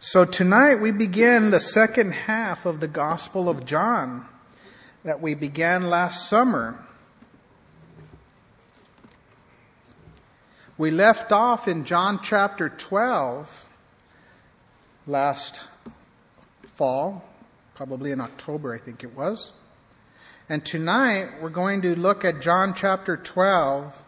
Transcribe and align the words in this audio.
So 0.00 0.24
tonight 0.24 0.76
we 0.76 0.92
begin 0.92 1.50
the 1.50 1.58
second 1.58 2.12
half 2.12 2.66
of 2.66 2.78
the 2.78 2.86
Gospel 2.86 3.48
of 3.48 3.66
John 3.66 4.28
that 5.02 5.20
we 5.20 5.34
began 5.34 5.90
last 5.90 6.28
summer. 6.28 6.78
We 10.76 10.92
left 10.92 11.32
off 11.32 11.66
in 11.66 11.84
John 11.84 12.20
chapter 12.22 12.68
12 12.68 13.66
last 15.08 15.62
fall, 16.76 17.28
probably 17.74 18.12
in 18.12 18.20
October, 18.20 18.72
I 18.72 18.78
think 18.78 19.02
it 19.02 19.16
was. 19.16 19.50
And 20.48 20.64
tonight 20.64 21.42
we're 21.42 21.48
going 21.48 21.82
to 21.82 21.96
look 21.96 22.24
at 22.24 22.40
John 22.40 22.72
chapter 22.72 23.16
12, 23.16 24.00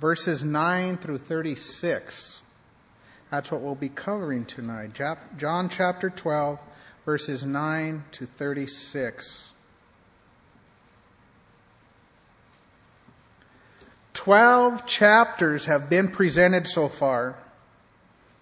verses 0.00 0.44
9 0.44 0.96
through 0.96 1.18
36. 1.18 2.40
That's 3.30 3.52
what 3.52 3.60
we'll 3.60 3.76
be 3.76 3.88
covering 3.88 4.44
tonight. 4.44 4.98
John 5.36 5.68
chapter 5.68 6.10
12, 6.10 6.58
verses 7.04 7.44
9 7.44 8.04
to 8.12 8.26
36. 8.26 9.50
Twelve 14.12 14.84
chapters 14.84 15.64
have 15.64 15.88
been 15.88 16.08
presented 16.08 16.68
so 16.68 16.88
far, 16.88 17.36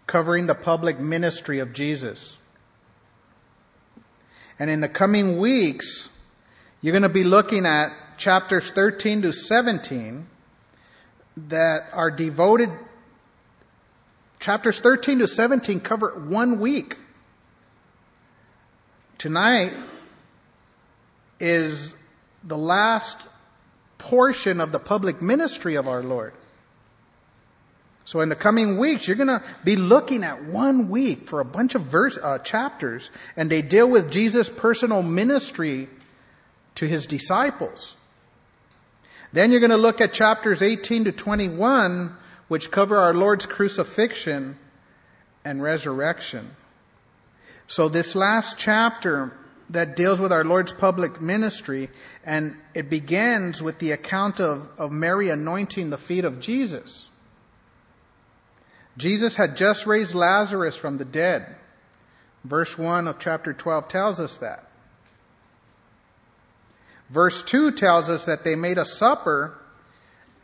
covering 0.08 0.48
the 0.48 0.54
public 0.54 0.98
ministry 0.98 1.60
of 1.60 1.72
Jesus. 1.72 2.36
And 4.58 4.70
in 4.70 4.80
the 4.80 4.88
coming 4.88 5.38
weeks, 5.38 6.08
you're 6.80 6.92
going 6.92 7.02
to 7.02 7.08
be 7.08 7.22
looking 7.22 7.64
at 7.64 7.92
chapters 8.16 8.72
13 8.72 9.22
to 9.22 9.32
17 9.32 10.26
that 11.36 11.88
are 11.92 12.10
devoted 12.10 12.70
Chapters 14.40 14.80
13 14.80 15.18
to 15.20 15.28
17 15.28 15.80
cover 15.80 16.10
one 16.10 16.60
week. 16.60 16.96
Tonight 19.18 19.72
is 21.40 21.94
the 22.44 22.56
last 22.56 23.28
portion 23.98 24.60
of 24.60 24.70
the 24.70 24.78
public 24.78 25.20
ministry 25.20 25.74
of 25.74 25.88
our 25.88 26.02
Lord. 26.02 26.32
So 28.04 28.20
in 28.20 28.30
the 28.30 28.36
coming 28.36 28.78
weeks, 28.78 29.06
you're 29.06 29.16
going 29.16 29.26
to 29.26 29.42
be 29.64 29.76
looking 29.76 30.24
at 30.24 30.44
one 30.44 30.88
week 30.88 31.28
for 31.28 31.40
a 31.40 31.44
bunch 31.44 31.74
of 31.74 31.82
verse 31.82 32.16
uh, 32.16 32.38
chapters, 32.38 33.10
and 33.36 33.50
they 33.50 33.60
deal 33.60 33.90
with 33.90 34.10
Jesus' 34.10 34.48
personal 34.48 35.02
ministry 35.02 35.88
to 36.76 36.86
his 36.86 37.06
disciples. 37.06 37.96
Then 39.32 39.50
you're 39.50 39.60
going 39.60 39.70
to 39.70 39.76
look 39.76 40.00
at 40.00 40.14
chapters 40.14 40.62
18 40.62 41.04
to 41.04 41.12
21, 41.12 42.16
which 42.48 42.70
cover 42.70 42.96
our 42.96 43.14
Lord's 43.14 43.46
crucifixion 43.46 44.58
and 45.44 45.62
resurrection. 45.62 46.56
So 47.66 47.88
this 47.88 48.14
last 48.14 48.58
chapter 48.58 49.32
that 49.70 49.96
deals 49.96 50.20
with 50.20 50.32
our 50.32 50.44
Lord's 50.44 50.72
public 50.72 51.20
ministry, 51.20 51.90
and 52.24 52.56
it 52.74 52.88
begins 52.88 53.62
with 53.62 53.78
the 53.78 53.92
account 53.92 54.40
of, 54.40 54.68
of 54.78 54.90
Mary 54.90 55.28
anointing 55.28 55.90
the 55.90 55.98
feet 55.98 56.24
of 56.24 56.40
Jesus. 56.40 57.08
Jesus 58.96 59.36
had 59.36 59.56
just 59.56 59.86
raised 59.86 60.14
Lazarus 60.14 60.76
from 60.76 60.96
the 60.98 61.04
dead. 61.04 61.54
Verse 62.44 62.78
1 62.78 63.06
of 63.06 63.18
chapter 63.18 63.52
12 63.52 63.88
tells 63.88 64.20
us 64.20 64.36
that. 64.36 64.64
Verse 67.10 67.42
2 67.42 67.72
tells 67.72 68.10
us 68.10 68.24
that 68.24 68.44
they 68.44 68.56
made 68.56 68.78
a 68.78 68.84
supper 68.84 69.58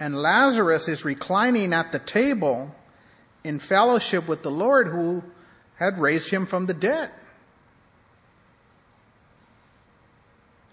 and 0.00 0.20
Lazarus 0.20 0.88
is 0.88 1.04
reclining 1.04 1.72
at 1.72 1.92
the 1.92 1.98
table 1.98 2.74
in 3.42 3.58
fellowship 3.58 4.26
with 4.26 4.42
the 4.42 4.50
Lord 4.50 4.88
who 4.88 5.22
had 5.76 5.98
raised 5.98 6.30
him 6.30 6.46
from 6.46 6.66
the 6.66 6.74
dead. 6.74 7.10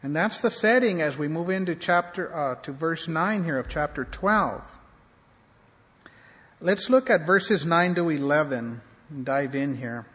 And 0.04 0.16
that's 0.16 0.40
the 0.40 0.50
setting 0.50 1.02
as 1.02 1.18
we 1.18 1.28
move 1.28 1.50
into 1.50 1.76
chapter 1.76 2.34
uh, 2.34 2.56
to 2.64 2.72
verse 2.72 3.08
9 3.08 3.44
here 3.44 3.60
of 3.60 3.70
chapter 3.70 4.06
12. 4.06 4.80
Let's 6.60 6.90
look 6.90 7.10
at 7.10 7.26
verses 7.26 7.66
9 7.66 7.96
to 7.96 8.10
11 8.10 8.82
and 9.10 9.26
dive 9.26 9.54
in 9.54 9.78
here. 9.78 10.08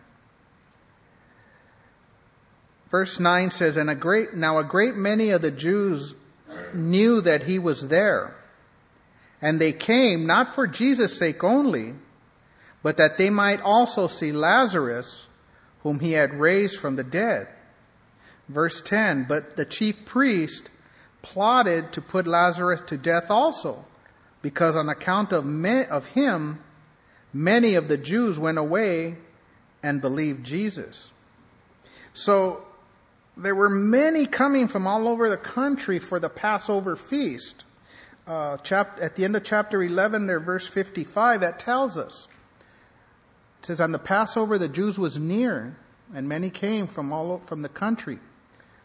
Verse 2.91 3.21
9 3.21 3.51
says, 3.51 3.77
And 3.77 3.91
a 3.91 3.95
great, 3.95 4.35
now 4.35 4.59
a 4.59 4.65
great 4.65 4.97
many 4.97 5.31
of 5.31 5.43
the 5.43 5.51
Jews 5.51 6.15
knew 6.75 7.21
that 7.21 7.45
he 7.45 7.59
was 7.59 7.89
there 7.89 8.36
and 9.41 9.61
they 9.61 9.73
came 9.73 10.27
not 10.27 10.55
for 10.55 10.67
Jesus' 10.67 11.19
sake 11.19 11.45
only, 11.45 11.95
but 12.83 12.97
that 12.97 13.19
they 13.19 13.31
might 13.31 13.61
also 13.61 14.07
see 14.07 14.33
Lazarus, 14.33 15.27
whom 15.83 16.01
he 16.01 16.13
had 16.13 16.35
raised 16.35 16.79
from 16.79 16.97
the 16.97 17.05
dead. 17.05 17.49
Verse 18.49 18.81
10 18.81 19.27
But 19.29 19.57
the 19.57 19.65
chief 19.65 20.05
priest 20.05 20.71
plotted 21.23 21.93
to 21.93 22.01
put 22.01 22.27
Lazarus 22.27 22.81
to 22.83 22.97
death 22.97 23.31
also, 23.31 23.85
because 24.43 24.77
on 24.77 24.89
account 24.89 25.33
of, 25.33 25.45
me, 25.45 25.85
of 25.85 26.07
him, 26.07 26.61
many 27.33 27.75
of 27.75 27.89
the 27.89 27.99
Jews 27.99 28.39
went 28.39 28.59
away 28.59 29.17
and 29.83 30.01
believed 30.01 30.45
Jesus. 30.45 31.13
So 32.13 32.65
there 33.37 33.55
were 33.55 33.69
many 33.69 34.25
coming 34.25 34.69
from 34.69 34.87
all 34.87 35.07
over 35.07 35.29
the 35.29 35.37
country 35.37 35.99
for 35.99 36.19
the 36.19 36.31
Passover 36.31 36.97
feast 36.97 37.66
uh, 38.27 38.57
chap- 38.59 38.99
at 39.01 39.17
the 39.17 39.25
end 39.25 39.37
of 39.37 39.45
chapter 39.45 39.83
11, 39.83 40.27
there, 40.27 40.41
verse 40.41 40.67
55, 40.67 41.41
that 41.41 41.59
tells 41.59 41.97
us. 41.97 42.27
It 43.61 43.67
says, 43.67 43.81
On 43.81 43.93
the 43.93 43.99
Passover, 43.99 44.59
the 44.59 44.69
Jews 44.69 44.99
was 44.99 45.19
near, 45.19 45.77
and 46.15 46.29
many 46.29 46.51
came 46.51 46.87
from 46.87 47.13
all 47.13 47.39
from 47.39 47.63
the 47.63 47.69
country 47.69 48.19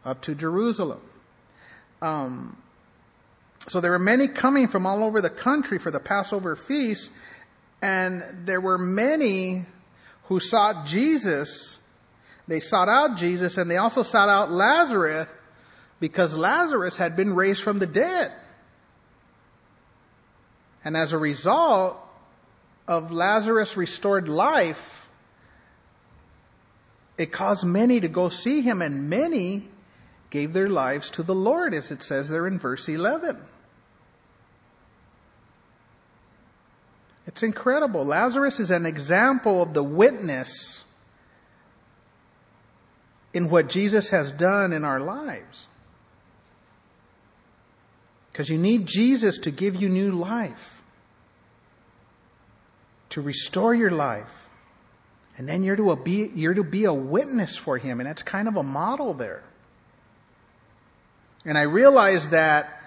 up 0.05 0.21
to 0.21 0.35
Jerusalem. 0.35 1.01
Um, 2.01 2.57
so 3.67 3.79
there 3.79 3.91
were 3.91 3.99
many 3.99 4.27
coming 4.27 4.67
from 4.67 4.85
all 4.85 5.03
over 5.03 5.21
the 5.21 5.29
country 5.29 5.77
for 5.77 5.91
the 5.91 5.99
Passover 5.99 6.55
feast, 6.55 7.11
and 7.81 8.23
there 8.45 8.61
were 8.61 8.77
many 8.77 9.65
who 10.23 10.39
sought 10.39 10.85
Jesus. 10.85 11.79
They 12.47 12.59
sought 12.59 12.89
out 12.89 13.17
Jesus, 13.17 13.57
and 13.57 13.69
they 13.69 13.77
also 13.77 14.03
sought 14.03 14.29
out 14.29 14.51
Lazarus 14.51 15.27
because 15.99 16.35
Lazarus 16.35 16.97
had 16.97 17.15
been 17.15 17.35
raised 17.35 17.61
from 17.61 17.79
the 17.79 17.85
dead. 17.85 18.31
And 20.83 20.97
as 20.97 21.13
a 21.13 21.17
result 21.17 21.97
of 22.87 23.11
Lazarus' 23.11 23.77
restored 23.77 24.27
life, 24.27 25.09
it 27.17 27.31
caused 27.31 27.65
many 27.65 27.99
to 27.99 28.07
go 28.07 28.29
see 28.29 28.61
him, 28.61 28.81
and 28.81 29.09
many 29.09 29.69
gave 30.29 30.53
their 30.53 30.67
lives 30.67 31.09
to 31.11 31.23
the 31.23 31.35
Lord, 31.35 31.73
as 31.73 31.91
it 31.91 32.01
says 32.01 32.29
there 32.29 32.47
in 32.47 32.57
verse 32.57 32.89
11. 32.89 33.37
It's 37.27 37.43
incredible. 37.43 38.03
Lazarus 38.03 38.59
is 38.59 38.71
an 38.71 38.85
example 38.85 39.61
of 39.61 39.73
the 39.73 39.83
witness 39.83 40.83
in 43.33 43.49
what 43.49 43.69
Jesus 43.69 44.09
has 44.09 44.31
done 44.31 44.73
in 44.73 44.83
our 44.83 44.99
lives. 44.99 45.67
Because 48.31 48.49
you 48.49 48.57
need 48.57 48.87
Jesus 48.87 49.39
to 49.39 49.51
give 49.51 49.75
you 49.75 49.89
new 49.89 50.11
life, 50.11 50.81
to 53.09 53.21
restore 53.21 53.75
your 53.75 53.91
life. 53.91 54.49
And 55.37 55.47
then 55.47 55.63
you're 55.63 55.75
to, 55.75 55.95
be, 55.95 56.31
you're 56.35 56.53
to 56.53 56.63
be 56.63 56.85
a 56.85 56.93
witness 56.93 57.57
for 57.57 57.77
Him. 57.77 57.99
And 57.99 58.07
that's 58.07 58.23
kind 58.23 58.47
of 58.47 58.55
a 58.55 58.63
model 58.63 59.13
there. 59.13 59.43
And 61.45 61.57
I 61.57 61.63
realize 61.63 62.29
that 62.29 62.81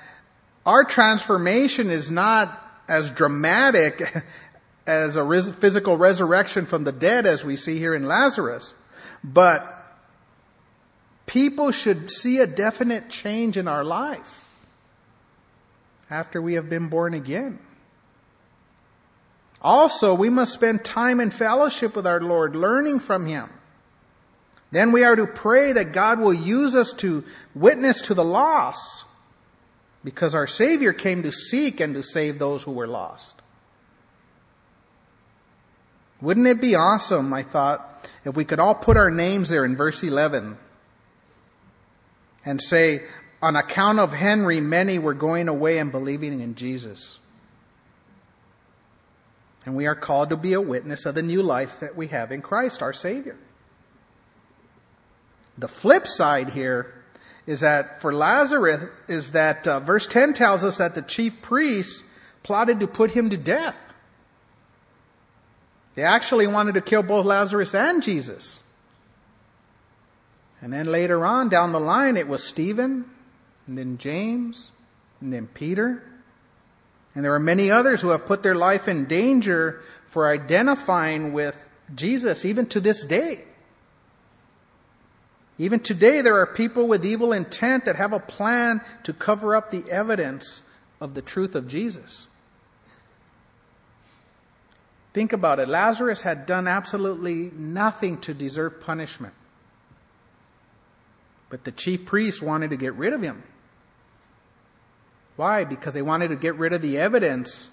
our 0.65 0.85
transformation 0.85 1.91
is 1.91 2.11
not 2.11 2.61
as 2.89 3.11
dramatic 3.11 4.25
as 4.87 5.17
a 5.17 5.23
res- 5.23 5.51
physical 5.51 5.97
resurrection 5.97 6.65
from 6.65 6.85
the 6.85 6.93
dead 6.93 7.27
as 7.27 7.45
we 7.45 7.57
see 7.57 7.79
here 7.79 7.95
in 7.95 8.07
Lazarus. 8.07 8.73
But 9.23 9.67
people 11.27 11.71
should 11.71 12.11
see 12.11 12.39
a 12.39 12.47
definite 12.47 13.11
change 13.11 13.57
in 13.57 13.67
our 13.67 13.85
life 13.85 14.45
after 16.11 16.41
we 16.41 16.55
have 16.55 16.69
been 16.69 16.89
born 16.89 17.15
again. 17.15 17.59
Also, 19.61 20.13
we 20.13 20.29
must 20.29 20.53
spend 20.53 20.85
time 20.85 21.21
in 21.21 21.31
fellowship 21.31 21.97
with 21.97 22.07
our 22.07 22.21
Lord, 22.21 22.55
learning 22.55 23.01
from 23.01 23.27
Him. 23.27 23.49
Then 24.71 24.93
we 24.93 25.05
are 25.05 25.17
to 25.17 25.27
pray 25.27 25.73
that 25.73 25.93
God 25.93 26.21
will 26.21 26.35
use 26.35 26.75
us 26.75 26.93
to 26.95 27.25
witness 27.55 28.03
to 28.03 28.15
the 28.15 28.25
lost, 28.25 29.05
because 30.03 30.35
our 30.35 30.47
Savior 30.47 30.93
came 30.93 31.23
to 31.23 31.33
seek 31.33 31.81
and 31.81 31.95
to 31.95 32.03
save 32.03 32.39
those 32.39 32.63
who 32.65 32.73
were 32.73 32.87
lost. 32.87 33.41
Wouldn't 36.21 36.47
it 36.47 36.61
be 36.61 36.75
awesome, 36.75 37.33
I 37.33 37.43
thought, 37.43 38.11
if 38.25 38.37
we 38.37 38.45
could 38.45 38.59
all 38.59 38.75
put 38.75 38.97
our 38.97 39.11
names 39.11 39.49
there 39.49 39.65
in 39.65 39.77
verse 39.77 40.03
11 40.03 40.59
and 42.45 42.61
say, 42.61 43.03
on 43.45 43.57
account 43.57 43.99
of 43.99 44.15
Henry, 44.15 44.59
many 44.59 44.99
were 44.99 45.13
going 45.13 45.49
away 45.49 45.77
and 45.77 45.93
believing 45.93 46.41
in 46.41 46.55
Jesus. 46.55 47.19
And 49.67 49.77
we 49.77 49.87
are 49.87 49.95
called 49.95 50.31
to 50.31 50.37
be 50.39 50.55
a 50.55 50.63
witness 50.63 51.05
of 51.05 51.15
the 51.15 51.23
new 51.23 51.43
life 51.43 51.81
that 51.81 51.95
we 51.95 52.07
have 52.07 52.33
in 52.33 52.41
Christ, 52.41 52.81
our 52.81 52.95
Savior. 52.95 53.37
The 55.59 55.69
flip 55.69 56.07
side 56.07 56.51
here 56.51 56.95
is 57.47 57.61
that 57.61 58.01
for 58.01 58.15
Lazarus 58.15 58.89
is 59.09 59.33
that 59.33 59.69
uh, 59.69 59.79
verse 59.81 60.07
10 60.07 60.33
tells 60.33 60.65
us 60.65 60.79
that 60.79 60.95
the 60.95 61.03
chief 61.03 61.43
priests 61.43 62.03
plotted 62.43 62.81
to 62.81 62.87
put 62.87 63.11
him 63.11 63.29
to 63.29 63.37
death. 63.37 63.77
They 65.97 66.03
actually 66.03 66.47
wanted 66.47 66.77
to 66.77 66.81
kill 66.81 67.03
both 67.03 67.27
Lazarus 67.27 67.75
and 67.75 68.03
Jesus. 68.03 68.59
And 70.63 70.73
then 70.73 70.87
later 70.87 71.27
on 71.27 71.51
down 71.51 71.73
the 71.73 71.79
line, 71.81 72.17
it 72.17 72.27
was 72.27 72.43
Stephen, 72.43 73.11
and 73.67 73.79
then 73.79 73.99
James, 73.99 74.71
and 75.21 75.33
then 75.33 75.47
Peter. 75.47 76.03
And 77.15 77.25
there 77.25 77.35
are 77.35 77.41
many 77.41 77.71
others 77.71 78.01
who 78.01 78.11
have 78.11 78.27
put 78.27 78.43
their 78.43 78.55
life 78.55 78.89
in 78.89 79.07
danger 79.07 79.83
for 80.09 80.29
identifying 80.29 81.33
with 81.33 81.57
Jesus, 81.95 82.45
even 82.45 82.67
to 82.67 82.81
this 82.81 83.05
day. 83.05 83.45
Even 85.59 85.79
today, 85.79 86.21
there 86.21 86.41
are 86.41 86.47
people 86.47 86.89
with 86.89 87.07
evil 87.07 87.33
intent 87.33 87.85
that 87.85 87.97
have 87.97 88.13
a 88.13 88.19
plan 88.19 88.81
to 89.05 89.13
cover 89.13 89.55
up 89.55 89.71
the 89.71 89.89
evidence 89.89 90.63
of 91.01 91.15
the 91.15 91.23
truth 91.23 91.55
of 91.55 91.69
Jesus. 91.69 92.27
Think 95.13 95.33
about 95.33 95.61
it. 95.61 95.69
Lazarus 95.69 96.23
had 96.23 96.45
done 96.45 96.67
absolutely 96.67 97.53
nothing 97.57 98.19
to 98.23 98.35
deserve 98.35 98.81
punishment. 98.81 99.35
But 101.51 101.63
the 101.63 101.71
chief 101.71 102.05
priests 102.05 102.43
wanted 102.43 102.71
to 102.71 102.77
get 102.77 102.95
rid 102.95 103.13
of 103.13 103.23
him. 103.23 103.45
Why? 105.37 105.65
Because 105.65 105.95
they 105.95 106.03
wanted 106.03 106.29
to 106.29 106.37
get 106.37 106.57
rid 106.57 106.73
of 106.73 106.83
the 106.83 106.99
evidence. 106.99 107.69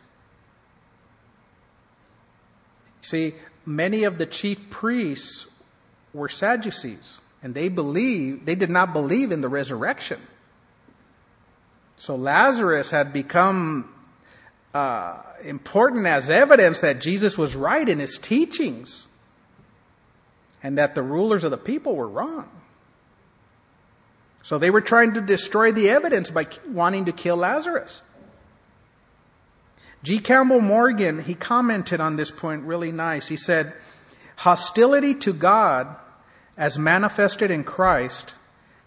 See, 3.01 3.35
many 3.65 4.03
of 4.03 4.17
the 4.17 4.25
chief 4.25 4.69
priests 4.69 5.45
were 6.13 6.29
Sadducees, 6.29 7.17
and 7.41 7.53
they 7.53 7.69
believed, 7.69 8.45
they 8.45 8.55
did 8.55 8.69
not 8.69 8.93
believe 8.93 9.31
in 9.31 9.41
the 9.41 9.49
resurrection. 9.49 10.19
So 11.97 12.15
Lazarus 12.15 12.89
had 12.91 13.13
become 13.13 13.93
uh, 14.73 15.17
important 15.43 16.07
as 16.07 16.29
evidence 16.29 16.81
that 16.81 17.01
Jesus 17.01 17.37
was 17.37 17.55
right 17.55 17.87
in 17.87 17.99
his 17.99 18.17
teachings 18.17 19.05
and 20.63 20.77
that 20.77 20.95
the 20.95 21.03
rulers 21.03 21.43
of 21.43 21.51
the 21.51 21.57
people 21.57 21.95
were 21.95 22.07
wrong. 22.07 22.49
So 24.43 24.57
they 24.57 24.71
were 24.71 24.81
trying 24.81 25.13
to 25.13 25.21
destroy 25.21 25.71
the 25.71 25.89
evidence 25.89 26.31
by 26.31 26.47
wanting 26.67 27.05
to 27.05 27.11
kill 27.11 27.37
Lazarus. 27.37 28.01
G. 30.03 30.19
Campbell 30.19 30.61
Morgan, 30.61 31.21
he 31.21 31.35
commented 31.35 32.01
on 32.01 32.15
this 32.15 32.31
point 32.31 32.63
really 32.63 32.91
nice. 32.91 33.27
He 33.27 33.37
said, 33.37 33.73
hostility 34.37 35.13
to 35.15 35.33
God 35.33 35.95
as 36.57 36.79
manifested 36.79 37.51
in 37.51 37.63
Christ 37.63 38.33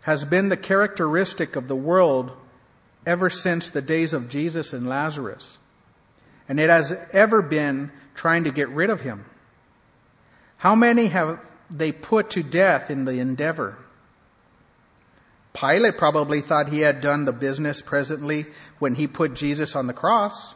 has 0.03 0.25
been 0.25 0.49
the 0.49 0.57
characteristic 0.57 1.57
of 1.57 1.69
the 1.69 1.77
world 1.77 2.33
ever 3.07 3.31
since 3.31 3.71
the 3.71 3.83
days 3.83 4.13
of 4.13 4.29
Jesus 4.29 4.73
and 4.73 4.89
Lazarus. 4.89 5.59
And 6.49 6.59
it 6.59 6.69
has 6.69 6.93
ever 7.13 7.43
been 7.43 7.93
trying 8.15 8.45
to 8.45 8.51
get 8.51 8.69
rid 8.69 8.91
of 8.91 9.03
him. 9.03 9.25
How 10.57 10.75
many 10.75 11.07
have 11.07 11.39
they 11.71 11.93
put 11.93 12.31
to 12.31 12.43
death 12.43 12.91
in 12.91 13.05
the 13.05 13.19
endeavor? 13.21 13.79
Pilate 15.55 15.97
probably 15.97 16.41
thought 16.41 16.69
he 16.69 16.81
had 16.81 17.01
done 17.01 17.25
the 17.25 17.33
business 17.33 17.81
presently 17.81 18.47
when 18.81 18.97
he 18.97 19.07
put 19.07 19.35
Jesus 19.35 19.77
on 19.77 19.87
the 19.87 19.93
cross. 19.93 20.55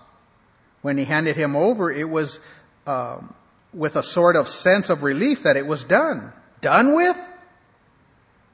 When 0.83 0.99
he 0.99 1.05
handed 1.05 1.37
him 1.37 1.57
over, 1.57 1.91
it 1.91 2.09
was 2.09 2.41
um, 2.87 3.33
with 3.73 3.97
a 3.97 4.03
sort 4.03 4.35
of 4.37 4.49
sense 4.49 4.91
of 4.91 5.03
relief 5.03 5.45
that 5.45 5.57
it 5.57 5.67
was 5.67 5.85
done. 5.85 6.33
Done 6.61 6.95
with? 6.95 7.17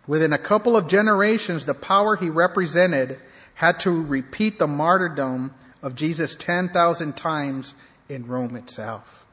Within 0.07 0.35
a 0.35 0.39
couple 0.39 0.77
of 0.77 0.87
generations, 0.87 1.65
the 1.65 1.75
power 1.75 2.15
he 2.15 2.29
represented 2.29 3.19
had 3.55 3.81
to 3.81 3.91
repeat 3.91 4.59
the 4.59 4.67
martyrdom 4.67 5.55
of 5.83 5.95
Jesus 5.95 6.35
10,000 6.35 7.17
times 7.17 7.73
in 8.09 8.27
Rome 8.27 8.57
itself. 8.57 9.25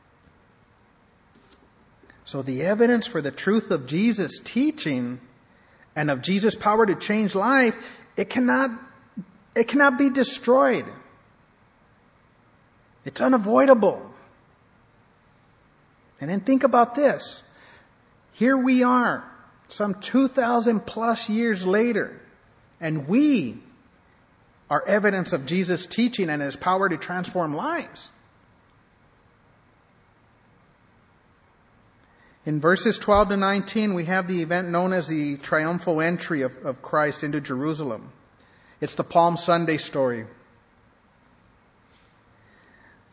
So 2.23 2.41
the 2.41 2.61
evidence 2.61 3.07
for 3.07 3.21
the 3.21 3.31
truth 3.31 3.71
of 3.71 3.87
Jesus' 3.87 4.39
teaching 4.39 5.19
and 5.95 6.09
of 6.09 6.21
Jesus' 6.21 6.55
power 6.55 6.85
to 6.85 6.95
change 6.95 7.35
life, 7.35 7.75
it 8.17 8.29
cannot, 8.29 8.71
it 9.55 9.67
cannot 9.67 9.97
be 9.97 10.09
destroyed. 10.09 10.85
It's 13.05 13.21
unavoidable. 13.21 14.11
And 16.19 16.29
then 16.29 16.41
think 16.41 16.63
about 16.63 16.95
this. 16.95 17.41
Here 18.33 18.55
we 18.55 18.83
are, 18.83 19.23
some 19.67 19.95
2,000 19.95 20.85
plus 20.85 21.29
years 21.29 21.65
later, 21.65 22.21
and 22.79 23.07
we 23.07 23.57
are 24.69 24.83
evidence 24.87 25.33
of 25.33 25.45
Jesus' 25.45 25.85
teaching 25.85 26.29
and 26.29 26.41
his 26.41 26.55
power 26.55 26.87
to 26.87 26.97
transform 26.97 27.53
lives. 27.53 28.09
In 32.45 32.59
verses 32.59 32.97
12 32.97 33.29
to 33.29 33.37
19, 33.37 33.93
we 33.93 34.05
have 34.05 34.27
the 34.27 34.41
event 34.41 34.69
known 34.69 34.93
as 34.93 35.07
the 35.07 35.37
triumphal 35.37 36.01
entry 36.01 36.41
of, 36.41 36.57
of 36.65 36.81
Christ 36.81 37.23
into 37.23 37.39
Jerusalem. 37.39 38.11
It's 38.79 38.95
the 38.95 39.03
Palm 39.03 39.37
Sunday 39.37 39.77
story. 39.77 40.25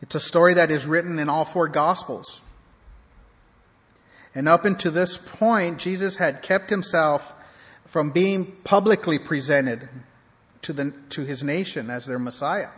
It's 0.01 0.15
a 0.15 0.19
story 0.19 0.55
that 0.55 0.71
is 0.71 0.87
written 0.87 1.19
in 1.19 1.29
all 1.29 1.45
four 1.45 1.67
Gospels. 1.67 2.41
And 4.33 4.47
up 4.47 4.65
until 4.65 4.91
this 4.91 5.17
point, 5.17 5.77
Jesus 5.77 6.17
had 6.17 6.41
kept 6.41 6.69
himself 6.71 7.35
from 7.85 8.09
being 8.09 8.45
publicly 8.63 9.19
presented 9.19 9.89
to, 10.63 10.73
the, 10.73 10.93
to 11.09 11.23
his 11.23 11.43
nation 11.43 11.89
as 11.89 12.05
their 12.05 12.19
Messiah. 12.19 12.69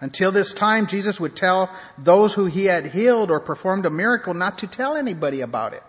Until 0.00 0.30
this 0.30 0.54
time, 0.54 0.86
Jesus 0.86 1.18
would 1.18 1.34
tell 1.34 1.70
those 1.96 2.34
who 2.34 2.46
he 2.46 2.66
had 2.66 2.86
healed 2.86 3.30
or 3.30 3.40
performed 3.40 3.84
a 3.84 3.90
miracle 3.90 4.32
not 4.32 4.58
to 4.58 4.66
tell 4.66 4.96
anybody 4.96 5.40
about 5.40 5.74
it. 5.74 5.82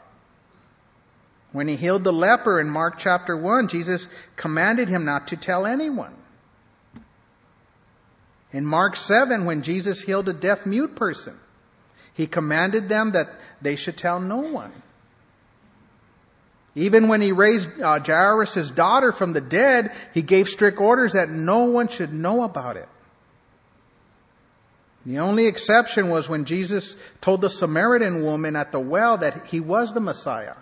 When 1.51 1.67
he 1.67 1.75
healed 1.75 2.03
the 2.03 2.13
leper 2.13 2.59
in 2.59 2.69
Mark 2.69 2.97
chapter 2.97 3.35
1, 3.35 3.67
Jesus 3.67 4.09
commanded 4.35 4.89
him 4.89 5.06
not 5.06 5.27
to 5.27 5.38
tell 5.38 5.65
anyone. 5.65 6.13
In 8.51 8.65
Mark 8.65 8.95
7, 8.95 9.45
when 9.45 9.61
Jesus 9.61 10.01
healed 10.01 10.29
a 10.29 10.33
deaf 10.33 10.65
mute 10.65 10.95
person, 10.95 11.39
he 12.13 12.25
commanded 12.25 12.89
them 12.89 13.12
that 13.12 13.29
they 13.62 13.75
should 13.75 13.97
tell 13.97 14.19
no 14.19 14.38
one. 14.38 14.73
Even 16.75 17.07
when 17.07 17.22
he 17.22 17.31
raised 17.31 17.69
uh, 17.81 18.00
Jairus' 18.00 18.72
daughter 18.72 19.12
from 19.12 19.34
the 19.34 19.41
dead, 19.41 19.91
he 20.13 20.22
gave 20.22 20.48
strict 20.48 20.79
orders 20.79 21.13
that 21.13 21.29
no 21.29 21.65
one 21.65 21.88
should 21.88 22.13
know 22.13 22.43
about 22.43 22.77
it. 22.77 22.88
The 25.06 25.20
only 25.20 25.48
exception 25.48 26.10
was 26.10 26.27
when 26.27 26.46
Jesus 26.46 26.96
told 27.22 27.41
the 27.41 27.50
Samaritan 27.50 28.24
woman 28.24 28.56
at 28.56 28.72
the 28.72 28.79
well 28.79 29.18
that 29.18 29.48
he 29.48 29.60
was 29.60 29.94
the 29.94 30.01
Messiah. 30.01 30.56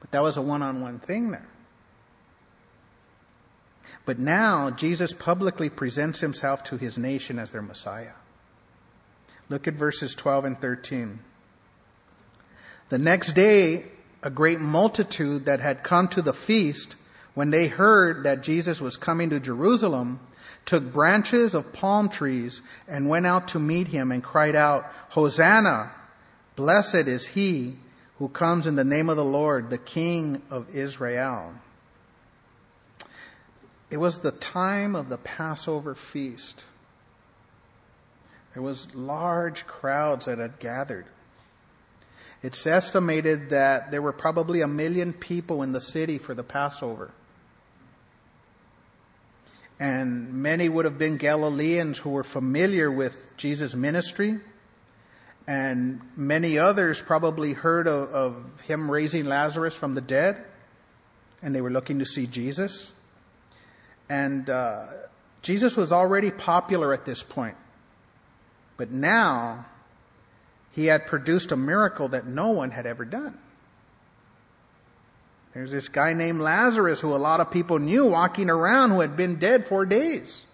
But 0.00 0.10
that 0.10 0.22
was 0.22 0.36
a 0.36 0.42
one 0.42 0.62
on 0.62 0.80
one 0.80 0.98
thing 0.98 1.30
there. 1.30 1.48
But 4.04 4.18
now 4.18 4.70
Jesus 4.70 5.12
publicly 5.12 5.68
presents 5.68 6.20
himself 6.20 6.64
to 6.64 6.76
his 6.76 6.96
nation 6.96 7.38
as 7.38 7.50
their 7.50 7.62
Messiah. 7.62 8.12
Look 9.48 9.66
at 9.66 9.74
verses 9.74 10.14
12 10.14 10.44
and 10.44 10.60
13. 10.60 11.20
The 12.90 12.98
next 12.98 13.32
day, 13.32 13.84
a 14.22 14.30
great 14.30 14.60
multitude 14.60 15.46
that 15.46 15.60
had 15.60 15.82
come 15.82 16.08
to 16.08 16.22
the 16.22 16.32
feast, 16.32 16.96
when 17.34 17.50
they 17.50 17.68
heard 17.68 18.24
that 18.24 18.42
Jesus 18.42 18.80
was 18.80 18.96
coming 18.96 19.30
to 19.30 19.40
Jerusalem, 19.40 20.20
took 20.68 20.92
branches 20.92 21.54
of 21.54 21.72
palm 21.72 22.10
trees 22.10 22.60
and 22.86 23.08
went 23.08 23.26
out 23.26 23.48
to 23.48 23.58
meet 23.58 23.88
him 23.88 24.12
and 24.12 24.22
cried 24.22 24.54
out, 24.54 24.84
Hosanna! 25.08 25.90
Blessed 26.56 27.08
is 27.08 27.28
he 27.28 27.76
who 28.18 28.28
comes 28.28 28.66
in 28.66 28.76
the 28.76 28.84
name 28.84 29.08
of 29.08 29.16
the 29.16 29.24
Lord, 29.24 29.70
the 29.70 29.78
King 29.78 30.42
of 30.50 30.68
Israel. 30.74 31.54
It 33.90 33.96
was 33.96 34.18
the 34.18 34.30
time 34.30 34.94
of 34.94 35.08
the 35.08 35.16
Passover 35.16 35.94
feast. 35.94 36.66
There 38.52 38.62
was 38.62 38.94
large 38.94 39.66
crowds 39.66 40.26
that 40.26 40.36
had 40.36 40.58
gathered. 40.58 41.06
It's 42.42 42.66
estimated 42.66 43.48
that 43.48 43.90
there 43.90 44.02
were 44.02 44.12
probably 44.12 44.60
a 44.60 44.68
million 44.68 45.14
people 45.14 45.62
in 45.62 45.72
the 45.72 45.80
city 45.80 46.18
for 46.18 46.34
the 46.34 46.44
Passover. 46.44 47.10
And 49.80 50.34
many 50.34 50.68
would 50.68 50.84
have 50.84 50.98
been 50.98 51.16
Galileans 51.16 51.98
who 51.98 52.10
were 52.10 52.24
familiar 52.24 52.90
with 52.90 53.36
Jesus' 53.36 53.74
ministry. 53.74 54.40
And 55.46 56.00
many 56.16 56.58
others 56.58 57.00
probably 57.00 57.52
heard 57.52 57.86
of, 57.86 58.12
of 58.12 58.60
him 58.62 58.90
raising 58.90 59.26
Lazarus 59.26 59.74
from 59.74 59.94
the 59.94 60.00
dead. 60.00 60.44
And 61.42 61.54
they 61.54 61.60
were 61.60 61.70
looking 61.70 62.00
to 62.00 62.06
see 62.06 62.26
Jesus. 62.26 62.92
And 64.08 64.50
uh, 64.50 64.86
Jesus 65.42 65.76
was 65.76 65.92
already 65.92 66.30
popular 66.30 66.92
at 66.92 67.04
this 67.04 67.22
point. 67.22 67.56
But 68.76 68.90
now, 68.90 69.66
he 70.72 70.86
had 70.86 71.06
produced 71.06 71.52
a 71.52 71.56
miracle 71.56 72.08
that 72.08 72.26
no 72.26 72.50
one 72.50 72.70
had 72.70 72.86
ever 72.86 73.04
done. 73.04 73.38
There's 75.54 75.70
this 75.70 75.88
guy 75.88 76.12
named 76.12 76.40
Lazarus 76.40 77.00
who 77.00 77.14
a 77.14 77.16
lot 77.16 77.40
of 77.40 77.50
people 77.50 77.78
knew 77.78 78.06
walking 78.06 78.50
around 78.50 78.90
who 78.90 79.00
had 79.00 79.16
been 79.16 79.36
dead 79.36 79.66
four 79.66 79.86
days. 79.86 80.44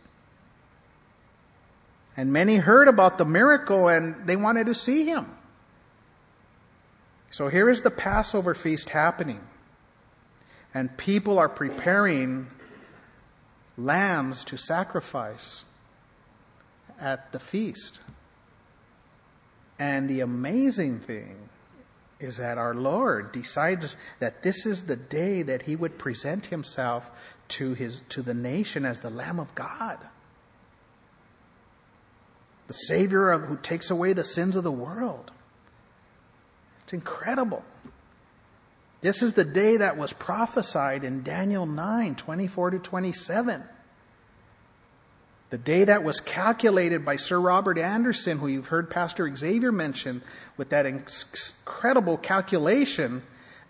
And 2.17 2.33
many 2.33 2.57
heard 2.57 2.87
about 2.89 3.19
the 3.19 3.25
miracle 3.25 3.89
and 3.89 4.27
they 4.27 4.37
wanted 4.37 4.67
to 4.67 4.75
see 4.75 5.05
him. 5.05 5.27
So 7.31 7.49
here 7.49 7.69
is 7.69 7.83
the 7.83 7.91
Passover 7.91 8.55
feast 8.55 8.91
happening. 8.91 9.41
And 10.73 10.97
people 10.97 11.39
are 11.39 11.49
preparing 11.49 12.47
lambs 13.77 14.45
to 14.47 14.57
sacrifice 14.57 15.65
at 17.01 17.33
the 17.33 17.41
feast. 17.41 18.01
And 19.79 20.09
the 20.09 20.21
amazing 20.21 21.01
thing 21.01 21.49
is 22.21 22.37
that 22.39 22.59
our 22.59 22.75
Lord 22.75 23.33
decides 23.33 23.97
that 24.21 24.43
this 24.43 24.67
is 24.67 24.85
the 24.85 24.97
day 24.97 25.43
that 25.43 25.63
he 25.63 25.77
would 25.77 25.99
present 25.99 26.47
himself 26.47 27.11
to 27.49 27.75
his 27.75 28.03
to 28.11 28.23
the 28.23 28.35
nation 28.35 28.85
as 28.85 29.01
the 29.01 29.11
Lamb 29.11 29.39
of 29.39 29.55
God. 29.55 29.99
The 32.67 32.75
Savior 32.75 33.31
of, 33.31 33.43
who 33.43 33.57
takes 33.57 33.91
away 33.91 34.13
the 34.13 34.25
sins 34.25 34.57
of 34.57 34.65
the 34.65 34.73
world. 34.73 35.33
It's 36.85 36.93
incredible. 36.93 37.65
This 39.03 39.23
is 39.23 39.35
the 39.35 39.45
day 39.45 39.77
that 39.77 39.99
was 39.99 40.15
prophesied 40.15 41.05
in 41.05 41.23
Daniel 41.23 41.67
9, 41.67 42.15
24 42.15 42.71
to 42.71 42.79
27. 42.79 43.65
The 45.55 45.59
day 45.59 45.85
that 45.85 46.03
was 46.03 46.19
calculated 46.19 47.05
by 47.05 47.15
Sir 47.15 47.39
Robert 47.39 47.79
Anderson, 47.79 48.39
who 48.39 48.49
you've 48.49 48.67
heard 48.67 48.91
Pastor 48.91 49.33
Xavier 49.37 49.71
mention, 49.71 50.21
with 50.57 50.71
that 50.71 50.85
incredible 50.85 52.17
calculation 52.17 53.23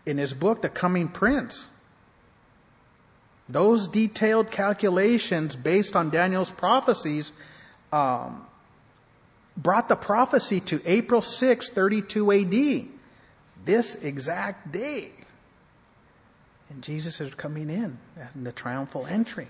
in 0.07 0.17
his 0.17 0.33
book, 0.33 0.63
The 0.63 0.71
Coming 0.71 1.09
Prince. 1.09 1.69
Those 3.51 3.87
detailed 3.87 4.51
calculations 4.51 5.57
based 5.57 5.95
on 5.95 6.09
Daniel's 6.09 6.51
prophecies 6.51 7.33
um, 7.93 8.47
brought 9.55 9.91
the 9.91 9.97
prophecy 9.97 10.61
to 10.61 10.81
April 10.87 11.21
6, 11.21 11.69
32 11.69 12.33
AD, 12.33 12.89
this 13.67 13.95
exact 13.97 14.73
day. 14.73 15.11
And 16.71 16.83
Jesus 16.83 17.21
is 17.21 17.35
coming 17.35 17.69
in 17.69 17.99
in 18.35 18.45
the 18.45 18.53
triumphal 18.53 19.05
entry. 19.07 19.49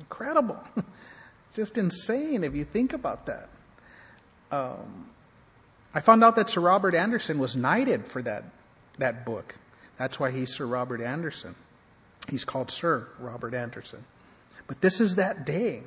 Incredible. 0.00 0.58
It's 1.52 1.56
just 1.58 1.76
insane 1.76 2.44
if 2.44 2.54
you 2.54 2.64
think 2.64 2.94
about 2.94 3.26
that. 3.26 3.50
Um, 4.50 5.10
I 5.92 6.00
found 6.00 6.24
out 6.24 6.36
that 6.36 6.48
Sir 6.48 6.62
Robert 6.62 6.94
Anderson 6.94 7.38
was 7.38 7.54
knighted 7.54 8.06
for 8.06 8.22
that, 8.22 8.44
that 8.96 9.26
book. 9.26 9.54
That's 9.98 10.18
why 10.18 10.30
he's 10.30 10.50
Sir 10.50 10.64
Robert 10.64 11.02
Anderson. 11.02 11.54
He's 12.30 12.46
called 12.46 12.70
Sir 12.70 13.06
Robert 13.18 13.52
Anderson. 13.52 14.02
But 14.66 14.80
this 14.80 14.98
is 14.98 15.16
that 15.16 15.44
day. 15.44 15.82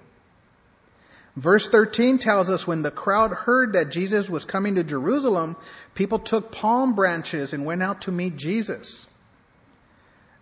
Verse 1.35 1.67
13 1.67 2.19
tells 2.19 2.51
us 2.51 2.67
when 2.67 2.83
the 2.83 2.91
crowd 2.91 3.31
heard 3.31 3.73
that 3.73 3.89
Jesus 3.89 4.29
was 4.29 4.45
coming 4.45 4.75
to 4.75 4.83
Jerusalem, 4.83 5.55
people 5.95 6.19
took 6.19 6.51
palm 6.51 6.93
branches 6.93 7.53
and 7.53 7.65
went 7.65 7.81
out 7.81 8.01
to 8.01 8.11
meet 8.11 8.35
Jesus. 8.35 9.07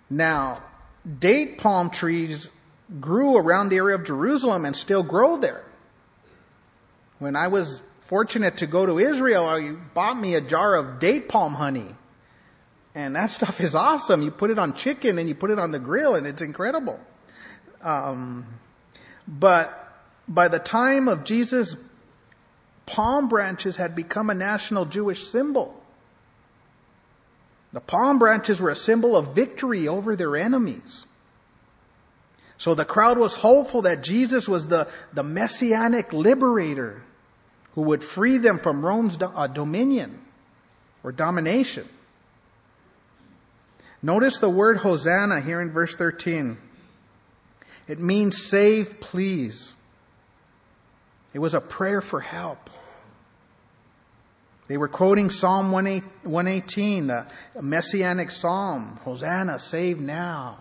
Now, 0.10 0.62
date 1.18 1.60
palm 1.60 1.92
trees 1.92 2.50
grew 3.00 3.38
around 3.38 3.70
the 3.70 3.78
area 3.78 3.96
of 3.96 4.04
Jerusalem 4.04 4.66
and 4.66 4.76
still 4.76 5.04
grow 5.04 5.38
there. 5.38 5.64
When 7.20 7.36
I 7.36 7.48
was 7.48 7.82
fortunate 8.02 8.58
to 8.58 8.68
go 8.68 8.86
to 8.86 9.00
Israel, 9.00 9.46
I 9.46 9.72
bought 9.72 10.18
me 10.18 10.36
a 10.36 10.42
jar 10.42 10.76
of 10.76 11.00
date 11.00 11.30
palm 11.30 11.56
honey. 11.56 11.96
And 12.96 13.16
that 13.16 13.32
stuff 13.32 13.62
is 13.62 13.76
awesome. 13.76 14.22
You 14.22 14.32
put 14.32 14.52
it 14.52 14.60
on 14.60 14.74
chicken 14.74 15.18
and 15.18 15.28
you 15.28 15.36
put 15.36 15.52
it 15.52 15.60
on 15.60 15.72
the 15.72 15.80
grill 15.80 16.16
and 16.16 16.28
it's 16.28 16.42
incredible. 16.42 17.00
Um, 17.82 18.46
but 19.28 19.80
by 20.28 20.48
the 20.48 20.60
time 20.60 21.08
of 21.08 21.24
Jesus, 21.24 21.76
palm 22.86 23.28
branches 23.28 23.78
had 23.78 23.96
become 23.96 24.30
a 24.30 24.34
national 24.34 24.86
Jewish 24.86 25.28
symbol. 25.28 25.82
The 27.72 27.82
palm 27.82 28.20
branches 28.20 28.62
were 28.62 28.70
a 28.70 28.76
symbol 28.76 29.16
of 29.16 29.34
victory 29.34 29.88
over 29.88 30.16
their 30.16 30.36
enemies. 30.36 31.06
So 32.64 32.74
the 32.74 32.86
crowd 32.86 33.18
was 33.18 33.36
hopeful 33.36 33.82
that 33.82 34.04
Jesus 34.04 34.48
was 34.48 34.70
the, 34.70 34.88
the 35.12 35.22
messianic 35.22 36.14
liberator 36.14 37.04
who 37.76 37.82
would 37.82 38.02
free 38.02 38.38
them 38.38 38.58
from 38.58 38.86
Rome's 38.86 39.18
do, 39.18 39.26
uh, 39.26 39.48
dominion 39.48 40.22
or 41.04 41.12
domination. 41.12 41.90
Notice 44.02 44.40
the 44.40 44.50
word 44.50 44.78
Hosanna 44.78 45.42
here 45.42 45.60
in 45.60 45.72
verse 45.72 45.98
13. 45.98 46.58
It 47.90 48.00
means 48.00 48.42
save, 48.42 49.02
please. 49.02 49.74
It 51.34 51.40
was 51.40 51.54
a 51.54 51.60
prayer 51.60 52.00
for 52.00 52.22
help. 52.22 52.70
They 54.70 54.78
were 54.78 54.88
quoting 54.88 55.32
Psalm 55.32 55.74
118, 55.74 57.08
the 57.08 57.26
messianic 57.62 58.32
psalm 58.32 59.02
Hosanna, 59.04 59.60
save 59.60 60.00
now. 60.00 60.60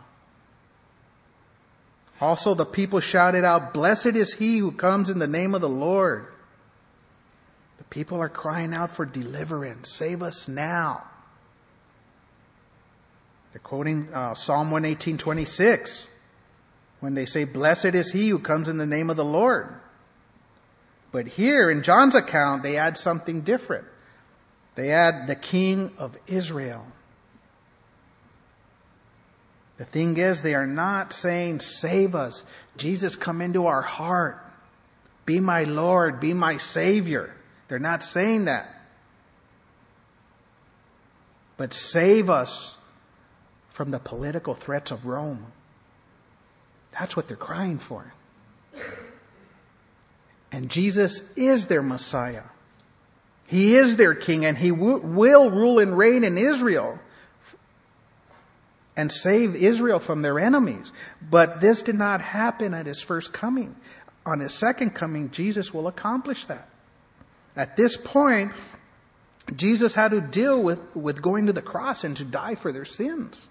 Also, 2.23 2.55
the 2.55 2.65
people 2.65 3.01
shouted 3.01 3.43
out, 3.45 3.75
Blessed 3.75 4.15
is 4.15 4.35
he 4.35 4.59
who 4.59 4.71
comes 4.71 5.11
in 5.11 5.19
the 5.19 5.27
name 5.27 5.57
of 5.57 5.61
the 5.61 5.69
Lord. 5.69 6.29
The 7.79 7.85
people 7.85 8.19
are 8.19 8.29
crying 8.29 8.73
out 8.73 8.93
for 8.93 9.05
deliverance. 9.05 9.91
Save 9.91 10.23
us 10.23 10.47
now. 10.47 11.03
They're 13.53 13.59
quoting 13.59 14.09
uh, 14.15 14.35
Psalm 14.35 14.71
118, 14.71 15.19
26, 15.19 16.07
when 17.01 17.15
they 17.17 17.27
say, 17.27 17.43
Blessed 17.43 17.87
is 17.87 18.13
he 18.13 18.29
who 18.29 18.39
comes 18.39 18.69
in 18.69 18.79
the 18.79 18.87
name 18.87 19.11
of 19.11 19.17
the 19.17 19.25
Lord. 19.25 19.75
But 21.11 21.27
here 21.27 21.71
in 21.71 21.83
John's 21.83 22.15
account, 22.15 22.63
they 22.63 22.77
add 22.77 22.99
something 22.99 23.41
different. 23.41 23.87
They 24.77 24.91
add 24.91 25.27
the 25.27 25.35
King 25.35 25.91
of 25.99 26.17
Israel. 26.29 26.87
The 29.83 29.89
thing 29.89 30.17
is, 30.17 30.43
they 30.43 30.55
are 30.55 30.65
not 30.65 31.13
saying, 31.13 31.59
Save 31.59 32.15
us. 32.15 32.45
Jesus, 32.77 33.17
come 33.17 33.41
into 33.41 33.67
our 33.67 33.83
heart. 33.83 34.39
Be 35.27 35.41
my 35.41 35.65
Lord. 35.65 36.21
Be 36.21 36.35
my 36.35 36.59
Savior. 36.59 37.35
They're 37.67 37.81
not 37.81 38.05
saying 38.05 38.45
that. 38.45 38.81
But 41.57 41.73
save 41.73 42.31
us 42.31 42.77
from 43.71 43.91
the 43.91 43.99
political 43.99 44.55
threats 44.55 44.93
of 44.93 45.05
Rome. 45.05 45.47
That's 46.93 47.17
what 47.17 47.27
they're 47.27 47.37
crying 47.37 47.81
for. 47.81 48.15
And 50.53 50.71
Jesus 50.71 51.25
is 51.35 51.67
their 51.67 51.83
Messiah. 51.83 52.45
He 53.49 53.75
is 53.75 53.97
their 53.97 54.15
King, 54.15 54.45
and 54.45 54.57
He 54.57 54.71
w- 54.71 54.99
will 54.99 55.51
rule 55.51 55.81
and 55.81 55.99
reign 55.99 56.23
in 56.23 56.39
Israel 56.39 57.01
and 58.97 59.11
save 59.11 59.55
Israel 59.55 59.99
from 59.99 60.23
their 60.23 60.39
enemies. 60.39 60.93
But 61.31 61.61
this 61.61 61.83
did 61.83 61.97
not 61.97 62.21
happen 62.21 62.75
at 62.75 62.87
his 62.87 63.01
first 63.01 63.33
coming. 63.33 63.77
On 64.27 64.41
his 64.41 64.55
second 64.55 64.91
coming, 64.91 65.31
Jesus 65.31 65.73
will 65.73 65.89
accomplish 65.89 66.47
that. 66.47 66.69
At 67.57 67.77
this 67.77 67.97
point, 67.97 68.53
Jesus 69.55 69.95
had 69.95 70.13
to 70.13 70.21
deal 70.21 70.63
with, 70.63 70.95
with 70.95 71.21
going 71.21 71.47
to 71.47 71.53
the 71.53 71.63
cross 71.63 72.05
and 72.05 72.17
to 72.17 72.25
die 72.25 72.55
for 72.55 72.71
their 72.73 72.85
sins. 72.85 73.49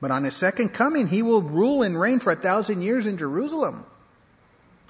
But 0.00 0.10
on 0.10 0.24
his 0.24 0.34
second 0.34 0.70
coming, 0.70 1.08
he 1.08 1.22
will 1.22 1.42
rule 1.42 1.82
and 1.82 1.98
reign 1.98 2.20
for 2.20 2.32
a 2.32 2.36
thousand 2.36 2.82
years 2.82 3.06
in 3.06 3.16
Jerusalem, 3.16 3.86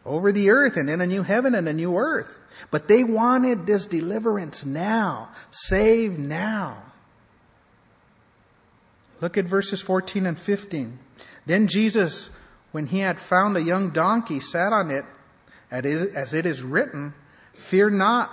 over 0.05 0.33
the 0.33 0.51
earth 0.51 0.77
and 0.77 0.89
in 0.89 1.01
a 1.01 1.07
new 1.07 1.23
heaven 1.23 1.55
and 1.55 1.69
a 1.69 1.73
new 1.73 1.97
earth. 1.97 2.39
But 2.71 2.89
they 2.89 3.05
wanted 3.05 3.67
this 3.67 3.87
deliverance 3.87 4.65
now, 4.65 5.31
save 5.51 6.19
now. 6.19 6.83
Look 9.21 9.39
at 9.39 9.47
verses 9.47 9.81
14 9.81 10.27
and 10.27 10.39
15. 10.39 10.99
Then 11.47 11.69
Jesus, 11.69 12.31
when 12.73 12.87
he 12.87 12.99
had 13.01 13.19
found 13.19 13.57
a 13.57 13.63
young 13.63 13.91
donkey, 13.91 14.41
sat 14.41 14.73
on 14.73 14.91
it, 14.91 15.05
as 15.71 16.35
it 16.35 16.47
is 16.47 16.63
written, 16.63 17.15
Fear 17.55 17.91
not, 17.91 18.31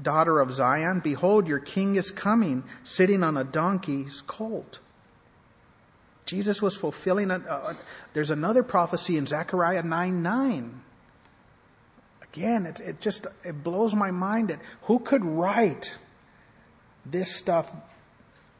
daughter 0.00 0.40
of 0.40 0.52
Zion. 0.52 1.00
Behold, 1.00 1.48
your 1.48 1.58
king 1.58 1.96
is 1.96 2.10
coming, 2.10 2.64
sitting 2.84 3.22
on 3.22 3.36
a 3.36 3.44
donkey's 3.44 4.22
colt. 4.22 4.78
Jesus 6.24 6.62
was 6.62 6.76
fulfilling, 6.76 7.30
a, 7.30 7.76
there's 8.14 8.30
another 8.30 8.62
prophecy 8.62 9.16
in 9.16 9.26
Zechariah 9.26 9.82
9 9.82 10.22
9. 10.22 10.80
Again, 12.22 12.64
it, 12.64 12.80
it 12.80 13.00
just, 13.00 13.26
it 13.44 13.62
blows 13.62 13.94
my 13.94 14.10
mind 14.10 14.48
that 14.48 14.60
who 14.82 14.98
could 14.98 15.24
write 15.24 15.94
this 17.04 17.34
stuff 17.34 17.70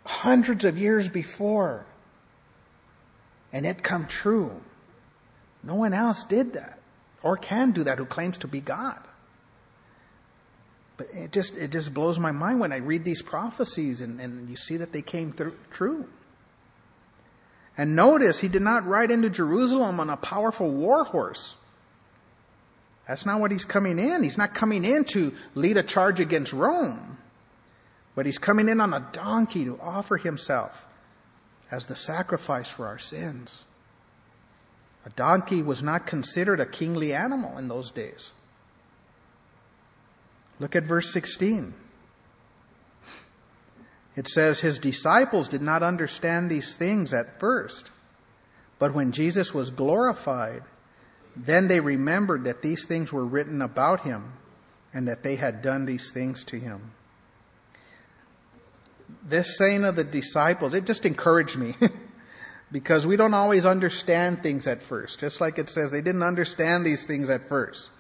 hundreds 0.05 0.65
of 0.65 0.79
years 0.79 1.09
before. 1.09 1.87
And 3.53 3.67
it 3.67 3.83
come 3.83 4.07
true. 4.07 4.61
No 5.63 5.75
one 5.75 5.93
else 5.93 6.25
did 6.25 6.55
that 6.55 6.79
or 7.23 7.37
can 7.37 7.71
do 7.71 7.85
that 7.85 7.99
who 7.99 8.05
claims 8.05 8.39
to 8.39 8.49
be 8.49 8.61
God. 8.61 8.99
But 10.97 11.09
it 11.13 11.33
just, 11.33 11.57
it 11.57 11.71
just 11.71 11.95
blows 11.95 12.19
my 12.19 12.33
mind 12.33 12.61
when 12.61 12.73
I 12.73 12.77
read 12.77 13.05
these 13.05 13.23
prophecies 13.23 14.01
and, 14.01 14.21
and 14.21 14.49
you 14.49 14.57
see 14.57 14.77
that 14.79 14.93
they 14.93 15.03
came 15.03 15.33
through, 15.33 15.57
true. 15.71 16.09
And 17.77 17.97
notice 17.97 18.41
he 18.41 18.49
did 18.49 18.63
not 18.63 18.87
ride 18.87 19.11
into 19.11 19.31
Jerusalem 19.31 19.99
on 20.01 20.11
a 20.11 20.17
powerful 20.17 20.69
war 20.69 21.05
horse. 21.05 21.55
That's 23.09 23.27
not 23.27 23.41
what 23.41 23.51
he's 23.51 23.65
coming 23.65 23.99
in. 23.99 24.23
He's 24.23 24.39
not 24.39 24.55
coming 24.55 24.85
in 24.85 25.05
to 25.07 25.33
lead 25.55 25.77
a 25.77 25.83
charge 25.83 26.21
against 26.21 26.53
Rome, 26.53 27.19
but 28.15 28.27
he's 28.27 28.39
coming 28.39 28.69
in 28.69 28.81
on 28.81 28.93
a 28.93 29.09
donkey 29.13 29.65
to 29.65 29.79
offer 29.81 30.17
himself 30.17 30.87
as 31.71 31.87
the 31.87 31.97
sacrifice 31.97 32.69
for 32.69 32.87
our 32.87 32.99
sins. 32.99 33.65
A 35.07 35.11
donkey 35.11 35.63
was 35.63 35.83
not 35.83 36.07
considered 36.07 36.61
a 36.61 36.67
kingly 36.67 37.13
animal 37.13 37.59
in 37.59 37.69
those 37.69 37.91
days. 37.91 38.31
Look 40.61 40.77
at 40.77 40.85
verse 40.85 41.13
16. 41.13 41.75
It 44.15 44.29
says, 44.29 44.61
His 44.61 44.79
disciples 44.79 45.49
did 45.49 45.63
not 45.63 45.83
understand 45.83 46.51
these 46.51 46.77
things 46.77 47.15
at 47.15 47.41
first, 47.41 47.91
but 48.79 48.95
when 48.95 49.13
Jesus 49.13 49.55
was 49.55 49.71
glorified, 49.71 50.63
then 51.35 51.69
they 51.69 51.81
remembered 51.81 52.45
that 52.45 52.63
these 52.63 52.85
things 52.85 53.13
were 53.13 53.25
written 53.25 53.63
about 53.63 54.03
him 54.03 54.35
and 54.93 55.09
that 55.09 55.23
they 55.23 55.37
had 55.37 55.63
done 55.63 55.87
these 55.87 56.11
things 56.13 56.45
to 56.45 56.59
him. 56.59 56.93
This 59.23 59.57
saying 59.57 59.85
of 59.85 59.97
the 59.97 60.05
disciples, 60.05 60.75
it 60.75 60.85
just 60.85 61.07
encouraged 61.07 61.57
me 61.57 61.75
because 62.73 63.07
we 63.07 63.17
don't 63.17 63.35
always 63.35 63.67
understand 63.67 64.43
things 64.43 64.67
at 64.67 64.83
first. 64.83 65.21
Just 65.21 65.41
like 65.41 65.59
it 65.59 65.71
says, 65.71 65.91
they 65.91 66.01
didn't 66.01 66.23
understand 66.23 66.85
these 66.85 67.05
things 67.07 67.31
at 67.31 67.49
first. 67.49 67.91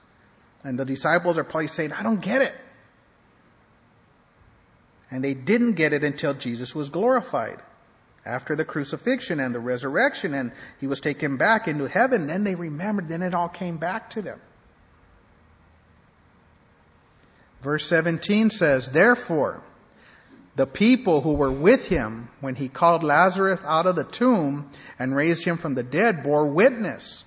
And 0.64 0.78
the 0.78 0.84
disciples 0.84 1.38
are 1.38 1.44
probably 1.44 1.68
saying, 1.68 1.92
I 1.92 2.02
don't 2.02 2.20
get 2.20 2.42
it. 2.42 2.54
And 5.10 5.22
they 5.22 5.34
didn't 5.34 5.74
get 5.74 5.92
it 5.92 6.04
until 6.04 6.34
Jesus 6.34 6.74
was 6.74 6.88
glorified. 6.88 7.60
After 8.24 8.54
the 8.54 8.64
crucifixion 8.64 9.40
and 9.40 9.54
the 9.54 9.60
resurrection, 9.60 10.32
and 10.32 10.52
he 10.80 10.86
was 10.86 11.00
taken 11.00 11.36
back 11.36 11.66
into 11.66 11.88
heaven, 11.88 12.28
then 12.28 12.44
they 12.44 12.54
remembered, 12.54 13.08
then 13.08 13.20
it 13.20 13.34
all 13.34 13.48
came 13.48 13.78
back 13.78 14.10
to 14.10 14.22
them. 14.22 14.40
Verse 17.62 17.84
17 17.86 18.50
says, 18.50 18.90
Therefore, 18.90 19.62
the 20.54 20.66
people 20.66 21.22
who 21.22 21.34
were 21.34 21.50
with 21.50 21.88
him 21.88 22.28
when 22.40 22.56
he 22.56 22.68
called 22.68 23.02
Lazarus 23.02 23.60
out 23.64 23.86
of 23.86 23.96
the 23.96 24.04
tomb 24.04 24.70
and 24.98 25.16
raised 25.16 25.44
him 25.44 25.56
from 25.56 25.74
the 25.74 25.82
dead 25.82 26.22
bore 26.22 26.46
witness. 26.46 27.24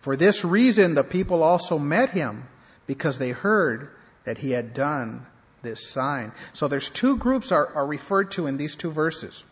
For 0.00 0.14
this 0.14 0.44
reason, 0.44 0.94
the 0.94 1.04
people 1.04 1.42
also 1.42 1.78
met 1.78 2.10
him 2.10 2.46
because 2.86 3.18
they 3.18 3.30
heard 3.30 3.90
that 4.24 4.38
he 4.38 4.52
had 4.52 4.72
done 4.72 5.26
this 5.62 5.88
sign. 5.90 6.32
So 6.52 6.68
there's 6.68 6.90
two 6.90 7.16
groups 7.16 7.50
are, 7.50 7.66
are 7.74 7.86
referred 7.86 8.30
to 8.32 8.46
in 8.46 8.56
these 8.56 8.76
two 8.76 8.92
verses. 8.92 9.42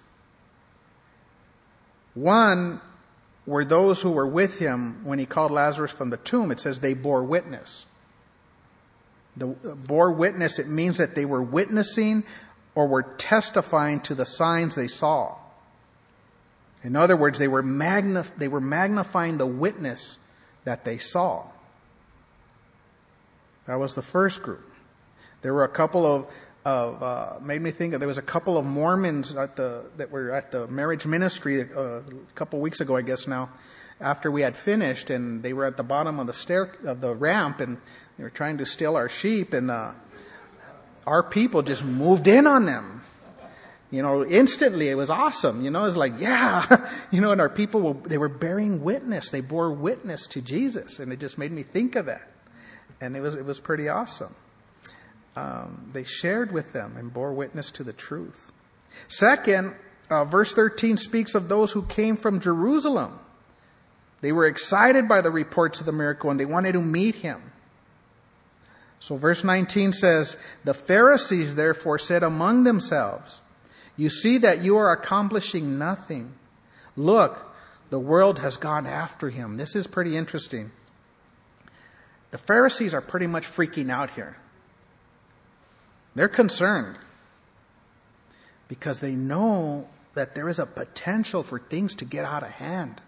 One 2.15 2.81
were 3.47 3.65
those 3.65 4.01
who 4.01 4.11
were 4.11 4.27
with 4.27 4.59
him 4.59 5.05
when 5.05 5.19
he 5.19 5.27
called 5.27 5.51
Lazarus 5.51 5.91
from 5.91 6.11
the 6.11 6.17
tomb. 6.19 6.51
It 6.51 6.61
says 6.61 6.81
they 6.81 6.95
bore 6.95 7.25
witness. 7.25 7.85
The 9.37 9.47
bore 9.47 10.13
witness, 10.13 10.59
it 10.59 10.69
means 10.69 10.99
that 10.99 11.15
they 11.15 11.27
were 11.27 11.43
witnessing 11.43 12.25
or 12.77 12.87
were 12.87 13.03
testifying 13.03 13.99
to 14.01 14.15
the 14.15 14.27
signs 14.27 14.77
they 14.77 14.87
saw. 14.87 15.35
In 16.85 16.95
other 16.95 17.17
words, 17.17 17.41
they 17.41 17.49
were, 17.49 17.63
magnif- 17.63 18.37
they 18.37 18.47
were 18.47 18.61
magnifying 18.61 19.39
the 19.39 19.47
witness 19.47 20.19
that 20.65 20.85
they 20.85 20.99
saw. 20.99 21.45
That 23.67 23.77
was 23.77 23.95
the 23.95 24.03
first 24.03 24.43
group. 24.43 24.71
There 25.43 25.55
were 25.55 25.65
a 25.65 25.69
couple 25.69 26.07
of, 26.07 26.27
of 26.65 27.03
uh, 27.03 27.33
made 27.41 27.63
me 27.63 27.71
think 27.71 27.95
of, 27.95 28.01
there 28.01 28.09
was 28.09 28.19
a 28.19 28.23
couple 28.23 28.59
of 28.59 28.67
Mormons 28.67 29.35
at 29.35 29.57
the, 29.57 29.87
that 29.97 30.11
were 30.11 30.31
at 30.31 30.53
the 30.53 30.69
marriage 30.69 31.07
ministry 31.07 31.63
uh, 31.63 31.81
a 31.81 32.03
couple 32.35 32.61
weeks 32.61 32.81
ago, 32.81 32.95
I 32.95 33.03
guess 33.03 33.27
now, 33.27 33.49
after 34.01 34.31
we 34.31 34.43
had 34.43 34.55
finished, 34.55 35.09
and 35.09 35.43
they 35.43 35.55
were 35.55 35.65
at 35.65 35.79
the 35.79 35.83
bottom 35.83 36.21
of 36.21 36.27
the 36.27 36.33
stair, 36.35 36.71
of 36.85 37.01
the 37.01 37.15
ramp, 37.15 37.61
and 37.61 37.79
they 38.19 38.25
were 38.25 38.31
trying 38.31 38.59
to 38.59 38.67
steal 38.67 38.97
our 38.97 39.09
sheep, 39.09 39.55
and 39.55 39.71
uh, 39.71 39.93
our 41.07 41.23
people 41.23 41.63
just 41.63 41.85
moved 41.85 42.29
in 42.29 42.47
on 42.47 42.67
them. 42.67 43.03
You 43.91 44.03
know, 44.03 44.27
instantly 44.27 44.89
it 44.89 44.97
was 44.97 45.11
awesome. 45.11 45.63
You 45.63 45.71
know, 45.71 45.83
it 45.83 45.87
was 45.87 45.97
like, 45.97 46.15
yeah, 46.19 46.91
you 47.11 47.21
know, 47.21 47.31
and 47.31 47.41
our 47.41 47.49
people 47.49 47.81
were, 47.81 48.09
they 48.09 48.19
were 48.19 48.29
bearing 48.29 48.83
witness. 48.83 49.31
They 49.31 49.41
bore 49.41 49.71
witness 49.73 50.27
to 50.29 50.43
Jesus, 50.43 50.99
and 50.99 51.13
it 51.13 51.21
just 51.21 51.39
made 51.39 51.53
me 51.53 51.63
think 51.63 51.95
of 51.95 52.07
that, 52.07 52.29
and 53.01 53.17
it 53.17 53.21
was 53.21 53.35
it 53.37 53.45
was 53.45 53.61
pretty 53.61 53.89
awesome 53.89 54.35
um, 55.37 55.91
they 55.93 56.05
shared 56.05 56.51
with 56.51 56.73
them 56.73 56.97
and 56.97 57.13
bore 57.13 57.33
witness 57.33 57.71
to 57.73 57.85
the 57.85 57.93
truth. 57.93 58.53
Second, 59.09 59.75
uh, 60.09 60.25
verse 60.25 60.55
13 60.55 60.97
speaks 60.97 61.35
of 61.35 61.49
those 61.49 61.73
who 61.73 61.83
came 61.83 62.17
from 62.17 62.41
Jerusalem. 62.41 63.19
They 64.23 64.33
were 64.33 64.47
excited 64.47 65.09
by 65.09 65.21
the 65.21 65.31
reports 65.31 65.81
of 65.81 65.87
the 65.87 65.93
miracle 65.93 66.31
and 66.31 66.41
they 66.41 66.47
wanted 66.47 66.73
to 66.73 66.81
meet 66.81 67.17
him. 67.17 67.53
So 69.01 69.17
verse 69.17 69.45
19 69.45 69.93
says, 69.93 70.37
The 70.65 70.75
Pharisees 70.75 71.55
therefore 71.55 71.99
said 71.99 72.23
among 72.23 72.65
themselves, 72.65 73.41
You 73.97 74.11
see 74.11 74.39
that 74.39 74.63
you 74.63 74.77
are 74.77 74.93
accomplishing 74.93 75.79
nothing. 75.79 76.35
Look, 76.97 77.55
the 77.91 77.99
world 77.99 78.41
has 78.41 78.57
gone 78.57 78.87
after 78.87 79.31
him. 79.31 79.57
This 79.57 79.77
is 79.77 79.87
pretty 79.87 80.17
interesting. 80.17 80.73
The 82.31 82.39
Pharisees 82.39 82.95
are 82.95 83.01
pretty 83.01 83.27
much 83.27 83.45
freaking 83.45 83.91
out 83.91 84.11
here. 84.11 84.37
They're 86.15 86.29
concerned 86.29 86.97
because 88.69 89.01
they 89.01 89.15
know 89.15 89.89
that 90.15 90.35
there 90.35 90.49
is 90.49 90.59
a 90.59 90.67
potential 90.67 91.43
for 91.43 91.59
things 91.59 91.95
to 91.97 92.05
get 92.05 92.25
out 92.25 92.43
of 92.43 92.51
hand. 92.51 93.01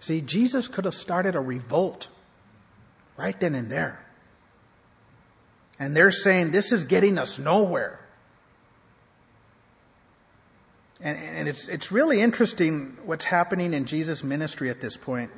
See, 0.00 0.20
Jesus 0.20 0.68
could 0.68 0.84
have 0.84 0.94
started 0.94 1.34
a 1.34 1.40
revolt 1.40 2.08
right 3.16 3.38
then 3.38 3.54
and 3.54 3.70
there. 3.70 4.04
And 5.78 5.96
they're 5.96 6.10
saying 6.10 6.50
this 6.50 6.72
is 6.72 6.84
getting 6.84 7.18
us 7.18 7.38
nowhere. 7.38 8.00
And, 11.00 11.16
and 11.16 11.48
it's, 11.48 11.68
it's 11.68 11.92
really 11.92 12.20
interesting 12.20 12.96
what's 13.04 13.24
happening 13.24 13.72
in 13.72 13.84
Jesus' 13.84 14.24
ministry 14.24 14.68
at 14.70 14.80
this 14.80 14.96
point. 14.96 15.30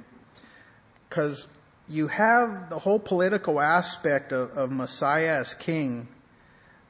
Because 1.08 1.46
you 1.88 2.08
have 2.08 2.70
the 2.70 2.78
whole 2.78 2.98
political 2.98 3.60
aspect 3.60 4.32
of, 4.32 4.56
of 4.56 4.70
Messiah 4.70 5.40
as 5.40 5.54
king 5.54 6.08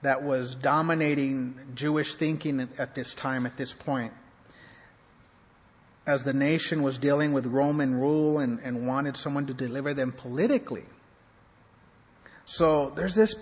that 0.03 0.23
was 0.23 0.55
dominating 0.55 1.59
Jewish 1.75 2.15
thinking 2.15 2.69
at 2.79 2.95
this 2.95 3.15
time, 3.15 3.47
at 3.47 3.57
this 3.57 3.75
point. 3.75 4.13
As 6.07 6.23
the 6.23 6.33
nation 6.33 6.83
was 6.83 6.99
dealing 6.99 7.33
with 7.33 7.47
Roman 7.47 7.95
rule 7.95 8.39
and, 8.39 8.61
and 8.61 8.87
wanted 8.87 9.17
someone 9.17 9.47
to 9.47 9.55
deliver 9.55 9.93
them 9.93 10.13
politically. 10.13 10.85
So 12.53 12.91
there's 12.91 13.15
this 13.15 13.37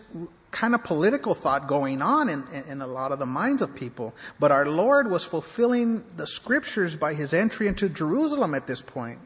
kind 0.50 0.74
of 0.74 0.84
political 0.84 1.34
thought 1.34 1.66
going 1.66 2.02
on 2.02 2.28
in, 2.28 2.46
in, 2.52 2.64
in, 2.64 2.82
a 2.82 2.86
lot 2.86 3.10
of 3.10 3.18
the 3.18 3.24
minds 3.24 3.62
of 3.62 3.74
people. 3.74 4.14
But 4.38 4.52
our 4.52 4.66
Lord 4.66 5.10
was 5.10 5.24
fulfilling 5.24 6.04
the 6.18 6.26
scriptures 6.26 6.94
by 6.94 7.14
his 7.14 7.32
entry 7.32 7.68
into 7.68 7.88
Jerusalem 7.88 8.54
at 8.54 8.66
this 8.66 8.82
point. 8.82 9.18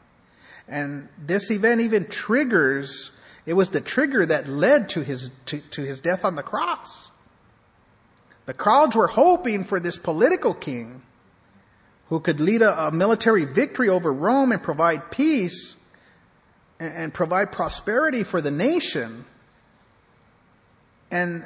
And 0.68 1.08
this 1.18 1.50
event 1.50 1.80
even 1.80 2.06
triggers, 2.06 3.10
it 3.44 3.54
was 3.54 3.70
the 3.70 3.80
trigger 3.80 4.24
that 4.24 4.48
led 4.48 4.88
to 4.90 5.02
his, 5.02 5.32
to, 5.46 5.58
to 5.58 5.82
his 5.82 5.98
death 5.98 6.24
on 6.24 6.36
the 6.36 6.44
cross. 6.44 7.10
The 8.46 8.54
crowds 8.54 8.94
were 8.94 9.08
hoping 9.08 9.64
for 9.64 9.80
this 9.80 9.98
political 9.98 10.54
king 10.54 11.02
who 12.08 12.20
could 12.20 12.38
lead 12.38 12.62
a, 12.62 12.86
a 12.86 12.92
military 12.92 13.46
victory 13.46 13.88
over 13.88 14.12
Rome 14.12 14.52
and 14.52 14.62
provide 14.62 15.10
peace 15.10 15.74
and, 16.78 16.94
and 16.94 17.14
provide 17.14 17.50
prosperity 17.50 18.22
for 18.22 18.40
the 18.40 18.52
nation. 18.52 19.24
And 21.12 21.44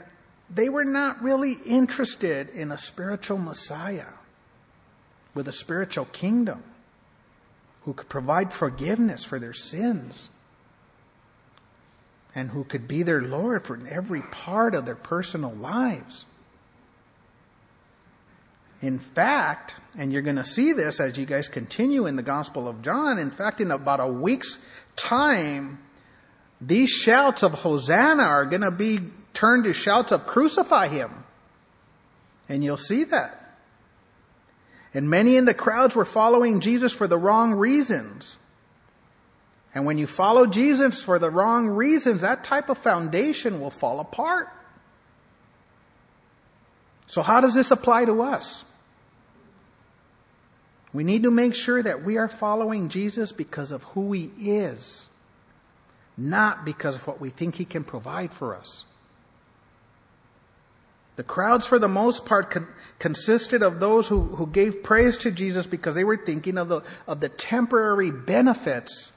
they 0.48 0.68
were 0.68 0.85
not 0.85 1.20
really 1.22 1.55
interested 1.66 2.48
in 2.50 2.70
a 2.70 2.79
spiritual 2.79 3.37
Messiah 3.37 4.12
with 5.35 5.48
a 5.48 5.52
spiritual 5.52 6.05
kingdom 6.07 6.62
who 7.83 7.92
could 7.92 8.09
provide 8.09 8.52
forgiveness 8.52 9.24
for 9.24 9.40
their 9.40 9.52
sins 9.52 10.29
and 12.33 12.50
who 12.50 12.62
could 12.62 12.87
be 12.87 13.02
their 13.02 13.22
Lord 13.22 13.66
for 13.66 13.79
every 13.88 14.22
part 14.22 14.74
of 14.74 14.87
their 14.87 14.94
personal 14.94 15.52
lives. 15.52 16.26
In 18.81 19.00
fact, 19.00 19.74
and 19.98 20.12
you're 20.12 20.22
going 20.22 20.37
to 20.37 20.44
see 20.44 20.74
this 20.74 21.00
as 21.00 21.18
you 21.18 21.26
guys 21.26 21.48
continue 21.48 22.07
in 22.07 22.14
the 22.14 22.22
Gospel 22.22 22.68
of 22.68 22.83
John, 22.83 23.18
in 23.18 23.33
fact, 23.33 23.61
in 23.61 23.72
about 23.72 24.00
a 24.00 24.07
week's 24.07 24.59
time, 24.94 25.79
these 26.61 26.90
shouts 26.90 27.42
of 27.42 27.52
Hosanna 27.52 28.22
are 28.22 28.44
going 28.44 28.62
to 28.62 28.70
be 28.70 29.00
turned 29.37 29.64
to 29.64 29.75
shouts 29.75 30.12
of 30.12 30.27
crucify 30.27 30.88
him. 30.88 31.25
And 32.49 32.64
you'll 32.64 32.79
see 32.79 33.05
that. 33.05 33.59
And 34.94 35.11
many 35.11 35.37
in 35.37 35.44
the 35.44 35.55
crowds 35.55 35.94
were 35.94 36.07
following 36.07 36.61
Jesus 36.61 36.92
for 36.92 37.07
the 37.07 37.18
wrong 37.18 37.53
reasons. 37.53 38.38
And 39.75 39.85
when 39.85 39.99
you 39.99 40.07
follow 40.07 40.46
Jesus 40.46 41.03
for 41.03 41.18
the 41.18 41.31
wrong 41.31 41.68
reasons, 41.68 42.22
that 42.22 42.44
type 42.44 42.70
of 42.70 42.79
foundation 42.79 43.61
will 43.61 43.70
fall 43.70 44.01
apart. 44.01 44.49
So 47.07 47.20
how 47.20 47.42
does 47.42 47.55
this 47.55 47.70
apply 47.70 48.07
to 48.07 48.22
us? 48.22 48.64
We 50.94 51.05
need 51.05 51.25
to 51.25 51.31
make 51.31 51.55
sure 51.55 51.83
that 51.83 52.05
we 52.05 52.16
are 52.16 52.29
following 52.29 52.88
Jesus 52.88 53.33
because 53.33 53.70
of 53.70 53.83
who 53.85 54.12
he 54.12 54.31
is, 54.38 55.07
not 56.16 56.64
because 56.64 56.96
of 56.96 57.07
what 57.07 57.20
we 57.20 57.29
think 57.29 57.57
he 57.57 57.66
can 57.66 57.85
provide 57.85 58.33
for 58.33 58.57
us. 58.57 58.87
The 61.16 61.24
crowds, 61.24 61.66
for 61.66 61.79
the 61.79 61.88
most 61.88 62.26
part, 62.26 62.50
con- 62.50 62.68
consisted 62.98 63.62
of 63.62 63.81
those 63.81 64.07
who, 64.09 64.20
who 64.20 64.46
gave 64.46 64.83
praise 64.83 65.16
to 65.18 65.31
Jesus 65.31 65.66
because 65.66 65.94
they 65.94 66.05
were 66.05 66.18
thinking 66.18 66.59
of 66.59 66.68
the, 66.68 66.83
of 67.09 67.20
the 67.20 67.31
temporary 67.31 68.11
benefits 68.11 69.12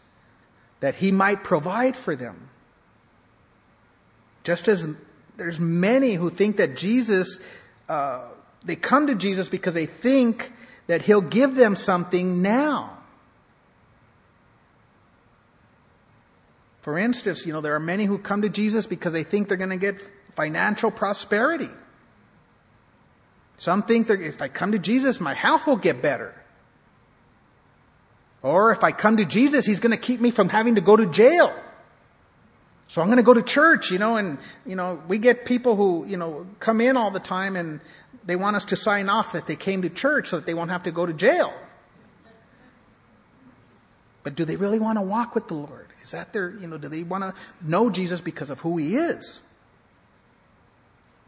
that 0.79 0.95
he 0.95 1.12
might 1.12 1.43
provide 1.43 1.97
for 1.97 2.15
them. 2.15 2.49
Just 4.45 4.69
as 4.69 4.88
there's 5.35 5.59
many 5.59 6.13
who 6.13 6.29
think 6.29 6.55
that 6.57 6.77
Jesus, 6.77 7.38
uh, 7.89 8.27
they 8.63 8.77
come 8.77 9.07
to 9.07 9.15
Jesus 9.15 9.49
because 9.49 9.73
they 9.73 9.85
think 9.85 10.53
that 10.88 11.01
he'll 11.01 11.21
give 11.21 11.55
them 11.55 11.75
something 11.75 12.41
now. 12.41 12.97
For 16.81 16.97
instance, 16.97 17.45
you 17.45 17.51
know, 17.51 17.59
there 17.59 17.75
are 17.75 17.79
many 17.79 18.05
who 18.05 18.17
come 18.17 18.41
to 18.43 18.49
Jesus 18.49 18.85
because 18.88 19.12
they 19.12 19.23
think 19.23 19.49
they're 19.49 19.57
going 19.57 19.69
to 19.69 19.77
get 19.77 20.01
financial 20.35 20.91
prosperity. 20.91 21.69
Some 23.60 23.84
think 23.84 24.08
that 24.08 24.22
if 24.22 24.41
I 24.41 24.48
come 24.48 24.72
to 24.72 24.80
Jesus, 24.80 25.19
my 25.19 25.34
health 25.34 25.67
will 25.67 25.76
get 25.76 26.02
better. 26.02 26.34
Or 28.41 28.72
if 28.72 28.86
I 28.86 28.93
come 28.93 29.17
to 29.17 29.26
Jesus, 29.26 29.65
He's 29.65 29.82
going 29.82 29.91
to 29.91 29.98
keep 29.98 30.22
me 30.22 30.32
from 30.32 30.48
having 30.48 30.76
to 30.76 30.82
go 30.82 30.95
to 30.95 31.06
jail. 31.06 31.54
So 32.88 33.02
I'm 33.02 33.10
going 33.10 33.17
to 33.17 33.24
go 33.24 33.34
to 33.34 33.43
church, 33.43 33.91
you 33.91 34.00
know, 34.00 34.15
and, 34.15 34.38
you 34.65 34.78
know, 34.78 35.04
we 35.10 35.17
get 35.17 35.43
people 35.43 35.76
who, 35.76 36.06
you 36.08 36.15
know, 36.15 36.48
come 36.62 36.80
in 36.80 36.95
all 36.95 37.12
the 37.12 37.19
time 37.19 37.58
and 37.58 37.82
they 38.26 38.38
want 38.38 38.56
us 38.56 38.63
to 38.65 38.78
sign 38.78 39.10
off 39.10 39.34
that 39.34 39.45
they 39.45 39.58
came 39.58 39.82
to 39.82 39.89
church 39.89 40.30
so 40.30 40.38
that 40.38 40.45
they 40.45 40.54
won't 40.54 40.72
have 40.72 40.84
to 40.84 40.91
go 40.91 41.06
to 41.06 41.13
jail. 41.13 41.54
But 44.24 44.36
do 44.36 44.45
they 44.45 44.56
really 44.56 44.80
want 44.80 44.98
to 44.98 45.02
walk 45.02 45.36
with 45.36 45.50
the 45.50 45.56
Lord? 45.56 45.88
Is 46.02 46.12
that 46.12 46.32
their, 46.32 46.52
you 46.52 46.67
know, 46.67 46.78
do 46.78 46.88
they 46.88 47.04
want 47.04 47.26
to 47.26 47.34
know 47.62 47.89
Jesus 47.89 48.22
because 48.22 48.50
of 48.50 48.62
who 48.62 48.78
He 48.78 48.95
is? 48.95 49.41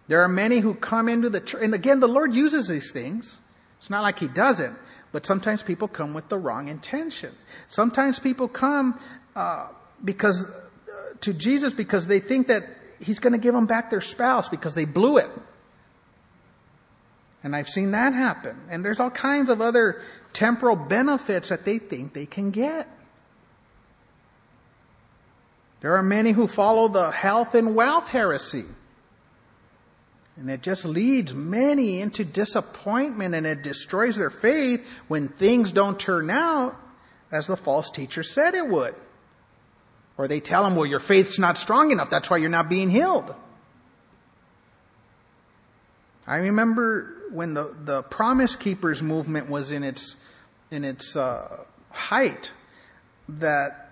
There 0.07 0.21
are 0.21 0.27
many 0.27 0.59
who 0.59 0.73
come 0.73 1.07
into 1.07 1.29
the 1.29 1.39
church, 1.39 1.63
and 1.63 1.73
again, 1.73 1.99
the 1.99 2.07
Lord 2.07 2.33
uses 2.33 2.67
these 2.67 2.91
things. 2.91 3.37
It's 3.77 3.89
not 3.89 4.01
like 4.01 4.19
He 4.19 4.27
doesn't, 4.27 4.77
but 5.11 5.25
sometimes 5.25 5.63
people 5.63 5.87
come 5.87 6.13
with 6.13 6.29
the 6.29 6.37
wrong 6.37 6.67
intention. 6.67 7.33
Sometimes 7.69 8.19
people 8.19 8.47
come 8.47 8.99
uh, 9.35 9.67
because 10.03 10.47
uh, 10.47 11.13
to 11.21 11.33
Jesus 11.33 11.73
because 11.73 12.07
they 12.07 12.19
think 12.19 12.47
that 12.47 12.67
He's 12.99 13.19
going 13.19 13.33
to 13.33 13.39
give 13.39 13.53
them 13.53 13.65
back 13.65 13.89
their 13.89 14.01
spouse 14.01 14.49
because 14.49 14.75
they 14.75 14.85
blew 14.85 15.17
it. 15.17 15.29
And 17.43 17.55
I've 17.55 17.69
seen 17.69 17.91
that 17.91 18.13
happen. 18.13 18.59
And 18.69 18.85
there's 18.85 18.99
all 18.99 19.09
kinds 19.09 19.49
of 19.49 19.61
other 19.61 20.01
temporal 20.33 20.75
benefits 20.75 21.49
that 21.49 21.65
they 21.65 21.79
think 21.79 22.13
they 22.13 22.27
can 22.27 22.51
get. 22.51 22.87
There 25.81 25.95
are 25.95 26.03
many 26.03 26.31
who 26.31 26.45
follow 26.45 26.87
the 26.87 27.09
health 27.09 27.55
and 27.55 27.73
wealth 27.73 28.09
heresy. 28.09 28.65
And 30.37 30.49
it 30.49 30.61
just 30.61 30.85
leads 30.85 31.33
many 31.33 31.99
into 31.99 32.23
disappointment 32.23 33.35
and 33.35 33.45
it 33.45 33.63
destroys 33.63 34.15
their 34.15 34.29
faith 34.29 34.87
when 35.07 35.27
things 35.27 35.71
don't 35.71 35.99
turn 35.99 36.29
out 36.29 36.75
as 37.31 37.47
the 37.47 37.57
false 37.57 37.89
teacher 37.89 38.23
said 38.23 38.55
it 38.55 38.67
would. 38.67 38.95
Or 40.17 40.27
they 40.27 40.39
tell 40.39 40.63
them, 40.63 40.75
well, 40.75 40.85
your 40.85 40.99
faith's 40.99 41.39
not 41.39 41.57
strong 41.57 41.91
enough. 41.91 42.09
That's 42.09 42.29
why 42.29 42.37
you're 42.37 42.49
not 42.49 42.69
being 42.69 42.89
healed. 42.89 43.33
I 46.27 46.37
remember 46.37 47.13
when 47.31 47.53
the, 47.53 47.75
the 47.83 48.03
Promise 48.03 48.55
Keepers 48.55 49.01
movement 49.01 49.49
was 49.49 49.71
in 49.71 49.83
its, 49.83 50.15
in 50.69 50.85
its 50.85 51.15
uh, 51.15 51.63
height 51.89 52.51
that 53.27 53.90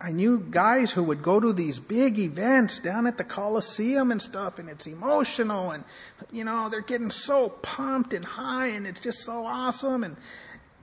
I 0.00 0.12
knew 0.12 0.38
guys 0.38 0.92
who 0.92 1.02
would 1.04 1.22
go 1.22 1.40
to 1.40 1.52
these 1.52 1.80
big 1.80 2.18
events 2.20 2.78
down 2.78 3.08
at 3.08 3.18
the 3.18 3.24
Coliseum 3.24 4.12
and 4.12 4.22
stuff, 4.22 4.60
and 4.60 4.68
it's 4.68 4.86
emotional, 4.86 5.72
and 5.72 5.82
you 6.30 6.44
know 6.44 6.68
they're 6.68 6.80
getting 6.80 7.10
so 7.10 7.48
pumped 7.48 8.14
and 8.14 8.24
high, 8.24 8.68
and 8.68 8.86
it's 8.86 9.00
just 9.00 9.24
so 9.24 9.44
awesome. 9.44 10.04
And 10.04 10.16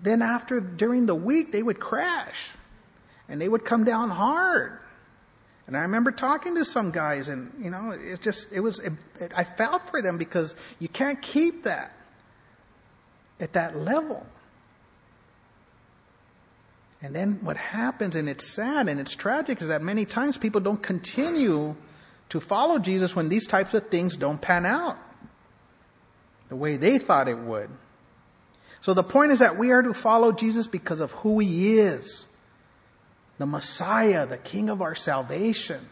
then 0.02 0.22
after 0.22 0.60
during 0.60 1.06
the 1.06 1.16
week, 1.16 1.54
they 1.54 1.64
would 1.64 1.80
crash, 1.80 2.50
and 3.30 3.40
they 3.40 3.48
would 3.48 3.64
come 3.64 3.86
down 3.86 4.10
hard. 4.10 4.80
And 5.68 5.78
I 5.78 5.82
remember 5.82 6.12
talking 6.12 6.56
to 6.56 6.66
some 6.66 6.92
guys, 6.92 7.30
and 7.30 7.54
you 7.64 7.70
know, 7.70 7.92
it 7.92 8.22
just 8.22 8.52
it 8.52 8.60
was 8.60 8.80
it, 8.80 8.94
it, 9.22 9.32
I 9.34 9.46
felt 9.46 9.90
for 9.90 10.02
them 10.02 10.18
because 10.18 10.56
you 10.80 10.90
can't 10.90 11.22
keep 11.22 11.64
that 11.64 11.96
at 13.40 13.54
that 13.54 13.78
level. 13.78 14.26
And 17.02 17.16
then 17.16 17.40
what 17.42 17.58
happens, 17.58 18.16
and 18.16 18.28
it's 18.28 18.48
sad 18.48 18.88
and 18.88 19.00
it's 19.00 19.16
tragic, 19.16 19.62
is 19.62 19.68
that 19.68 19.82
many 19.82 20.06
times 20.06 20.38
people 20.38 20.62
don't 20.62 20.82
continue 20.82 21.76
to 22.30 22.40
follow 22.40 22.80
Jesus 22.80 23.16
when 23.16 23.30
these 23.30 23.48
types 23.48 23.74
of 23.74 23.90
things 23.90 24.18
don't 24.18 24.42
pan 24.42 24.66
out 24.66 24.98
the 26.50 26.56
way 26.56 26.78
they 26.78 26.98
thought 26.98 27.28
it 27.28 27.38
would. 27.38 27.70
So 28.82 28.94
the 28.94 29.04
point 29.04 29.32
is 29.32 29.40
that 29.40 29.58
we 29.58 29.72
are 29.72 29.82
to 29.82 29.94
follow 29.94 30.32
Jesus 30.32 30.68
because 30.68 31.02
of 31.02 31.12
who 31.12 31.40
he 31.40 31.78
is 31.78 32.26
the 33.38 33.46
Messiah, 33.46 34.26
the 34.26 34.38
King 34.38 34.70
of 34.70 34.82
our 34.82 34.96
salvation. 34.96 35.90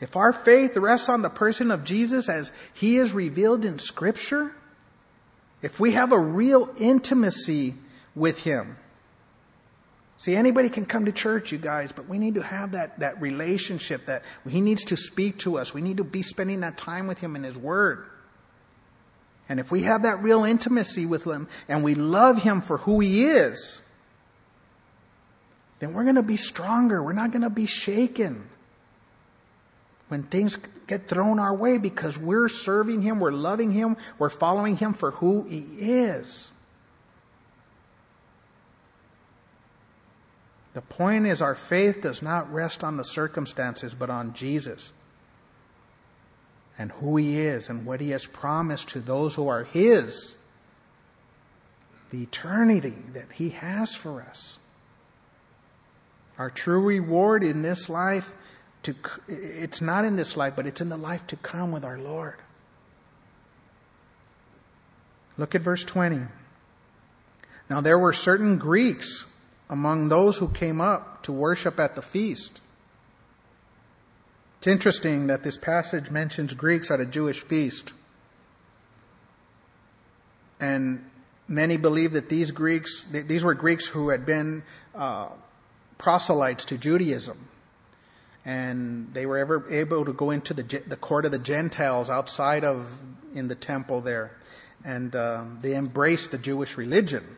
If 0.00 0.16
our 0.16 0.32
faith 0.32 0.76
rests 0.76 1.10
on 1.10 1.20
the 1.20 1.28
person 1.28 1.70
of 1.70 1.84
Jesus 1.84 2.30
as 2.30 2.50
he 2.72 2.96
is 2.96 3.12
revealed 3.12 3.66
in 3.66 3.78
Scripture, 3.78 4.54
if 5.60 5.78
we 5.78 5.92
have 5.92 6.12
a 6.12 6.18
real 6.18 6.70
intimacy 6.78 7.74
with 8.14 8.42
him, 8.42 8.78
See, 10.20 10.36
anybody 10.36 10.68
can 10.68 10.84
come 10.84 11.06
to 11.06 11.12
church, 11.12 11.50
you 11.50 11.56
guys, 11.56 11.92
but 11.92 12.06
we 12.06 12.18
need 12.18 12.34
to 12.34 12.42
have 12.42 12.72
that, 12.72 12.98
that 12.98 13.22
relationship 13.22 14.04
that 14.04 14.22
He 14.46 14.60
needs 14.60 14.84
to 14.84 14.96
speak 14.98 15.38
to 15.38 15.56
us. 15.56 15.72
We 15.72 15.80
need 15.80 15.96
to 15.96 16.04
be 16.04 16.20
spending 16.20 16.60
that 16.60 16.76
time 16.76 17.06
with 17.06 17.20
Him 17.20 17.36
in 17.36 17.42
His 17.42 17.56
Word. 17.56 18.04
And 19.48 19.58
if 19.58 19.70
we 19.70 19.84
have 19.84 20.02
that 20.02 20.22
real 20.22 20.44
intimacy 20.44 21.06
with 21.06 21.24
Him 21.24 21.48
and 21.68 21.82
we 21.82 21.94
love 21.94 22.42
Him 22.42 22.60
for 22.60 22.76
who 22.76 23.00
He 23.00 23.24
is, 23.24 23.80
then 25.78 25.94
we're 25.94 26.04
going 26.04 26.16
to 26.16 26.22
be 26.22 26.36
stronger. 26.36 27.02
We're 27.02 27.14
not 27.14 27.30
going 27.30 27.40
to 27.40 27.48
be 27.48 27.64
shaken 27.64 28.46
when 30.08 30.24
things 30.24 30.58
get 30.86 31.08
thrown 31.08 31.38
our 31.38 31.56
way 31.56 31.78
because 31.78 32.18
we're 32.18 32.50
serving 32.50 33.00
Him, 33.00 33.20
we're 33.20 33.32
loving 33.32 33.70
Him, 33.70 33.96
we're 34.18 34.28
following 34.28 34.76
Him 34.76 34.92
for 34.92 35.12
who 35.12 35.44
He 35.44 35.64
is. 35.78 36.52
The 40.80 40.94
point 40.94 41.26
is, 41.26 41.42
our 41.42 41.54
faith 41.54 42.00
does 42.00 42.22
not 42.22 42.50
rest 42.50 42.82
on 42.82 42.96
the 42.96 43.04
circumstances, 43.04 43.94
but 43.94 44.08
on 44.08 44.32
Jesus 44.32 44.94
and 46.78 46.90
who 46.92 47.18
He 47.18 47.38
is 47.38 47.68
and 47.68 47.84
what 47.84 48.00
He 48.00 48.12
has 48.12 48.24
promised 48.24 48.88
to 48.90 49.00
those 49.00 49.34
who 49.34 49.46
are 49.48 49.64
His. 49.64 50.34
The 52.10 52.22
eternity 52.22 52.94
that 53.12 53.26
He 53.34 53.50
has 53.50 53.94
for 53.94 54.22
us. 54.22 54.58
Our 56.38 56.48
true 56.48 56.82
reward 56.82 57.44
in 57.44 57.60
this 57.60 57.90
life, 57.90 58.34
to, 58.84 58.94
it's 59.28 59.82
not 59.82 60.06
in 60.06 60.16
this 60.16 60.34
life, 60.34 60.54
but 60.56 60.66
it's 60.66 60.80
in 60.80 60.88
the 60.88 60.96
life 60.96 61.26
to 61.26 61.36
come 61.36 61.72
with 61.72 61.84
our 61.84 61.98
Lord. 61.98 62.36
Look 65.36 65.54
at 65.54 65.60
verse 65.60 65.84
20. 65.84 66.22
Now 67.68 67.82
there 67.82 67.98
were 67.98 68.14
certain 68.14 68.56
Greeks 68.56 69.26
among 69.70 70.08
those 70.08 70.36
who 70.36 70.48
came 70.48 70.80
up 70.80 71.22
to 71.22 71.32
worship 71.32 71.78
at 71.78 71.94
the 71.94 72.02
feast. 72.02 72.60
It's 74.58 74.66
interesting 74.66 75.28
that 75.28 75.44
this 75.44 75.56
passage 75.56 76.10
mentions 76.10 76.52
Greeks 76.52 76.90
at 76.90 77.00
a 77.00 77.06
Jewish 77.06 77.40
feast. 77.40 77.94
And 80.60 81.08
many 81.48 81.78
believe 81.78 82.12
that 82.12 82.28
these 82.28 82.50
Greeks, 82.50 83.04
these 83.04 83.44
were 83.44 83.54
Greeks 83.54 83.86
who 83.86 84.10
had 84.10 84.26
been 84.26 84.64
uh, 84.94 85.28
proselytes 85.96 86.66
to 86.66 86.76
Judaism. 86.76 87.48
And 88.44 89.14
they 89.14 89.24
were 89.24 89.38
ever 89.38 89.70
able 89.70 90.04
to 90.04 90.12
go 90.12 90.30
into 90.30 90.52
the, 90.52 90.82
the 90.86 90.96
court 90.96 91.24
of 91.24 91.30
the 91.30 91.38
Gentiles 91.38 92.10
outside 92.10 92.64
of 92.64 92.98
in 93.34 93.48
the 93.48 93.54
temple 93.54 94.00
there. 94.00 94.32
And 94.84 95.14
um, 95.14 95.58
they 95.62 95.76
embraced 95.76 96.32
the 96.32 96.38
Jewish 96.38 96.76
religion. 96.76 97.36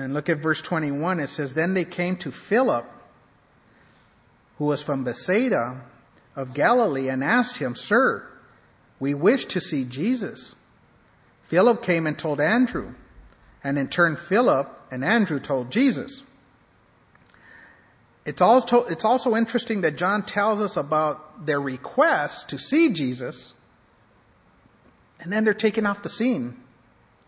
And 0.00 0.14
look 0.14 0.30
at 0.30 0.38
verse 0.38 0.62
21. 0.62 1.20
It 1.20 1.28
says, 1.28 1.52
Then 1.52 1.74
they 1.74 1.84
came 1.84 2.16
to 2.18 2.32
Philip, 2.32 2.86
who 4.56 4.64
was 4.64 4.82
from 4.82 5.04
Bethsaida 5.04 5.82
of 6.34 6.54
Galilee, 6.54 7.10
and 7.10 7.22
asked 7.22 7.58
him, 7.58 7.74
Sir, 7.74 8.26
we 8.98 9.12
wish 9.12 9.44
to 9.46 9.60
see 9.60 9.84
Jesus. 9.84 10.54
Philip 11.42 11.82
came 11.82 12.06
and 12.06 12.18
told 12.18 12.40
Andrew, 12.40 12.94
and 13.62 13.78
in 13.78 13.88
turn 13.88 14.16
Philip 14.16 14.70
and 14.90 15.04
Andrew 15.04 15.38
told 15.38 15.70
Jesus. 15.70 16.22
It's 18.24 18.40
also, 18.40 18.84
it's 18.84 19.04
also 19.04 19.36
interesting 19.36 19.82
that 19.82 19.96
John 19.96 20.22
tells 20.22 20.62
us 20.62 20.78
about 20.78 21.44
their 21.44 21.60
request 21.60 22.48
to 22.48 22.58
see 22.58 22.90
Jesus, 22.94 23.52
and 25.20 25.30
then 25.30 25.44
they're 25.44 25.52
taken 25.52 25.84
off 25.84 26.02
the 26.02 26.08
scene 26.08 26.56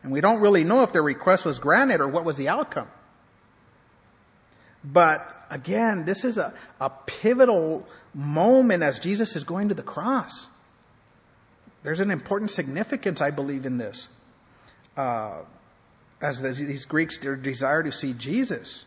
And 0.03 0.11
we 0.13 0.21
don't 0.21 0.41
really 0.41 0.65
know 0.65 0.83
if 0.83 0.93
their 0.93 1.03
request 1.03 1.45
was 1.45 1.59
granted 1.59 2.01
or 2.01 2.09
what 2.09 2.25
was 2.25 2.37
the 2.37 2.49
outcome. 2.49 2.89
But 4.85 5.25
again, 5.51 6.05
this 6.05 6.25
is 6.25 6.39
a, 6.39 6.53
a 6.81 6.91
pivotal 6.91 7.87
moment 8.15 8.83
as 8.83 8.99
Jesus 8.99 9.37
is 9.37 9.45
going 9.45 9.69
to 9.69 9.75
the 9.75 9.83
cross. 9.83 10.47
There's 11.85 12.01
an 12.01 12.11
important 12.11 12.51
significance, 12.51 13.21
I 13.21 13.31
believe, 13.31 13.65
in 13.65 13.79
this. 13.79 14.09
Uh, 14.97 15.39
as 16.21 16.41
these 16.41 16.85
Greeks 16.85 17.19
desire 17.19 17.83
to 17.83 17.91
see 17.91 18.13
Jesus. 18.13 18.85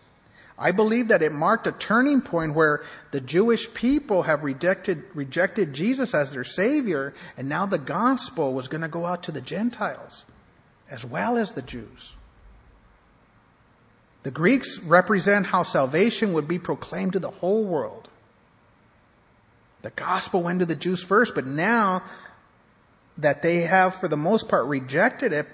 I 0.58 0.72
believe 0.72 1.10
that 1.10 1.22
it 1.22 1.34
marked 1.34 1.68
a 1.68 1.74
turning 1.74 2.22
point 2.22 2.54
where 2.54 2.84
the 3.12 3.20
Jewish 3.20 3.74
people 3.74 4.24
have 4.24 4.44
rejected, 4.44 5.04
rejected 5.14 5.74
Jesus 5.74 6.14
as 6.14 6.32
their 6.32 6.46
Savior, 6.46 7.14
and 7.36 7.50
now 7.50 7.66
the 7.66 7.78
gospel 7.78 8.54
was 8.54 8.70
going 8.70 8.82
to 8.82 8.88
go 8.88 9.06
out 9.06 9.24
to 9.24 9.34
the 9.34 9.42
Gentiles 9.42 10.24
as 10.90 11.04
well 11.04 11.38
as 11.38 11.54
the 11.54 11.62
Jews. 11.62 12.14
The 14.24 14.32
Greeks 14.32 14.80
represent 14.80 15.46
how 15.46 15.64
salvation 15.64 16.34
would 16.34 16.48
be 16.48 16.58
proclaimed 16.58 17.14
to 17.14 17.20
the 17.20 17.30
whole 17.30 17.64
world. 17.64 18.10
The 19.84 19.92
gospel 19.92 20.42
went 20.42 20.62
to 20.62 20.66
the 20.66 20.76
Jews 20.76 21.04
first, 21.04 21.36
but 21.36 21.46
now 21.46 22.02
that 23.20 23.44
they 23.44 23.62
have, 23.62 23.96
for 23.96 24.08
the 24.08 24.18
most 24.18 24.50
part, 24.50 24.66
rejected 24.66 25.32
it, 25.32 25.48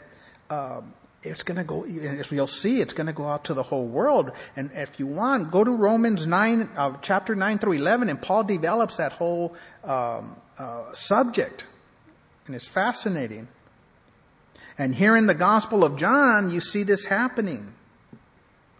um, 0.50 0.94
it's 1.24 1.44
going 1.44 1.58
to 1.58 1.64
go, 1.64 1.84
as 1.84 2.32
you'll 2.32 2.48
see, 2.48 2.82
it's 2.82 2.94
going 2.94 3.08
to 3.08 3.14
go 3.14 3.26
out 3.26 3.44
to 3.46 3.54
the 3.54 3.62
whole 3.62 3.88
world. 3.88 4.32
And 4.56 4.72
if 4.74 5.00
you 5.00 5.06
want, 5.06 5.52
go 5.52 5.64
to 5.64 5.72
Romans 5.72 6.26
9, 6.26 6.70
uh, 6.76 6.94
chapter 7.02 7.36
9 7.36 7.60
through 7.60 7.74
11, 7.74 8.10
and 8.10 8.22
Paul 8.22 8.46
develops 8.46 8.98
that 8.98 9.12
whole 9.12 9.54
um, 9.84 10.36
uh, 10.58 10.92
subject. 10.94 11.68
And 12.48 12.56
it's 12.56 12.68
fascinating. 12.68 13.50
And 14.82 14.96
here 14.96 15.16
in 15.16 15.28
the 15.28 15.36
Gospel 15.36 15.84
of 15.84 15.96
John, 15.96 16.50
you 16.50 16.60
see 16.60 16.82
this 16.82 17.06
happening. 17.06 17.72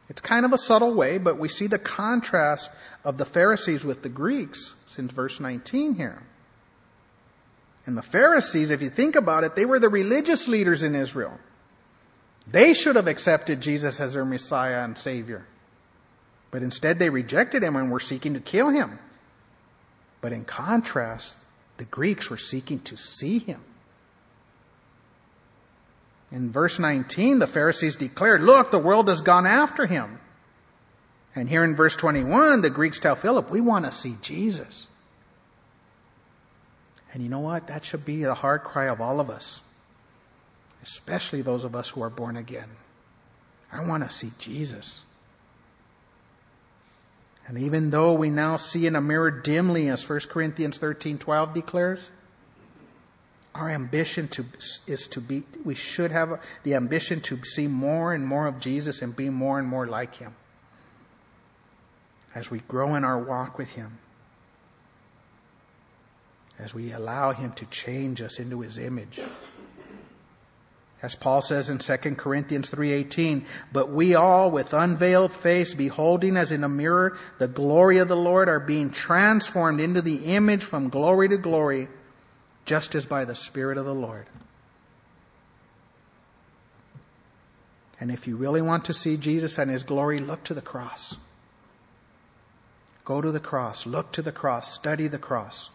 It's 0.10 0.20
kind 0.20 0.48
of 0.48 0.52
a 0.52 0.58
subtle 0.58 0.96
way, 0.96 1.20
but 1.20 1.38
we 1.38 1.48
see 1.48 1.68
the 1.68 1.78
contrast 1.78 2.72
of 3.06 3.20
the 3.20 3.24
Pharisees 3.24 3.86
with 3.86 4.02
the 4.02 4.10
Greeks 4.10 4.74
since 4.88 5.14
verse 5.14 5.40
19 5.40 5.94
here. 5.94 6.24
And 7.86 7.96
the 7.96 8.02
Pharisees, 8.02 8.72
if 8.72 8.82
you 8.82 8.90
think 8.90 9.16
about 9.16 9.44
it, 9.44 9.56
they 9.56 9.64
were 9.64 9.78
the 9.78 9.90
religious 9.90 10.48
leaders 10.48 10.82
in 10.82 10.96
Israel. 10.96 11.38
They 12.48 12.74
should 12.74 12.96
have 12.96 13.08
accepted 13.08 13.62
Jesus 13.62 14.00
as 14.00 14.14
their 14.14 14.26
Messiah 14.26 14.84
and 14.84 14.98
Savior. 14.98 15.46
But 16.50 16.64
instead 16.64 16.98
they 16.98 17.12
rejected 17.12 17.62
him 17.62 17.76
and 17.76 17.92
were 17.92 18.00
seeking 18.00 18.34
to 18.34 18.40
kill 18.40 18.70
him. 18.70 18.98
But 20.20 20.34
in 20.34 20.46
contrast, 20.46 21.38
the 21.78 21.86
Greeks 21.86 22.32
were 22.32 22.38
seeking 22.38 22.80
to 22.80 22.98
see 22.98 23.38
him. 23.38 23.62
In 26.32 26.52
verse 26.52 26.80
19, 26.80 27.40
the 27.40 27.48
Pharisees 27.48 27.98
declared, 27.98 28.42
Look, 28.44 28.72
the 28.72 28.80
world 28.80 29.10
has 29.10 29.22
gone 29.22 29.46
after 29.46 29.86
him. 29.86 30.20
And 31.36 31.50
here 31.50 31.64
in 31.64 31.76
verse 31.76 31.96
21, 31.96 32.62
the 32.62 32.70
Greeks 32.70 33.00
tell 33.00 33.16
Philip, 33.16 33.50
We 33.50 33.62
want 33.62 33.86
to 33.86 33.92
see 33.92 34.18
Jesus. 34.22 34.88
And 37.14 37.22
you 37.22 37.30
know 37.30 37.40
what? 37.40 37.68
That 37.68 37.84
should 37.84 38.06
be 38.06 38.24
the 38.24 38.36
hard 38.36 38.64
cry 38.64 38.88
of 38.88 39.02
all 39.02 39.20
of 39.20 39.30
us, 39.30 39.60
especially 40.82 41.42
those 41.42 41.66
of 41.66 41.76
us 41.76 41.90
who 41.90 42.02
are 42.02 42.10
born 42.10 42.38
again. 42.38 42.70
I 43.72 43.84
want 43.84 44.04
to 44.04 44.10
see 44.10 44.32
Jesus. 44.38 45.02
And 47.48 47.58
even 47.58 47.90
though 47.90 48.14
we 48.14 48.30
now 48.30 48.56
see 48.56 48.88
in 48.88 48.96
a 48.96 49.02
mirror 49.02 49.32
dimly, 49.32 49.90
as 49.90 50.08
1 50.08 50.22
Corinthians 50.30 50.78
13 50.78 51.18
12 51.18 51.54
declares, 51.54 52.10
our 53.54 53.70
ambition 53.70 54.28
to, 54.30 54.46
is 54.88 55.08
to 55.08 55.20
be, 55.22 55.44
we 55.66 55.76
should 55.76 56.12
have 56.12 56.42
the 56.64 56.76
ambition 56.76 57.20
to 57.22 57.44
see 57.44 57.68
more 57.68 58.14
and 58.14 58.26
more 58.26 58.48
of 58.48 58.60
Jesus 58.60 59.02
and 59.02 59.16
be 59.16 59.30
more 59.30 59.60
and 59.60 59.68
more 59.68 59.88
like 59.88 60.16
Him 60.16 60.36
as 62.34 62.50
we 62.50 62.60
grow 62.60 62.96
in 62.96 63.04
our 63.04 63.20
walk 63.20 63.58
with 63.58 63.72
Him, 63.72 63.98
as 66.58 66.74
we 66.74 66.94
allow 66.94 67.34
Him 67.34 67.52
to 67.54 67.66
change 67.66 68.22
us 68.22 68.40
into 68.40 68.62
His 68.62 68.78
image. 68.78 69.20
As 71.02 71.16
Paul 71.16 71.42
says 71.42 71.70
in 71.70 71.80
2 71.80 72.16
Corinthians 72.16 72.70
3:18, 72.70 73.46
but 73.74 73.90
we 73.90 74.14
all 74.14 74.52
with 74.52 74.72
unveiled 74.72 75.34
face 75.34 75.74
beholding 75.74 76.38
as 76.38 76.52
in 76.52 76.64
a 76.64 76.70
mirror 76.70 77.18
the 77.40 77.48
glory 77.48 77.98
of 77.98 78.08
the 78.08 78.16
Lord 78.16 78.48
are 78.48 78.60
being 78.60 78.92
transformed 78.92 79.82
into 79.82 80.02
the 80.02 80.18
image 80.36 80.64
from 80.64 80.90
glory 80.90 81.28
to 81.30 81.38
glory 81.38 81.90
just 82.66 82.96
as 82.96 83.06
by 83.06 83.26
the 83.26 83.36
Spirit 83.36 83.78
of 83.78 83.86
the 83.86 83.96
Lord. 83.96 84.28
And 88.00 88.12
if 88.12 88.28
you 88.28 88.36
really 88.36 88.62
want 88.62 88.86
to 88.86 88.94
see 88.94 89.16
Jesus 89.16 89.58
and 89.58 89.70
His 89.70 89.84
glory, 89.84 90.20
look 90.20 90.44
to 90.46 90.54
the 90.54 90.62
cross. 90.62 91.16
Go 93.06 93.22
to 93.22 93.32
the 93.32 93.40
cross, 93.40 93.86
look 93.86 94.12
to 94.14 94.22
the 94.22 94.32
cross, 94.32 94.74
study 94.74 95.08
the 95.08 95.20
cross. 95.20 95.70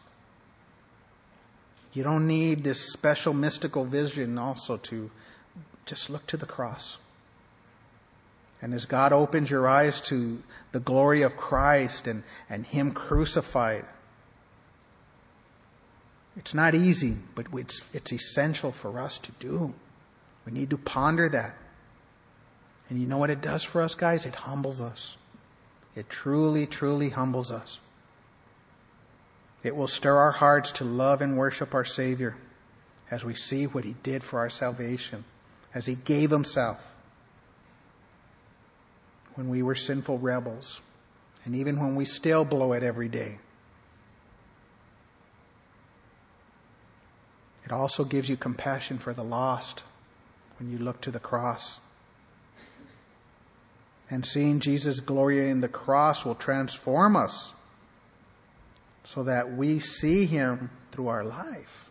You 1.93 2.03
don't 2.03 2.27
need 2.27 2.63
this 2.63 2.93
special 2.93 3.33
mystical 3.33 3.85
vision 3.85 4.39
also 4.39 4.77
to 4.77 5.11
just 5.87 6.11
look 6.11 6.27
to 6.27 6.37
the 6.37 6.47
cross. 6.47 6.99
And 8.61 8.75
as 8.75 8.87
God 8.87 9.13
opens 9.13 9.51
your 9.51 9.69
eyes 9.69 10.01
to 10.03 10.43
the 10.73 10.81
glory 10.81 11.23
of 11.23 11.37
Christ 11.37 12.07
and, 12.07 12.23
and 12.51 12.67
Him 12.67 12.93
crucified, 12.93 13.85
it's 16.37 16.53
not 16.53 16.75
easy, 16.75 17.17
but 17.35 17.47
it's, 17.55 17.83
it's 17.93 18.13
essential 18.13 18.71
for 18.71 19.01
us 19.01 19.19
to 19.19 19.33
do. 19.41 19.75
We 20.45 20.53
need 20.53 20.71
to 20.71 20.79
ponder 20.79 21.29
that. 21.29 21.57
And 22.89 23.01
you 23.01 23.07
know 23.07 23.19
what 23.19 23.31
it 23.31 23.41
does 23.41 23.65
for 23.65 23.83
us, 23.83 23.95
guys? 23.95 24.27
It 24.27 24.35
humbles 24.35 24.81
us. 24.81 25.17
It 25.97 26.09
truly, 26.09 26.67
truly 26.67 27.09
humbles 27.09 27.51
us. 27.51 27.81
It 29.63 29.75
will 29.75 29.89
stir 29.89 30.17
our 30.17 30.33
hearts 30.33 30.73
to 30.73 30.85
love 30.85 31.23
and 31.23 31.37
worship 31.37 31.75
our 31.75 31.85
Savior 31.85 32.37
as 33.11 33.25
we 33.25 33.35
see 33.35 33.67
what 33.67 33.85
He 33.85 33.97
did 34.03 34.23
for 34.23 34.39
our 34.39 34.51
salvation, 34.51 35.25
as 35.75 35.87
He 35.87 35.95
gave 35.95 36.31
Himself 36.31 36.95
when 39.35 39.49
we 39.49 39.63
were 39.63 39.75
sinful 39.75 40.19
rebels, 40.19 40.81
and 41.45 41.57
even 41.57 41.81
when 41.81 41.95
we 41.95 42.05
still 42.05 42.45
blow 42.45 42.73
it 42.73 42.83
every 42.83 43.09
day. 43.09 43.39
It 47.67 47.73
also 47.73 48.05
gives 48.05 48.29
you 48.29 48.37
compassion 48.37 48.99
for 48.99 49.13
the 49.13 49.25
lost 49.25 49.83
when 50.59 50.71
you 50.71 50.79
look 50.79 51.01
to 51.01 51.11
the 51.11 51.19
cross. 51.19 51.81
And 54.09 54.25
seeing 54.25 54.61
Jesus' 54.61 55.01
glory 55.01 55.51
in 55.51 55.61
the 55.61 55.69
cross 55.69 56.25
will 56.25 56.37
transform 56.37 57.17
us 57.17 57.53
so 59.05 59.25
that 59.25 59.53
we 59.53 59.81
see 59.81 60.27
him 60.27 60.71
through 60.93 61.09
our 61.09 61.25
life. 61.25 61.91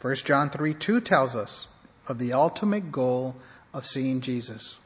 1 0.00 0.16
John 0.16 0.50
3 0.50 0.74
2 0.74 1.00
tells 1.00 1.36
us 1.36 1.68
of 2.08 2.18
the 2.18 2.32
ultimate 2.32 2.90
goal 2.90 3.36
of 3.72 3.86
seeing 3.86 4.20
Jesus. 4.20 4.78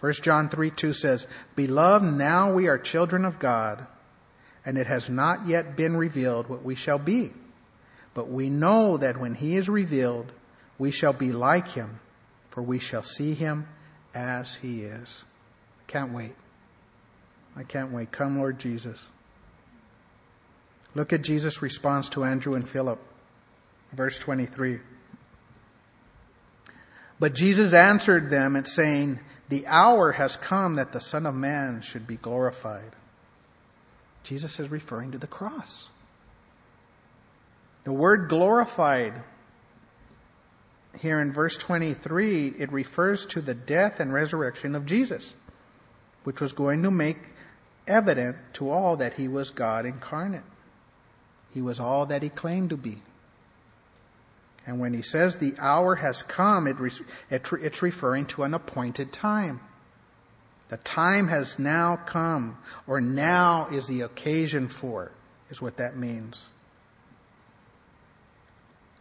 1 0.00 0.12
John 0.22 0.50
3 0.50 0.70
2 0.70 0.92
says, 0.92 1.26
Beloved, 1.54 2.04
now 2.04 2.52
we 2.52 2.68
are 2.68 2.76
children 2.76 3.24
of 3.24 3.38
God, 3.38 3.86
and 4.64 4.76
it 4.76 4.86
has 4.86 5.08
not 5.08 5.46
yet 5.46 5.74
been 5.74 5.96
revealed 5.96 6.48
what 6.48 6.62
we 6.62 6.74
shall 6.74 6.98
be. 6.98 7.30
But 8.16 8.30
we 8.30 8.48
know 8.48 8.96
that 8.96 9.20
when 9.20 9.34
he 9.34 9.56
is 9.56 9.68
revealed, 9.68 10.32
we 10.78 10.90
shall 10.90 11.12
be 11.12 11.32
like 11.32 11.68
him, 11.68 12.00
for 12.48 12.62
we 12.62 12.78
shall 12.78 13.02
see 13.02 13.34
him 13.34 13.68
as 14.14 14.54
he 14.54 14.84
is. 14.84 15.22
Can't 15.86 16.14
wait. 16.14 16.34
I 17.54 17.62
can't 17.62 17.92
wait. 17.92 18.12
Come, 18.12 18.38
Lord 18.38 18.58
Jesus. 18.58 19.10
Look 20.94 21.12
at 21.12 21.20
Jesus' 21.20 21.60
response 21.60 22.08
to 22.08 22.24
Andrew 22.24 22.54
and 22.54 22.66
Philip. 22.66 22.98
Verse 23.92 24.18
23. 24.18 24.80
But 27.20 27.34
Jesus 27.34 27.74
answered 27.74 28.30
them 28.30 28.56
and 28.56 28.66
saying, 28.66 29.20
The 29.50 29.66
hour 29.66 30.12
has 30.12 30.36
come 30.36 30.76
that 30.76 30.92
the 30.92 31.00
Son 31.00 31.26
of 31.26 31.34
Man 31.34 31.82
should 31.82 32.06
be 32.06 32.16
glorified. 32.16 32.96
Jesus 34.22 34.58
is 34.58 34.70
referring 34.70 35.12
to 35.12 35.18
the 35.18 35.26
cross. 35.26 35.90
The 37.86 37.92
word 37.92 38.28
glorified 38.28 39.14
here 40.98 41.20
in 41.20 41.32
verse 41.32 41.56
23, 41.56 42.48
it 42.58 42.72
refers 42.72 43.24
to 43.26 43.40
the 43.40 43.54
death 43.54 44.00
and 44.00 44.12
resurrection 44.12 44.74
of 44.74 44.86
Jesus, 44.86 45.34
which 46.24 46.40
was 46.40 46.52
going 46.52 46.82
to 46.82 46.90
make 46.90 47.18
evident 47.86 48.38
to 48.54 48.70
all 48.70 48.96
that 48.96 49.14
he 49.14 49.28
was 49.28 49.50
God 49.50 49.86
incarnate. 49.86 50.42
He 51.54 51.62
was 51.62 51.78
all 51.78 52.06
that 52.06 52.24
he 52.24 52.28
claimed 52.28 52.70
to 52.70 52.76
be. 52.76 53.02
And 54.66 54.80
when 54.80 54.92
he 54.92 55.02
says 55.02 55.38
the 55.38 55.54
hour 55.56 55.94
has 55.94 56.24
come, 56.24 56.66
it, 56.66 56.78
it, 57.30 57.52
it's 57.52 57.82
referring 57.82 58.26
to 58.26 58.42
an 58.42 58.52
appointed 58.52 59.12
time. 59.12 59.60
The 60.70 60.78
time 60.78 61.28
has 61.28 61.56
now 61.56 61.94
come, 61.94 62.58
or 62.88 63.00
now 63.00 63.68
is 63.70 63.86
the 63.86 64.00
occasion 64.00 64.66
for, 64.66 65.12
is 65.50 65.62
what 65.62 65.76
that 65.76 65.96
means. 65.96 66.48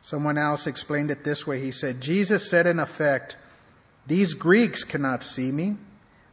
Someone 0.05 0.37
else 0.37 0.67
explained 0.67 1.09
it 1.09 1.23
this 1.23 1.47
way. 1.47 1.59
He 1.59 1.71
said, 1.71 1.99
Jesus 1.99 2.47
said 2.47 2.67
in 2.67 2.77
effect, 2.77 3.37
These 4.05 4.35
Greeks 4.35 4.83
cannot 4.83 5.23
see 5.23 5.51
me. 5.51 5.77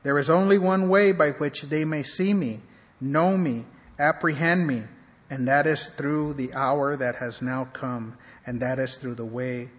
There 0.03 0.19
is 0.19 0.29
only 0.29 0.59
one 0.59 0.91
way 0.91 1.13
by 1.13 1.31
which 1.31 1.63
they 1.63 1.87
may 1.87 2.03
see 2.03 2.35
me, 2.35 2.61
know 3.01 3.35
me, 3.35 3.65
apprehend 3.99 4.67
me, 4.67 4.83
and 5.31 5.49
that 5.49 5.67
is 5.67 5.89
through 5.89 6.35
the 6.35 6.53
hour 6.53 6.97
that 6.97 7.17
has 7.17 7.41
now 7.41 7.65
come, 7.65 8.19
and 8.45 8.61
that 8.61 8.79
is 8.79 8.99
through 8.99 9.15
the 9.15 9.25
way 9.25 9.71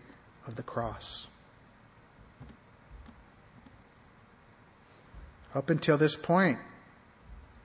of 0.47 0.55
the 0.55 0.63
cross. 0.63 1.27
Up 5.53 5.69
until 5.69 5.99
this 5.99 6.15
point 6.15 6.57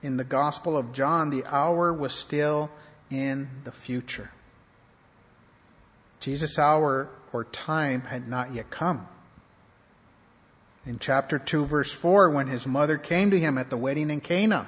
in 0.03 0.17
the 0.17 0.23
Gospel 0.23 0.77
of 0.77 0.93
John, 0.93 1.31
the 1.31 1.43
hour 1.47 1.91
was 1.91 2.13
still 2.13 2.69
in 3.09 3.49
the 3.63 3.71
future. 3.71 4.29
Jesus' 6.19 6.59
hour 6.59 7.09
or 7.31 7.45
time 7.45 8.01
had 8.01 8.27
not 8.27 8.53
yet 8.53 8.69
come. 8.69 9.07
In 10.85 10.99
chapter 10.99 11.37
2, 11.37 11.65
verse 11.65 11.91
4, 11.91 12.29
when 12.31 12.47
his 12.47 12.65
mother 12.65 12.97
came 12.97 13.31
to 13.31 13.39
him 13.39 13.57
at 13.57 13.69
the 13.69 13.77
wedding 13.77 14.09
in 14.09 14.21
Cana 14.21 14.67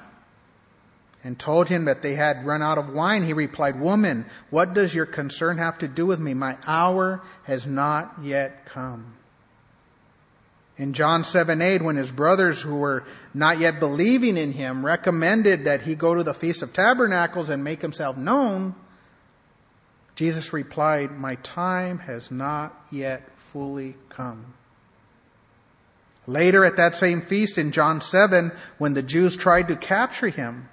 and 1.23 1.37
told 1.37 1.69
him 1.69 1.85
that 1.85 2.01
they 2.01 2.15
had 2.15 2.45
run 2.45 2.61
out 2.61 2.77
of 2.77 2.93
wine, 2.93 3.23
he 3.23 3.33
replied, 3.33 3.79
Woman, 3.79 4.25
what 4.49 4.73
does 4.73 4.93
your 4.93 5.05
concern 5.05 5.57
have 5.57 5.77
to 5.79 5.87
do 5.87 6.05
with 6.05 6.19
me? 6.19 6.33
My 6.33 6.57
hour 6.67 7.21
has 7.43 7.65
not 7.65 8.15
yet 8.21 8.65
come. 8.65 9.15
In 10.77 10.93
John 10.93 11.23
7 11.23 11.61
8, 11.61 11.81
when 11.81 11.95
his 11.95 12.11
brothers 12.11 12.61
who 12.61 12.75
were 12.75 13.03
not 13.33 13.59
yet 13.59 13.79
believing 13.79 14.37
in 14.37 14.51
him 14.51 14.85
recommended 14.85 15.65
that 15.65 15.81
he 15.81 15.95
go 15.95 16.15
to 16.15 16.23
the 16.23 16.33
Feast 16.33 16.63
of 16.63 16.73
Tabernacles 16.73 17.49
and 17.49 17.63
make 17.63 17.81
himself 17.81 18.17
known, 18.17 18.73
Jesus 20.21 20.53
replied, 20.53 21.17
My 21.17 21.33
time 21.33 21.97
has 21.97 22.29
not 22.29 22.79
yet 22.91 23.27
fully 23.37 23.95
come. 24.09 24.53
Later 26.27 26.63
at 26.63 26.77
that 26.77 26.95
same 26.95 27.21
feast 27.21 27.57
in 27.57 27.71
John 27.71 28.01
7, 28.01 28.51
when 28.77 28.93
the 28.93 29.01
Jews 29.01 29.35
tried 29.35 29.69
to 29.69 29.75
capture 29.75 30.27
him, 30.27 30.69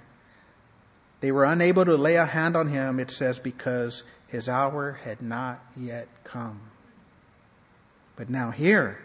they 1.21 1.31
were 1.31 1.45
unable 1.45 1.83
to 1.83 1.95
lay 1.95 2.17
a 2.17 2.27
hand 2.27 2.55
on 2.55 2.67
him, 2.67 2.99
it 2.99 3.09
says, 3.09 3.39
because 3.39 4.03
his 4.27 4.47
hour 4.47 4.99
had 5.03 5.19
not 5.19 5.59
yet 5.75 6.07
come. 6.23 6.61
But 8.17 8.29
now 8.29 8.51
here, 8.51 8.99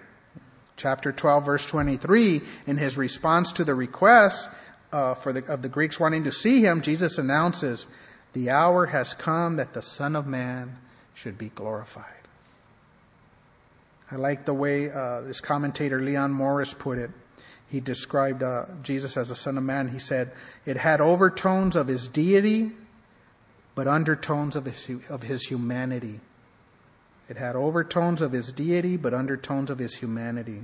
chapter 0.76 1.10
12, 1.10 1.46
verse 1.46 1.64
23, 1.64 2.42
in 2.66 2.76
his 2.76 2.98
response 2.98 3.50
to 3.52 3.64
the 3.64 3.74
request 3.74 4.50
uh, 4.92 5.14
for 5.14 5.32
the, 5.32 5.42
of 5.50 5.62
the 5.62 5.70
Greeks 5.70 5.98
wanting 5.98 6.24
to 6.24 6.32
see 6.32 6.60
him, 6.60 6.82
Jesus 6.82 7.16
announces, 7.16 7.86
The 8.34 8.50
hour 8.50 8.86
has 8.86 9.14
come 9.14 9.56
that 9.56 9.72
the 9.72 9.82
Son 9.82 10.14
of 10.14 10.26
Man 10.26 10.76
should 11.14 11.38
be 11.38 11.48
glorified. 11.48 12.04
I 14.10 14.16
like 14.16 14.44
the 14.44 14.54
way 14.54 14.90
uh, 14.90 15.22
this 15.22 15.40
commentator 15.40 16.00
Leon 16.00 16.32
Morris 16.32 16.74
put 16.74 16.98
it. 16.98 17.10
He 17.68 17.80
described 17.80 18.42
uh, 18.42 18.66
Jesus 18.82 19.16
as 19.16 19.28
the 19.28 19.34
Son 19.34 19.56
of 19.56 19.64
Man. 19.64 19.88
He 19.88 19.98
said, 19.98 20.32
It 20.66 20.76
had 20.76 21.00
overtones 21.00 21.74
of 21.74 21.86
his 21.86 22.06
deity, 22.08 22.72
but 23.74 23.88
undertones 23.88 24.56
of 24.56 24.66
his, 24.66 24.88
of 25.08 25.22
his 25.22 25.44
humanity. 25.44 26.20
It 27.28 27.36
had 27.36 27.56
overtones 27.56 28.20
of 28.20 28.32
his 28.32 28.52
deity, 28.52 28.96
but 28.96 29.14
undertones 29.14 29.70
of 29.70 29.78
his 29.78 29.94
humanity. 29.94 30.62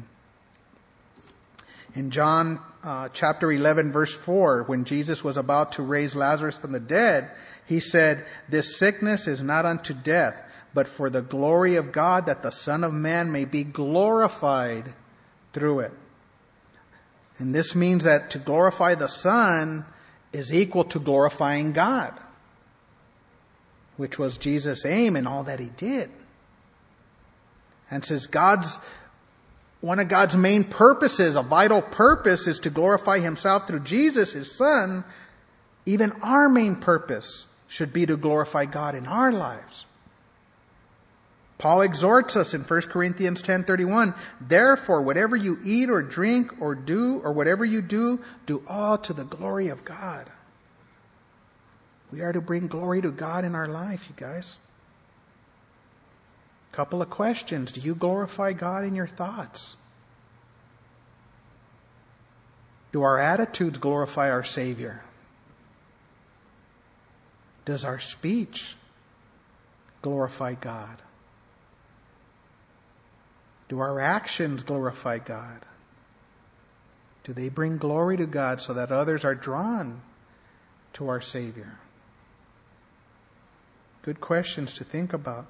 In 1.95 2.11
John 2.11 2.61
uh, 2.85 3.09
chapter 3.13 3.51
11, 3.51 3.93
verse 3.93 4.15
4, 4.15 4.65
when 4.65 4.85
Jesus 4.85 5.25
was 5.25 5.37
about 5.37 5.73
to 5.73 5.83
raise 5.83 6.15
Lazarus 6.15 6.59
from 6.59 6.73
the 6.73 6.81
dead, 6.81 7.31
he 7.67 7.81
said, 7.81 8.25
This 8.49 8.79
sickness 8.79 9.27
is 9.27 9.41
not 9.41 9.67
unto 9.67 9.93
death, 9.93 10.43
but 10.73 10.87
for 10.87 11.11
the 11.11 11.23
glory 11.23 11.77
of 11.77 11.93
God, 11.93 12.27
that 12.27 12.43
the 12.43 12.51
Son 12.51 12.85
of 12.85 12.93
Man 12.93 13.33
may 13.33 13.45
be 13.45 13.65
glorified 13.65 14.93
through 15.53 15.81
it. 15.81 15.93
And 17.39 17.55
this 17.55 17.75
means 17.75 18.05
that 18.05 18.31
to 18.31 18.39
glorify 18.39 18.95
the 18.95 19.09
Son 19.09 19.85
is 20.33 20.53
equal 20.53 20.85
to 20.85 21.01
glorifying 21.01 21.73
God, 21.73 22.13
which 23.97 24.19
was 24.19 24.39
Jesus' 24.39 24.85
aim 24.85 25.17
in 25.17 25.27
all 25.27 25.43
that 25.45 25.59
he 25.59 25.71
did. 25.77 26.11
And 27.91 28.05
since 28.05 28.27
God's, 28.27 28.79
one 29.81 29.99
of 29.99 30.09
God's 30.09 30.37
main 30.37 30.65
purposes, 30.65 31.37
a 31.37 31.43
vital 31.43 31.81
purpose, 31.81 32.47
is 32.47 32.61
to 32.61 32.71
glorify 32.71 33.19
himself 33.19 33.67
through 33.67 33.81
Jesus, 33.81 34.33
his 34.33 34.55
son, 34.55 35.05
even 35.87 36.13
our 36.23 36.49
main 36.49 36.77
purpose 36.77 37.47
should 37.67 37.93
be 37.93 38.05
to 38.05 38.17
glorify 38.17 38.67
God 38.67 38.95
in 38.95 39.07
our 39.07 39.33
lives. 39.33 39.87
Paul 41.57 41.83
exhorts 41.83 42.37
us 42.37 42.55
in 42.55 42.65
1 42.65 42.89
Corinthians 42.91 43.43
10:31, 43.43 44.15
"Therefore 44.41 45.03
whatever 45.03 45.37
you 45.37 45.59
eat 45.63 45.91
or 45.91 46.03
drink 46.03 46.53
or 46.59 46.75
do 46.75 47.21
or 47.23 47.33
whatever 47.33 47.65
you 47.65 47.83
do, 47.83 48.21
do 48.47 48.63
all 48.67 48.97
to 48.99 49.13
the 49.13 49.25
glory 49.25 49.69
of 49.69 49.85
God." 49.85 50.31
We 52.11 52.23
are 52.23 52.33
to 52.33 52.41
bring 52.41 52.67
glory 52.67 53.03
to 53.03 53.11
God 53.11 53.45
in 53.45 53.55
our 53.55 53.69
life, 53.69 54.09
you 54.09 54.15
guys. 54.17 54.57
Couple 56.73 57.03
of 57.03 57.11
questions. 57.11 57.73
Do 57.73 57.81
you 57.81 57.95
glorify 57.95 58.53
God 58.53 58.85
in 58.85 58.95
your 58.95 59.07
thoughts? 59.07 59.77
Do 62.93 63.03
our 63.03 63.19
attitudes 63.19 63.79
glorify 63.79 64.31
our 64.31 64.45
Savior? 64.45 65.03
Does 67.65 67.85
our 67.85 67.99
speech 67.99 68.77
glorify 70.03 70.55
God? 70.55 71.03
Do 73.69 73.79
our 73.79 74.01
actions 74.01 74.63
glorify 74.65 75.19
God? 75.19 75.65
Do 77.23 77.33
they 77.33 77.49
bring 77.49 77.79
glory 77.79 78.17
to 78.17 78.27
God 78.27 78.61
so 78.61 78.75
that 78.75 78.91
others 78.91 79.25
are 79.25 79.35
drawn 79.35 80.01
to 80.95 81.09
our 81.09 81.21
Savior? 81.21 81.79
Good 84.03 84.21
questions 84.21 84.75
to 84.75 84.85
think 84.85 85.13
about. 85.13 85.47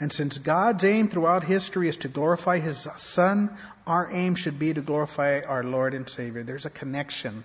And 0.00 0.10
since 0.10 0.38
God's 0.38 0.82
aim 0.82 1.08
throughout 1.08 1.44
history 1.44 1.86
is 1.86 1.98
to 1.98 2.08
glorify 2.08 2.58
His 2.58 2.88
Son, 2.96 3.54
our 3.86 4.10
aim 4.10 4.34
should 4.34 4.58
be 4.58 4.72
to 4.72 4.80
glorify 4.80 5.42
our 5.42 5.62
Lord 5.62 5.92
and 5.92 6.08
Savior. 6.08 6.42
There's 6.42 6.64
a 6.64 6.70
connection. 6.70 7.44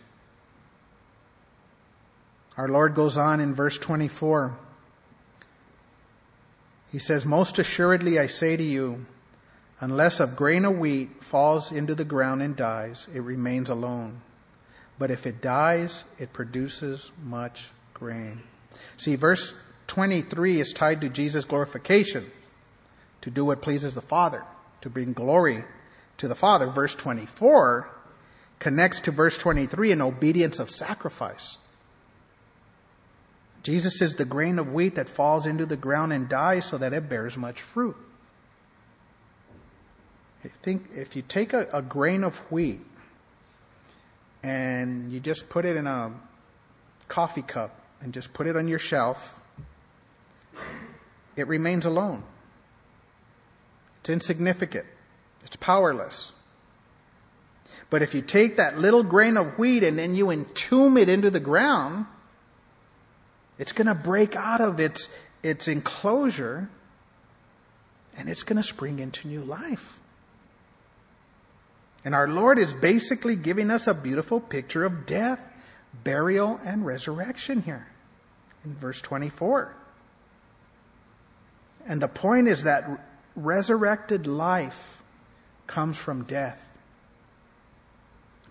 Our 2.58 2.70
Lord 2.70 2.96
goes 2.96 3.18
on 3.18 3.42
in 3.42 3.54
verse 3.54 3.78
24. 3.78 4.58
He 6.94 7.00
says, 7.00 7.26
Most 7.26 7.60
assuredly 7.60 8.18
I 8.18 8.28
say 8.28 8.56
to 8.56 8.64
you, 8.64 9.06
unless 9.82 10.22
a 10.22 10.28
grain 10.28 10.64
of 10.64 10.78
wheat 10.78 11.22
falls 11.22 11.74
into 11.74 11.94
the 11.94 12.06
ground 12.06 12.42
and 12.42 12.56
dies, 12.56 13.10
it 13.14 13.20
remains 13.20 13.70
alone. 13.70 14.22
But 14.98 15.12
if 15.12 15.28
it 15.28 15.42
dies, 15.42 16.06
it 16.18 16.32
produces 16.32 17.12
much 17.22 17.68
grain. 17.94 18.44
See, 18.96 19.16
verse 19.16 19.54
23 19.88 20.62
is 20.62 20.72
tied 20.72 21.02
to 21.02 21.10
Jesus' 21.10 21.44
glorification 21.44 22.32
to 23.26 23.32
do 23.32 23.44
what 23.44 23.60
pleases 23.60 23.96
the 23.96 24.04
Father, 24.04 24.44
to 24.82 24.90
bring 24.90 25.12
glory 25.12 25.64
to 26.18 26.28
the 26.28 26.36
Father. 26.36 26.68
Verse 26.68 26.94
24 26.94 27.90
connects 28.60 29.00
to 29.00 29.12
verse 29.12 29.36
23 29.40 29.94
in 29.94 30.00
obedience 30.00 30.60
of 30.60 30.70
sacrifice. 30.70 31.58
Jesus 33.64 34.00
is 34.00 34.14
the 34.14 34.26
grain 34.26 34.60
of 34.60 34.72
wheat 34.72 34.94
that 34.94 35.10
falls 35.10 35.48
into 35.48 35.66
the 35.66 35.76
ground 35.76 36.14
and 36.14 36.30
dies 36.30 36.66
so 36.66 36.78
that 36.78 36.94
it 36.94 37.10
bears 37.10 37.36
much 37.36 37.60
fruit. 37.60 37.96
I 40.44 40.50
think 40.62 40.90
if 40.96 41.16
you 41.16 41.24
take 41.24 41.54
a, 41.54 41.68
a 41.74 41.82
grain 41.82 42.24
of 42.24 42.38
wheat 42.52 42.82
and 44.44 45.12
you 45.12 45.20
just 45.20 45.50
put 45.50 45.66
it 45.66 45.76
in 45.76 45.88
a 45.88 46.12
coffee 47.08 47.42
cup 47.42 47.76
and 48.02 48.14
just 48.14 48.34
put 48.34 48.46
it 48.46 48.56
on 48.56 48.68
your 48.68 48.78
shelf, 48.78 49.40
it 51.36 51.48
remains 51.48 51.88
alone. 51.88 52.22
It's 54.06 54.12
insignificant. 54.12 54.86
It's 55.46 55.56
powerless. 55.56 56.32
But 57.90 58.04
if 58.04 58.14
you 58.14 58.22
take 58.22 58.58
that 58.58 58.78
little 58.78 59.02
grain 59.02 59.36
of 59.36 59.58
wheat 59.58 59.82
and 59.82 59.98
then 59.98 60.14
you 60.14 60.30
entomb 60.30 60.96
it 61.00 61.10
into 61.10 61.32
the 61.32 61.40
ground, 61.40 62.06
it's 63.58 63.72
going 63.72 63.88
to 63.88 63.96
break 63.96 64.36
out 64.36 64.62
of 64.62 64.80
its, 64.80 65.10
its 65.42 65.68
enclosure 65.68 66.70
and 68.16 68.30
it's 68.30 68.44
going 68.44 68.58
to 68.58 68.64
spring 68.64 69.00
into 69.00 69.28
new 69.28 69.42
life. 69.42 70.00
And 72.04 72.14
our 72.14 72.28
Lord 72.28 72.60
is 72.60 72.76
basically 72.76 73.36
giving 73.36 73.72
us 73.72 73.88
a 73.88 73.96
beautiful 73.96 74.40
picture 74.40 74.86
of 74.86 75.08
death, 75.08 75.44
burial, 76.04 76.60
and 76.64 76.86
resurrection 76.86 77.64
here 77.64 77.88
in 78.64 78.76
verse 78.76 79.02
24. 79.02 79.76
And 81.88 82.00
the 82.00 82.08
point 82.08 82.48
is 82.48 82.66
that 82.66 82.88
resurrected 83.36 84.28
life 84.28 85.02
comes 85.68 85.98
from 85.98 86.24
death. 86.24 86.62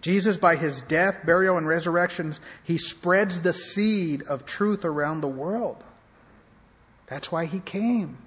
Jesus, 0.00 0.36
by 0.36 0.56
his 0.56 0.82
death, 0.82 1.24
burial, 1.24 1.56
and 1.56 1.66
resurrections, 1.66 2.38
he 2.62 2.76
spreads 2.76 3.40
the 3.40 3.54
seed 3.54 4.22
of 4.24 4.44
truth 4.44 4.84
around 4.84 5.22
the 5.22 5.28
world. 5.28 5.82
That's 7.06 7.32
why 7.32 7.46
he 7.46 7.60
came. 7.60 8.18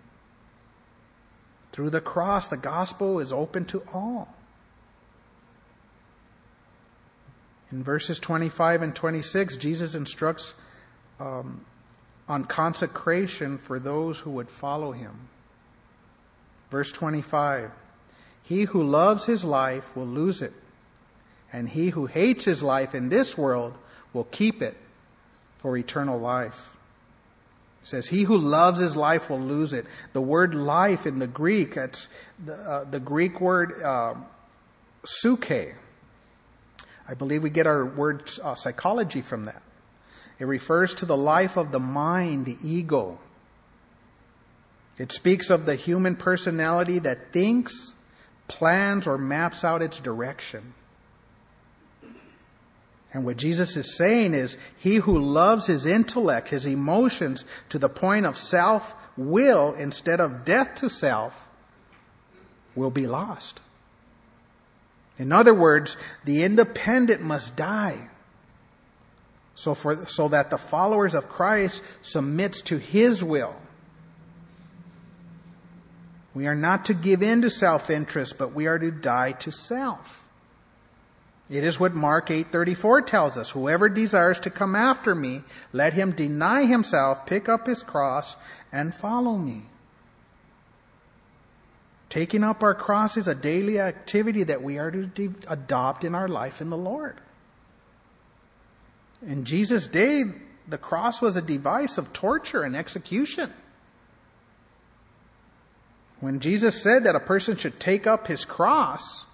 Through 1.72 1.91
the 1.91 2.01
cross, 2.01 2.47
the 2.47 2.58
gospel 2.58 3.20
is 3.20 3.32
open 3.32 3.66
to 3.66 3.84
all. 3.93 4.34
In 7.72 7.84
verses 7.84 8.18
25 8.18 8.82
and 8.82 8.95
26, 8.95 9.58
Jesus 9.58 9.93
instructs 9.93 10.55
um, 11.20 11.64
on 12.28 12.45
consecration 12.45 13.58
for 13.60 13.78
those 13.78 14.20
who 14.20 14.32
would 14.32 14.49
follow 14.49 14.93
him. 14.93 15.30
Verse 16.70 16.91
25 16.91 17.72
He 18.43 18.63
who 18.63 18.84
loves 18.84 19.26
his 19.26 19.43
life 19.43 19.95
will 19.95 20.05
lose 20.05 20.41
it, 20.41 20.53
and 21.51 21.70
he 21.70 21.89
who 21.89 22.05
hates 22.05 22.45
his 22.45 22.63
life 22.63 22.93
in 22.93 23.09
this 23.09 23.38
world 23.38 23.74
will 24.13 24.26
keep 24.26 24.61
it 24.61 24.76
for 25.57 25.78
eternal 25.78 26.20
life. 26.20 26.78
It 27.84 27.88
says, 27.88 28.07
He 28.07 28.24
who 28.24 28.38
loves 28.38 28.80
his 28.80 28.95
life 28.95 29.30
will 29.30 29.39
lose 29.39 29.74
it. 29.74 29.86
The 30.13 30.22
word 30.22 30.53
life 30.53 31.05
in 31.05 31.20
the 31.20 31.28
Greek, 31.28 31.78
it's 31.78 32.09
the, 32.43 32.55
uh, 32.55 32.84
the 32.84 32.99
Greek 32.99 33.39
word 33.39 33.82
uh, 33.82 34.15
psuche 35.03 35.76
I 37.07 37.13
believe 37.13 37.41
we 37.41 37.49
get 37.49 37.68
our 37.68 37.86
word 37.86 38.30
uh, 38.43 38.55
psychology 38.55 39.22
from 39.22 39.45
that. 39.45 39.61
It 40.39 40.45
refers 40.45 40.93
to 40.95 41.05
the 41.05 41.15
life 41.15 41.55
of 41.55 41.72
the 41.72 41.80
mind, 41.80 42.45
the 42.45 42.57
ego. 42.63 43.18
It 44.98 45.12
speaks 45.12 45.50
of 45.50 45.66
the 45.66 45.76
human 45.76 46.16
personality 46.16 47.00
that 47.00 47.32
thinks, 47.32 47.93
plans, 48.48 49.06
or 49.06 49.18
maps 49.18 49.64
out 49.64 49.82
its 49.82 50.00
direction. 50.00 50.74
And 53.14 53.24
what 53.26 53.38
Jesus 53.38 53.78
is 53.78 53.95
saying 53.95 54.34
is, 54.34 54.58
he 54.78 54.98
who 54.98 55.20
loves 55.20 55.66
his 55.66 55.86
intellect, 55.86 56.50
his 56.50 56.66
emotions, 56.66 57.45
to 57.70 57.80
the 57.80 57.89
point 57.89 58.26
of 58.26 58.38
self 58.38 58.95
will 59.16 59.74
instead 59.74 60.20
of 60.20 60.45
death 60.45 60.76
to 60.76 60.89
self, 60.89 61.48
will 62.76 62.91
be 62.91 63.08
lost. 63.08 63.60
In 65.18 65.32
other 65.32 65.54
words, 65.54 65.98
the 66.26 66.43
independent 66.43 67.22
must 67.22 67.56
die. 67.56 68.10
So 69.56 69.74
for, 69.74 70.06
so 70.06 70.28
that 70.28 70.52
the 70.52 70.60
followers 70.60 71.16
of 71.16 71.30
Christ 71.30 71.82
submits 72.02 72.62
to 72.64 72.78
His 72.78 73.24
will. 73.24 73.56
We 76.38 76.45
are 76.45 76.53
not 76.53 76.85
to 76.85 76.93
give 76.93 77.23
in 77.23 77.41
to 77.41 77.49
self-interest, 77.49 78.38
but 78.38 78.53
we 78.53 78.67
are 78.67 78.77
to 78.77 78.91
die 78.91 79.31
to 79.31 79.51
self. 79.51 80.23
It 81.49 81.63
is 81.63 81.79
what 81.79 81.95
Mark 81.95 82.29
8:34 82.29 83.01
tells 83.07 83.38
us, 83.38 83.49
whoever 83.49 83.89
desires 83.89 84.39
to 84.41 84.51
come 84.51 84.75
after 84.75 85.15
me, 85.15 85.43
let 85.73 85.93
him 85.93 86.11
deny 86.11 86.65
himself, 86.65 87.25
pick 87.25 87.49
up 87.49 87.65
his 87.65 87.81
cross 87.81 88.35
and 88.71 88.93
follow 88.93 89.35
me. 89.35 89.63
Taking 92.07 92.43
up 92.43 92.61
our 92.61 92.75
cross 92.75 93.17
is 93.17 93.27
a 93.27 93.33
daily 93.33 93.79
activity 93.79 94.43
that 94.43 94.61
we 94.61 94.77
are 94.77 94.91
to 94.91 95.07
de- 95.07 95.33
adopt 95.47 96.03
in 96.03 96.13
our 96.13 96.27
life 96.27 96.61
in 96.61 96.69
the 96.69 96.77
Lord. 96.77 97.19
In 99.25 99.43
Jesus' 99.43 99.88
day, 99.88 100.25
the 100.67 100.77
cross 100.77 101.19
was 101.19 101.35
a 101.35 101.41
device 101.41 101.97
of 101.97 102.13
torture 102.13 102.61
and 102.61 102.75
execution. 102.75 103.51
When 106.20 106.39
Jesus 106.39 106.82
said 106.82 107.03
that 107.03 107.15
a 107.15 107.20
person 107.20 107.57
should 107.57 107.80
take 107.80 108.07
up 108.07 108.28
his 108.28 108.43
cross, 108.43 109.26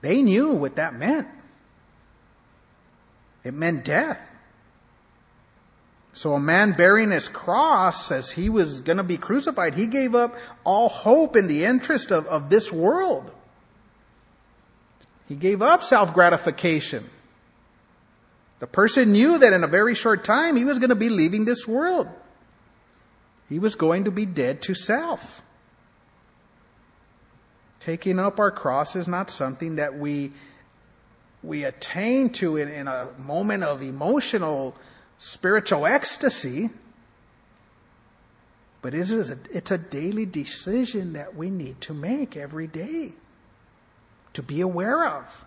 they 0.00 0.22
knew 0.22 0.52
what 0.52 0.76
that 0.76 0.94
meant. 0.94 1.28
It 3.42 3.54
meant 3.54 3.84
death. 3.84 4.20
So 6.12 6.34
a 6.34 6.40
man 6.40 6.72
bearing 6.72 7.10
his 7.10 7.28
cross 7.28 8.10
as 8.10 8.32
he 8.32 8.48
was 8.48 8.80
going 8.80 8.96
to 8.96 9.04
be 9.04 9.16
crucified, 9.16 9.74
he 9.74 9.86
gave 9.86 10.14
up 10.14 10.36
all 10.64 10.88
hope 10.88 11.36
in 11.36 11.46
the 11.46 11.64
interest 11.64 12.10
of, 12.10 12.26
of 12.26 12.50
this 12.50 12.72
world. 12.72 13.30
He 15.28 15.36
gave 15.36 15.62
up 15.62 15.82
self 15.82 16.14
gratification. 16.14 17.08
The 18.60 18.66
person 18.66 19.12
knew 19.12 19.38
that 19.38 19.52
in 19.52 19.62
a 19.62 19.68
very 19.68 19.94
short 19.94 20.24
time 20.24 20.56
he 20.56 20.64
was 20.64 20.78
going 20.78 20.88
to 20.88 20.96
be 20.96 21.10
leaving 21.10 21.44
this 21.44 21.68
world. 21.68 22.08
He 23.48 23.58
was 23.58 23.76
going 23.76 24.04
to 24.04 24.10
be 24.10 24.26
dead 24.26 24.62
to 24.62 24.74
self. 24.74 25.42
Taking 27.80 28.18
up 28.18 28.40
our 28.40 28.50
cross 28.50 28.96
is 28.96 29.06
not 29.08 29.30
something 29.30 29.76
that 29.76 29.98
we, 29.98 30.32
we 31.42 31.64
attain 31.64 32.30
to 32.30 32.56
in, 32.56 32.68
in 32.68 32.88
a 32.88 33.08
moment 33.18 33.64
of 33.64 33.82
emotional 33.82 34.74
spiritual 35.18 35.86
ecstasy, 35.86 36.70
but 38.82 38.94
it 38.94 39.10
is 39.10 39.30
a, 39.30 39.38
it's 39.52 39.70
a 39.70 39.78
daily 39.78 40.26
decision 40.26 41.12
that 41.12 41.34
we 41.34 41.50
need 41.50 41.80
to 41.82 41.94
make 41.94 42.36
every 42.36 42.66
day 42.66 43.12
to 44.32 44.42
be 44.42 44.60
aware 44.60 45.06
of. 45.06 45.44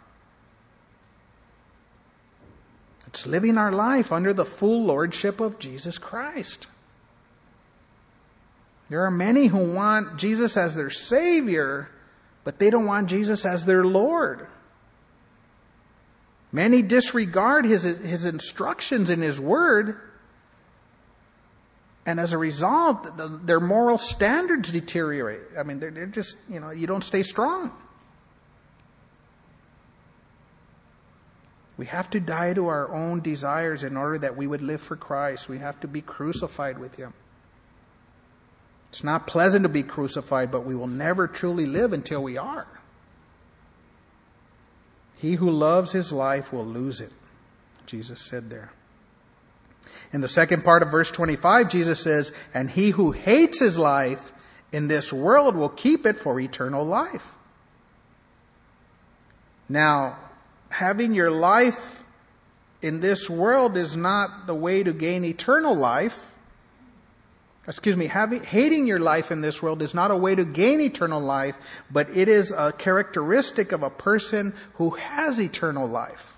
It's 3.07 3.25
living 3.25 3.57
our 3.57 3.73
life 3.73 4.13
under 4.13 4.34
the 4.34 4.45
full 4.45 4.86
lordship 4.86 5.41
of 5.41 5.59
Jesus 5.59 5.97
Christ. 5.97 6.67
There 8.89 9.01
are 9.05 9.11
many 9.11 9.47
who 9.47 9.73
want 9.73 10.17
Jesus 10.17 10.55
as 10.55 10.75
their 10.75 10.89
Savior, 10.89 11.89
but 12.44 12.60
they 12.60 12.70
don't 12.70 12.86
want 12.86 13.10
Jesus 13.10 13.46
as 13.46 13.66
their 13.66 13.84
Lord. 13.84 14.48
Many 16.52 16.82
disregard 16.82 17.66
his, 17.66 17.84
his 17.84 18.26
instructions 18.26 19.10
in 19.10 19.22
his 19.22 19.39
word, 19.39 19.98
and 22.06 22.20
as 22.20 22.34
a 22.34 22.38
result, 22.38 23.18
the, 23.18 23.28
their 23.28 23.60
moral 23.60 23.98
standards 23.98 24.72
deteriorate. 24.72 25.42
I 25.58 25.64
mean, 25.64 25.80
they're, 25.80 25.92
they're 25.92 26.08
just, 26.08 26.36
you 26.50 26.60
know, 26.60 26.72
you 26.72 26.88
don't 26.88 27.04
stay 27.04 27.24
strong. 27.24 27.72
We 31.78 31.86
have 31.86 32.10
to 32.12 32.20
die 32.20 32.54
to 32.54 32.68
our 32.68 32.94
own 32.94 33.22
desires 33.22 33.84
in 33.84 33.98
order 33.98 34.18
that 34.20 34.36
we 34.36 34.46
would 34.46 34.62
live 34.62 34.82
for 34.82 34.96
Christ. 34.96 35.48
We 35.48 35.60
have 35.60 35.80
to 35.80 35.88
be 35.88 36.02
crucified 36.02 36.78
with 36.78 36.96
Him. 36.96 37.14
It's 38.92 39.06
not 39.06 39.26
pleasant 39.26 39.64
to 39.64 39.70
be 39.70 39.84
crucified, 39.84 40.52
but 40.52 40.66
we 40.66 40.76
will 40.76 40.88
never 40.88 41.26
truly 41.26 41.66
live 41.66 41.94
until 41.94 42.22
we 42.22 42.38
are. 42.38 42.68
He 45.16 45.36
who 45.36 45.50
loves 45.50 45.94
his 45.94 46.12
life 46.12 46.52
will 46.52 46.66
lose 46.66 47.00
it, 47.00 47.14
Jesus 47.86 48.20
said 48.20 48.50
there. 48.50 48.74
In 50.12 50.20
the 50.20 50.28
second 50.28 50.66
part 50.66 50.84
of 50.84 50.92
verse 50.92 51.10
25, 51.10 51.70
Jesus 51.70 52.02
says, 52.02 52.34
And 52.54 52.70
he 52.70 52.89
who 52.89 53.12
hates 53.12 53.60
his 53.60 53.78
life 53.78 54.34
in 54.74 54.89
this 54.89 55.14
world 55.14 55.56
will 55.56 55.70
keep 55.70 56.06
it 56.06 56.18
for 56.18 56.38
eternal 56.38 56.84
life. 56.84 57.34
Now, 59.70 60.18
having 60.68 61.14
your 61.14 61.32
life 61.32 62.04
in 62.82 63.00
this 63.00 63.30
world 63.30 63.78
is 63.78 63.96
not 63.96 64.48
the 64.48 64.56
way 64.56 64.84
to 64.84 64.92
gain 64.92 65.24
eternal 65.24 65.76
life 65.76 66.30
excuse 67.68 67.95
me, 67.95 68.07
having, 68.07 68.43
hating 68.43 68.88
your 68.88 68.99
life 68.99 69.32
in 69.32 69.41
this 69.41 69.62
world 69.62 69.82
is 69.82 69.93
not 69.93 70.12
a 70.12 70.16
way 70.16 70.34
to 70.36 70.45
gain 70.45 70.82
eternal 70.82 71.22
life, 71.22 71.84
but 71.91 72.09
it 72.16 72.28
is 72.28 72.51
a 72.51 72.72
characteristic 72.72 73.72
of 73.72 73.84
a 73.84 73.89
person 73.89 74.53
who 74.76 74.91
has 74.91 75.39
eternal 75.39 75.88
life. 75.88 76.36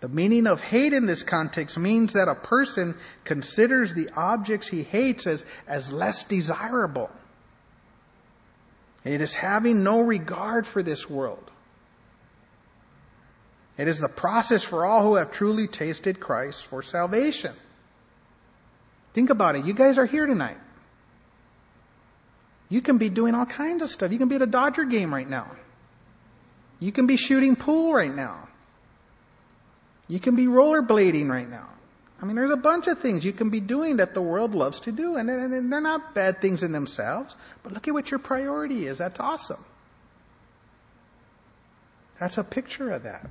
The 0.00 0.08
meaning 0.08 0.46
of 0.46 0.60
hate 0.60 0.92
in 0.92 1.06
this 1.06 1.22
context 1.22 1.78
means 1.78 2.12
that 2.12 2.28
a 2.28 2.34
person 2.34 2.96
considers 3.24 3.94
the 3.94 4.08
objects 4.14 4.68
he 4.68 4.82
hates 4.82 5.26
as, 5.26 5.44
as 5.66 5.92
less 5.92 6.24
desirable. 6.24 7.10
It 9.04 9.20
is 9.20 9.34
having 9.34 9.82
no 9.82 10.00
regard 10.00 10.66
for 10.66 10.82
this 10.82 11.08
world. 11.08 11.50
It 13.78 13.88
is 13.88 14.00
the 14.00 14.08
process 14.08 14.62
for 14.62 14.84
all 14.84 15.02
who 15.02 15.16
have 15.16 15.30
truly 15.30 15.66
tasted 15.66 16.20
Christ 16.20 16.66
for 16.66 16.82
salvation. 16.82 17.54
Think 19.16 19.30
about 19.30 19.56
it. 19.56 19.64
You 19.64 19.72
guys 19.72 19.96
are 19.96 20.04
here 20.04 20.26
tonight. 20.26 20.58
You 22.68 22.82
can 22.82 22.98
be 22.98 23.08
doing 23.08 23.34
all 23.34 23.46
kinds 23.46 23.82
of 23.82 23.88
stuff. 23.88 24.12
You 24.12 24.18
can 24.18 24.28
be 24.28 24.34
at 24.34 24.42
a 24.42 24.46
Dodger 24.46 24.84
game 24.84 25.14
right 25.14 25.26
now. 25.26 25.50
You 26.80 26.92
can 26.92 27.06
be 27.06 27.16
shooting 27.16 27.56
pool 27.56 27.94
right 27.94 28.14
now. 28.14 28.46
You 30.06 30.20
can 30.20 30.36
be 30.36 30.44
rollerblading 30.44 31.30
right 31.30 31.48
now. 31.48 31.66
I 32.20 32.26
mean, 32.26 32.36
there's 32.36 32.50
a 32.50 32.58
bunch 32.58 32.88
of 32.88 32.98
things 32.98 33.24
you 33.24 33.32
can 33.32 33.48
be 33.48 33.58
doing 33.58 33.96
that 33.96 34.12
the 34.12 34.20
world 34.20 34.54
loves 34.54 34.80
to 34.80 34.92
do, 34.92 35.16
and, 35.16 35.30
and 35.30 35.72
they're 35.72 35.80
not 35.80 36.14
bad 36.14 36.42
things 36.42 36.62
in 36.62 36.72
themselves, 36.72 37.36
but 37.62 37.72
look 37.72 37.88
at 37.88 37.94
what 37.94 38.10
your 38.10 38.20
priority 38.20 38.86
is. 38.86 38.98
That's 38.98 39.18
awesome. 39.18 39.64
That's 42.20 42.36
a 42.36 42.44
picture 42.44 42.90
of 42.90 43.04
that. 43.04 43.30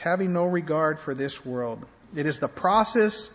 Having 0.00 0.32
no 0.32 0.44
regard 0.44 0.98
for 0.98 1.14
this 1.14 1.44
world. 1.44 1.84
It 2.14 2.26
is 2.26 2.38
the 2.38 2.48
process 2.48 3.30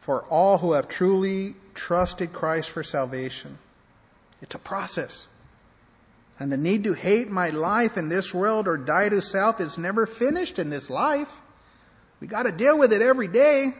for 0.00 0.22
all 0.24 0.58
who 0.58 0.72
have 0.72 0.88
truly 0.88 1.54
trusted 1.74 2.32
Christ 2.32 2.70
for 2.70 2.82
salvation. 2.82 3.58
It's 4.40 4.54
a 4.54 4.58
process. 4.58 5.26
And 6.40 6.50
the 6.50 6.56
need 6.56 6.84
to 6.84 6.92
hate 6.92 7.30
my 7.30 7.50
life 7.50 7.96
in 7.96 8.08
this 8.08 8.34
world 8.34 8.66
or 8.66 8.76
die 8.76 9.08
to 9.08 9.22
self 9.22 9.60
is 9.60 9.78
never 9.78 10.06
finished 10.06 10.58
in 10.58 10.70
this 10.70 10.90
life. 10.90 11.40
We 12.20 12.26
got 12.26 12.44
to 12.44 12.52
deal 12.52 12.78
with 12.78 12.92
it 12.92 13.02
every 13.02 13.28
day. 13.28 13.72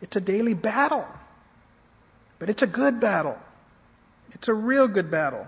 It's 0.00 0.16
a 0.16 0.20
daily 0.20 0.54
battle. 0.54 1.06
But 2.38 2.50
it's 2.50 2.62
a 2.62 2.66
good 2.66 3.00
battle. 3.00 3.38
It's 4.32 4.48
a 4.48 4.54
real 4.54 4.88
good 4.88 5.10
battle. 5.10 5.46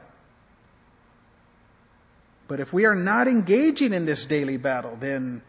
But 2.48 2.60
if 2.60 2.72
we 2.72 2.84
are 2.84 2.94
not 2.94 3.28
engaging 3.28 3.92
in 3.92 4.06
this 4.06 4.24
daily 4.24 4.56
battle, 4.56 4.96
then, 4.98 5.42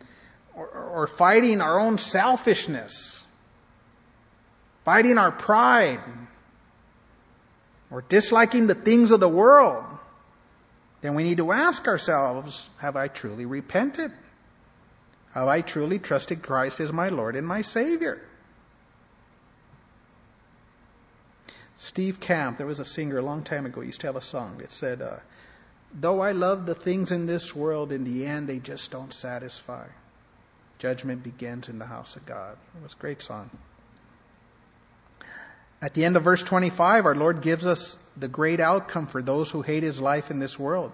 or, 0.55 0.67
or 0.67 1.07
fighting 1.07 1.61
our 1.61 1.79
own 1.79 1.97
selfishness, 1.97 3.23
fighting 4.83 5.17
our 5.17 5.31
pride, 5.31 5.99
or 7.91 8.01
disliking 8.09 8.67
the 8.67 8.75
things 8.75 9.11
of 9.11 9.19
the 9.19 9.29
world, 9.29 9.85
then 11.01 11.13
we 11.13 11.23
need 11.23 11.37
to 11.37 11.51
ask 11.51 11.87
ourselves, 11.87 12.69
have 12.79 12.95
I 12.95 13.07
truly 13.07 13.45
repented? 13.45 14.11
Have 15.33 15.47
I 15.47 15.61
truly 15.61 15.99
trusted 15.99 16.41
Christ 16.41 16.79
as 16.79 16.91
my 16.91 17.09
Lord 17.09 17.35
and 17.35 17.47
my 17.47 17.61
Savior? 17.61 18.21
Steve 21.75 22.19
Camp, 22.19 22.57
there 22.57 22.65
was 22.65 22.79
a 22.79 22.85
singer 22.85 23.19
a 23.19 23.21
long 23.21 23.43
time 23.43 23.67
ago, 23.67 23.81
he 23.81 23.87
used 23.87 24.01
to 24.01 24.07
have 24.07 24.15
a 24.15 24.21
song 24.21 24.57
that 24.57 24.71
said, 24.71 24.99
uh, 24.99 25.17
Though 25.93 26.21
I 26.21 26.31
love 26.31 26.65
the 26.65 26.75
things 26.75 27.11
in 27.11 27.25
this 27.25 27.55
world, 27.55 27.91
in 27.91 28.03
the 28.03 28.25
end 28.25 28.47
they 28.47 28.59
just 28.59 28.91
don't 28.91 29.13
satisfy. 29.13 29.85
Judgment 30.79 31.23
begins 31.23 31.69
in 31.69 31.79
the 31.79 31.85
house 31.85 32.15
of 32.15 32.25
God. 32.25 32.57
It 32.75 32.83
was 32.83 32.93
a 32.93 32.97
great 32.97 33.21
song. 33.21 33.49
At 35.81 35.93
the 35.93 36.05
end 36.05 36.17
of 36.17 36.23
verse 36.23 36.43
25, 36.43 37.05
our 37.05 37.15
Lord 37.15 37.41
gives 37.41 37.65
us 37.65 37.97
the 38.15 38.27
great 38.27 38.59
outcome 38.59 39.07
for 39.07 39.21
those 39.21 39.51
who 39.51 39.61
hate 39.61 39.83
his 39.83 40.01
life 40.01 40.31
in 40.31 40.39
this 40.39 40.57
world. 40.57 40.91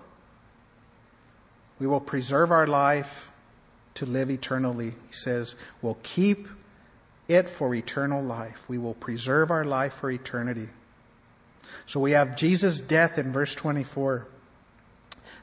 We 1.79 1.87
will 1.87 2.01
preserve 2.01 2.51
our 2.51 2.67
life 2.67 3.31
to 3.95 4.05
live 4.05 4.29
eternally. 4.29 4.89
He 4.89 5.13
says, 5.13 5.55
we'll 5.81 5.97
keep 6.03 6.47
it 7.27 7.49
for 7.49 7.73
eternal 7.73 8.21
life. 8.21 8.67
We 8.67 8.77
will 8.77 8.93
preserve 8.93 9.51
our 9.51 9.65
life 9.65 9.93
for 9.93 10.11
eternity. 10.11 10.69
So 11.85 11.99
we 11.99 12.11
have 12.11 12.35
Jesus' 12.35 12.79
death 12.79 13.17
in 13.17 13.31
verse 13.31 13.55
24. 13.55 14.27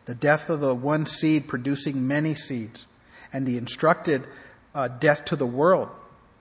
The 0.06 0.14
death 0.14 0.50
of 0.50 0.60
the 0.60 0.74
one 0.74 1.06
seed 1.06 1.48
producing 1.48 2.06
many 2.06 2.34
seeds. 2.34 2.86
And 3.32 3.46
the 3.46 3.58
instructed 3.58 4.26
uh, 4.74 4.88
death 4.88 5.26
to 5.26 5.36
the 5.36 5.46
world 5.46 5.88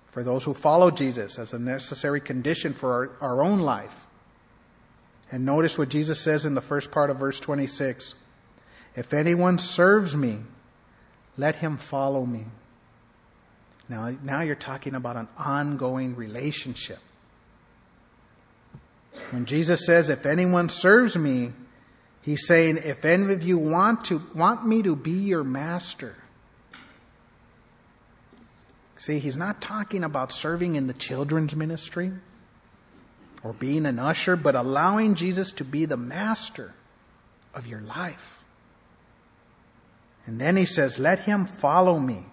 for 0.08 0.24
those 0.24 0.44
who 0.44 0.54
follow 0.54 0.92
Jesus 0.92 1.38
as 1.38 1.54
a 1.54 1.60
necessary 1.60 2.20
condition 2.20 2.74
for 2.74 3.12
our, 3.22 3.36
our 3.36 3.44
own 3.44 3.60
life. 3.60 4.08
And 5.32 5.46
notice 5.46 5.78
what 5.78 5.90
Jesus 5.90 6.20
says 6.20 6.46
in 6.46 6.56
the 6.56 6.62
first 6.62 6.92
part 6.92 7.10
of 7.10 7.18
verse 7.18 7.40
26. 7.40 8.16
If 8.96 9.14
anyone 9.14 9.60
serves 9.60 10.18
me, 10.18 10.40
let 11.38 11.56
him 11.56 11.78
follow 11.78 12.26
me. 12.26 12.46
Now, 13.88 14.16
now 14.24 14.42
you're 14.42 14.56
talking 14.56 14.96
about 14.96 15.16
an 15.16 15.28
ongoing 15.38 16.16
relationship. 16.16 17.00
When 19.32 19.46
Jesus 19.46 19.86
says, 19.86 20.10
if 20.10 20.26
anyone 20.26 20.70
serves 20.70 21.16
me, 21.16 21.52
he's 22.22 22.46
saying, 22.48 22.78
if 22.78 23.06
any 23.06 23.34
of 23.34 23.44
you 23.44 23.58
want 23.58 24.06
to, 24.06 24.22
want 24.34 24.68
me 24.68 24.82
to 24.84 24.96
be 24.96 25.12
your 25.12 25.44
master, 25.44 26.16
See, 29.00 29.20
he's 29.20 29.38
not 29.38 29.62
talking 29.62 30.04
about 30.04 30.34
serving 30.34 30.76
in 30.76 30.88
the 30.88 30.94
children's 30.94 31.56
ministry 31.56 32.12
or 33.42 33.54
being 33.54 33.86
an 33.86 33.98
usher, 33.98 34.36
but 34.36 34.56
allowing 34.56 35.16
Jesus 35.16 35.54
to 35.54 35.64
be 35.64 35.86
the 35.86 35.96
master 35.96 36.74
of 37.54 37.66
your 37.66 37.80
life. 37.80 38.42
And 40.28 40.40
then 40.40 40.58
he 40.58 40.66
says, 40.66 41.00
let 41.00 41.20
him 41.20 41.46
follow 41.46 41.98
me. 41.98 42.26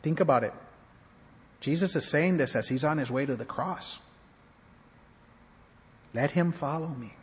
Think 0.00 0.20
about 0.20 0.42
it. 0.42 0.54
Jesus 1.60 1.94
is 1.94 2.06
saying 2.06 2.38
this 2.38 2.56
as 2.56 2.68
he's 2.68 2.86
on 2.86 2.96
his 2.96 3.10
way 3.10 3.26
to 3.26 3.36
the 3.36 3.44
cross. 3.44 3.98
Let 6.12 6.32
him 6.32 6.52
follow 6.52 6.88
me. 6.88 7.14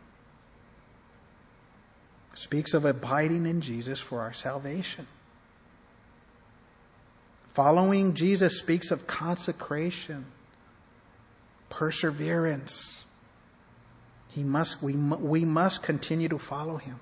Speaks 2.34 2.74
of 2.74 2.86
abiding 2.86 3.46
in 3.46 3.62
Jesus 3.62 4.00
for 4.00 4.22
our 4.22 4.34
salvation. 4.34 5.08
Following 7.54 8.14
Jesus 8.14 8.60
speaks 8.60 8.92
of 8.92 9.08
consecration, 9.08 10.26
perseverance. 11.70 13.04
He 14.30 14.44
must, 14.44 14.84
we, 14.84 14.94
we 14.94 15.44
must 15.44 15.82
continue 15.82 16.30
to 16.30 16.38
follow 16.38 16.78
him. 16.78 17.00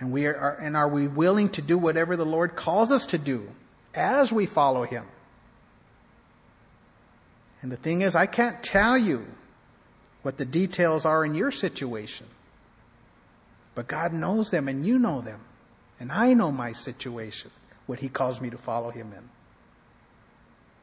And 0.00 0.10
we 0.10 0.26
are, 0.26 0.56
and 0.56 0.76
are 0.76 0.88
we 0.88 1.06
willing 1.06 1.50
to 1.50 1.62
do 1.62 1.78
whatever 1.78 2.16
the 2.16 2.26
Lord 2.26 2.56
calls 2.56 2.90
us 2.90 3.06
to 3.06 3.18
do 3.18 3.48
as 3.94 4.32
we 4.32 4.46
follow 4.46 4.82
him? 4.82 5.04
And 7.62 7.70
the 7.70 7.76
thing 7.76 8.00
is, 8.00 8.16
I 8.16 8.26
can't 8.26 8.62
tell 8.62 8.98
you 8.98 9.26
what 10.22 10.38
the 10.38 10.44
details 10.44 11.04
are 11.06 11.24
in 11.24 11.34
your 11.34 11.50
situation. 11.50 12.26
But 13.74 13.88
God 13.88 14.12
knows 14.12 14.50
them 14.50 14.68
and 14.68 14.84
you 14.84 14.98
know 14.98 15.20
them. 15.20 15.40
And 15.98 16.10
I 16.10 16.34
know 16.34 16.50
my 16.50 16.72
situation 16.72 17.50
what 17.86 18.00
he 18.00 18.08
calls 18.08 18.40
me 18.40 18.50
to 18.50 18.56
follow 18.56 18.90
him 18.90 19.12
in. 19.12 19.28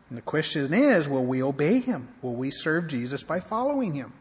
And 0.09 0.17
the 0.17 0.21
question 0.21 0.73
is, 0.73 1.07
will 1.07 1.25
we 1.25 1.43
obey 1.43 1.79
him? 1.79 2.07
Will 2.21 2.35
we 2.35 2.51
serve 2.51 2.88
Jesus 2.88 3.23
by 3.23 3.39
following 3.39 3.93
him? 3.93 4.13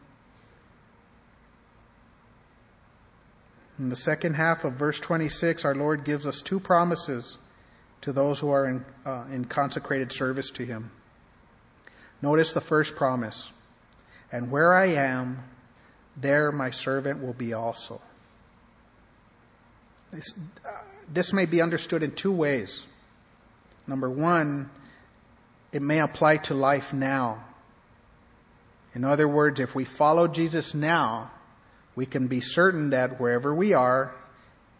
In 3.79 3.89
the 3.89 3.95
second 3.95 4.33
half 4.33 4.63
of 4.63 4.73
verse 4.73 4.99
26, 4.99 5.63
our 5.63 5.75
Lord 5.75 6.03
gives 6.03 6.25
us 6.25 6.41
two 6.41 6.59
promises 6.59 7.37
to 8.01 8.11
those 8.11 8.39
who 8.39 8.49
are 8.49 8.65
in, 8.65 8.85
uh, 9.05 9.25
in 9.31 9.45
consecrated 9.45 10.11
service 10.11 10.49
to 10.51 10.65
him. 10.65 10.91
Notice 12.21 12.53
the 12.53 12.61
first 12.61 12.95
promise. 12.95 13.49
And 14.31 14.51
where 14.51 14.73
I 14.73 14.87
am, 14.87 15.43
there 16.15 16.51
my 16.51 16.69
servant 16.69 17.23
will 17.23 17.33
be 17.33 17.53
also. 17.53 18.01
This, 20.11 20.33
uh, 20.65 20.69
this 21.13 21.33
may 21.33 21.45
be 21.45 21.61
understood 21.61 22.03
in 22.03 22.11
two 22.11 22.31
ways. 22.31 22.85
Number 23.85 24.09
one, 24.09 24.69
it 25.71 25.81
may 25.81 25.99
apply 25.99 26.37
to 26.37 26.53
life 26.53 26.93
now. 26.93 27.43
In 28.95 29.03
other 29.03 29.27
words, 29.27 29.59
if 29.59 29.75
we 29.75 29.85
follow 29.85 30.27
Jesus 30.27 30.73
now, 30.73 31.31
we 31.95 32.05
can 32.05 32.27
be 32.27 32.41
certain 32.41 32.89
that 32.91 33.19
wherever 33.19 33.53
we 33.53 33.73
are, 33.73 34.13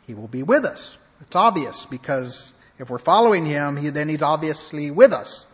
He 0.06 0.14
will 0.14 0.28
be 0.28 0.44
with 0.44 0.66
us. 0.66 0.98
It's 1.22 1.36
obvious 1.36 1.86
because 1.86 2.52
if 2.80 2.90
we're 2.90 2.98
following 2.98 3.46
Him, 3.46 3.78
he, 3.78 3.90
then 3.90 4.10
He's 4.10 4.22
obviously 4.22 4.92
with 4.92 5.14
us. 5.14 5.46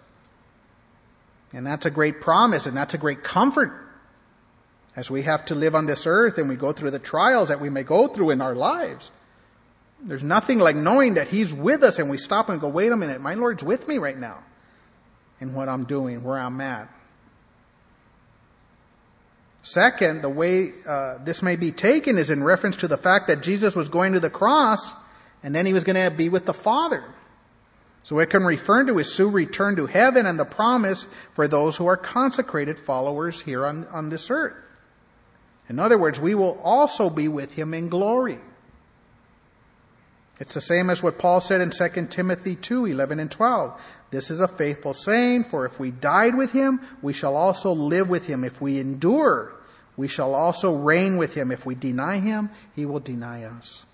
And 1.52 1.66
that's 1.66 1.86
a 1.86 1.92
great 1.92 2.22
promise 2.22 2.66
and 2.66 2.76
that's 2.76 2.94
a 2.94 2.98
great 2.98 3.24
comfort 3.24 3.83
as 4.96 5.10
we 5.10 5.24
have 5.24 5.46
to 5.46 5.56
live 5.56 5.76
on 5.76 5.86
this 5.86 6.06
earth 6.06 6.38
and 6.38 6.48
we 6.48 6.56
go 6.56 6.72
through 6.72 6.92
the 6.92 7.00
trials 7.00 7.50
that 7.50 7.60
we 7.60 7.70
may 7.70 7.84
go 7.84 8.08
through 8.08 8.30
in 8.32 8.42
our 8.42 8.56
lives. 8.56 9.12
There's 10.02 10.24
nothing 10.24 10.60
like 10.60 10.76
knowing 10.76 11.16
that 11.16 11.30
He's 11.30 11.54
with 11.54 11.84
us 11.84 11.98
and 11.98 12.10
we 12.10 12.18
stop 12.18 12.50
and 12.50 12.60
go, 12.60 12.68
wait 12.68 12.92
a 12.92 12.98
minute, 12.98 13.22
my 13.22 13.34
Lord's 13.36 13.64
with 13.64 13.88
me 13.88 13.98
right 13.98 14.18
now 14.18 14.40
in 15.40 15.54
what 15.54 15.70
I'm 15.70 15.86
doing, 15.86 16.24
where 16.24 16.38
I'm 16.38 16.60
at. 16.62 16.90
Second, 19.64 20.22
the 20.22 20.30
way 20.30 20.74
uh, 20.86 21.20
this 21.24 21.42
may 21.42 21.56
be 21.56 21.72
taken 21.72 22.18
is 22.18 22.30
in 22.30 22.44
reference 22.44 22.78
to 22.78 22.88
the 22.88 22.98
fact 22.98 23.30
that 23.30 23.42
Jesus 23.42 23.76
was 23.76 23.88
going 23.88 24.14
to 24.14 24.20
the 24.20 24.30
cross 24.30 24.94
and 25.42 25.56
then 25.56 25.66
he 25.66 25.74
was 25.74 25.86
going 25.86 25.96
to 25.96 26.16
be 26.16 26.30
with 26.30 26.46
the 26.46 26.54
Father. 26.54 27.04
So 28.04 28.20
it 28.20 28.30
can 28.30 28.44
refer 28.44 28.84
to 28.84 28.98
his 28.98 29.14
soon 29.14 29.32
return 29.32 29.78
to 29.78 29.88
heaven 29.88 30.26
and 30.26 30.38
the 30.38 30.46
promise 30.46 31.08
for 31.34 31.48
those 31.48 31.78
who 31.78 31.88
are 31.88 31.96
consecrated 31.96 32.78
followers 32.78 33.42
here 33.42 33.66
on, 33.66 33.88
on 33.88 34.10
this 34.10 34.30
earth. 34.30 34.56
In 35.70 35.80
other 35.80 35.98
words, 35.98 36.20
we 36.20 36.36
will 36.36 36.60
also 36.64 37.10
be 37.10 37.28
with 37.28 37.54
him 37.54 37.74
in 37.74 37.90
glory. 37.90 38.40
It's 40.40 40.56
the 40.56 40.62
same 40.62 40.90
as 40.90 41.02
what 41.02 41.20
Paul 41.20 41.40
said 41.40 41.62
in 41.62 41.70
2 41.70 42.08
Timothy 42.08 42.56
2, 42.56 42.86
11 42.86 43.20
and 43.20 43.32
12. 43.32 43.82
This 44.12 44.30
is 44.30 44.42
a 44.42 44.48
faithful 44.48 44.94
saying, 44.94 45.46
for 45.46 45.66
if 45.66 45.80
we 45.80 45.92
died 45.92 46.36
with 46.36 46.52
him, 46.52 46.82
we 47.02 47.14
shall 47.14 47.36
also 47.36 47.72
live 47.72 48.10
with 48.10 48.28
him. 48.28 48.44
If 48.44 48.60
we 48.60 48.80
endure, 48.80 49.54
we 49.96 50.08
shall 50.08 50.34
also 50.34 50.76
reign 50.76 51.18
with 51.18 51.36
him. 51.36 51.52
If 51.52 51.66
we 51.66 51.76
deny 51.76 52.20
him, 52.20 52.50
he 52.76 52.86
will 52.86 53.00
deny 53.00 53.44
us. 53.44 53.86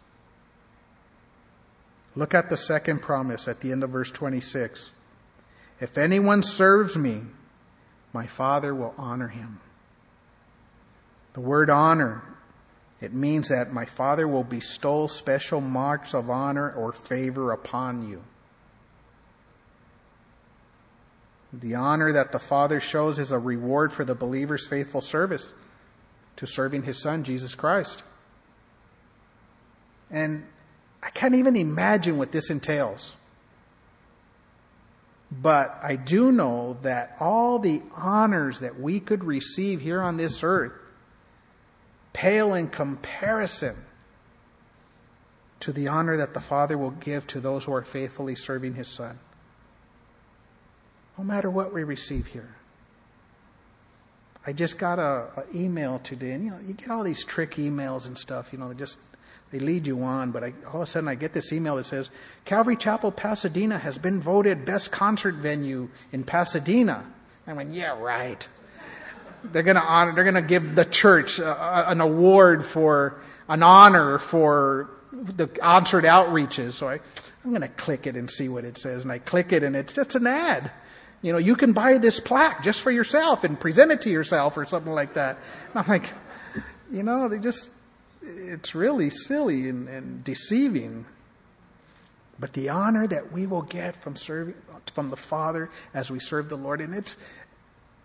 Look 2.16 2.34
at 2.34 2.50
the 2.50 2.58
second 2.58 3.02
promise 3.02 3.48
at 3.48 3.60
the 3.62 3.72
end 3.72 3.84
of 3.84 3.92
verse 3.92 4.12
26. 4.12 4.92
If 5.80 5.98
anyone 5.98 6.42
serves 6.42 6.98
me, 6.98 7.22
my 8.12 8.28
Father 8.28 8.74
will 8.74 8.96
honor 8.98 9.28
him. 9.28 9.60
The 11.34 11.42
word 11.42 11.70
honor 11.70 12.24
it 13.02 13.14
means 13.14 13.48
that 13.50 13.72
my 13.72 13.86
Father 13.86 14.28
will 14.28 14.44
bestow 14.44 15.08
special 15.08 15.62
marks 15.62 16.14
of 16.14 16.30
honor 16.30 16.72
or 16.72 16.92
favor 16.92 17.52
upon 17.52 18.10
you. 18.10 18.22
The 21.54 21.76
honor 21.76 22.12
that 22.12 22.32
the 22.32 22.40
Father 22.40 22.80
shows 22.80 23.18
is 23.18 23.32
a 23.32 23.40
reward 23.40 23.94
for 23.94 24.04
the 24.04 24.16
believer's 24.16 24.68
faithful 24.68 25.02
service 25.02 25.52
to 26.36 26.46
serving 26.46 26.84
his 26.84 27.02
Son, 27.02 27.24
Jesus 27.24 27.56
Christ. 27.56 28.04
And 30.12 30.46
I 31.02 31.10
can't 31.10 31.36
even 31.36 31.56
imagine 31.56 32.18
what 32.18 32.32
this 32.32 32.50
entails. 32.50 33.16
But 35.32 35.80
I 35.82 35.96
do 35.96 36.32
know 36.32 36.78
that 36.82 37.16
all 37.20 37.60
the 37.60 37.82
honors 37.96 38.60
that 38.60 38.80
we 38.80 39.00
could 39.00 39.24
receive 39.24 39.80
here 39.80 40.02
on 40.02 40.18
this 40.18 40.44
earth 40.44 40.74
pale 42.14 42.54
in 42.54 42.68
comparison 42.70 43.76
to 45.62 45.72
the 45.72 45.88
honor 45.88 46.18
that 46.18 46.34
the 46.34 46.40
Father 46.40 46.78
will 46.78 46.92
give 46.92 47.28
to 47.28 47.40
those 47.40 47.66
who 47.66 47.74
are 47.74 47.82
faithfully 47.82 48.36
serving 48.36 48.76
His 48.76 48.88
Son. 48.88 49.20
No 51.18 51.24
matter 51.24 51.50
what 51.50 51.74
we 51.74 51.84
receive 51.84 52.28
here. 52.28 52.56
I 54.48 54.54
just 54.54 54.78
got 54.78 55.00
a, 55.00 55.28
a, 55.36 55.44
email 55.54 56.00
today, 56.00 56.32
and 56.32 56.46
you 56.46 56.52
know, 56.52 56.60
you 56.66 56.74
get 56.74 56.90
all 56.90 57.04
these 57.04 57.26
trick 57.26 57.56
emails 57.56 58.08
and 58.08 58.18
stuff. 58.18 58.54
You 58.54 58.60
know, 58.60 58.70
they 58.70 58.76
just 58.76 58.98
they 59.52 59.60
lead 59.60 59.86
you 59.86 60.02
on. 60.02 60.32
But 60.32 60.44
I, 60.46 60.54
all 60.68 60.78
of 60.78 60.82
a 60.82 60.86
sudden, 60.86 61.10
I 61.10 61.16
get 61.16 61.34
this 61.34 61.52
email 61.52 61.76
that 61.76 61.86
says 61.86 62.10
Calvary 62.46 62.78
Chapel, 62.78 63.12
Pasadena, 63.12 63.78
has 63.78 63.98
been 63.98 64.22
voted 64.22 64.66
best 64.66 64.92
concert 64.92 65.36
venue 65.36 65.90
in 66.12 66.24
Pasadena. 66.24 67.06
I 67.46 67.54
went, 67.54 67.74
yeah, 67.74 68.00
right. 68.00 68.48
They're 69.44 69.64
gonna 69.64 69.80
honor. 69.80 70.14
They're 70.14 70.24
gonna 70.24 70.42
give 70.42 70.76
the 70.76 70.86
church 70.86 71.40
uh, 71.40 71.86
an 71.88 72.02
award 72.02 72.66
for 72.66 73.22
an 73.48 73.64
honor 73.64 74.20
for 74.20 74.90
the 75.12 75.50
answered 75.64 76.04
outreaches. 76.04 76.74
So 76.74 76.90
I, 76.90 77.00
I'm 77.44 77.54
gonna 77.54 77.68
click 77.68 78.08
it 78.08 78.16
and 78.16 78.30
see 78.30 78.50
what 78.50 78.66
it 78.66 78.78
says, 78.78 79.04
and 79.04 79.12
I 79.12 79.20
click 79.20 79.52
it, 79.54 79.64
and 79.64 79.76
it's 79.76 79.94
just 79.94 80.16
an 80.16 80.28
ad. 80.28 80.72
You 81.22 81.34
know, 81.34 81.38
you 81.38 81.56
can 81.56 81.74
buy 81.74 81.98
this 81.98 82.20
plaque 82.20 82.64
just 82.64 82.82
for 82.82 82.92
yourself 82.92 83.44
and 83.44 83.60
present 83.60 83.92
it 83.92 84.02
to 84.04 84.10
yourself 84.10 84.56
or 84.58 84.66
something 84.66 84.94
like 84.94 85.16
that. 85.16 85.38
And 85.74 85.84
I'm 85.84 85.88
like, 85.88 86.14
you 86.92 87.04
know, 87.04 87.28
they 87.28 87.40
just, 87.40 87.72
it's 88.22 88.74
really 88.74 89.10
silly 89.10 89.68
and, 89.68 89.90
and 89.90 90.24
deceiving. 90.24 91.06
But 92.40 92.54
the 92.54 92.70
honor 92.70 93.06
that 93.08 93.34
we 93.34 93.48
will 93.48 93.64
get 93.64 94.02
from 94.02 94.16
serving, 94.16 94.56
from 94.94 95.10
the 95.10 95.18
Father 95.18 95.70
as 95.94 96.10
we 96.10 96.20
serve 96.20 96.48
the 96.48 96.56
Lord, 96.56 96.80
and 96.80 96.96
it's, 96.96 97.18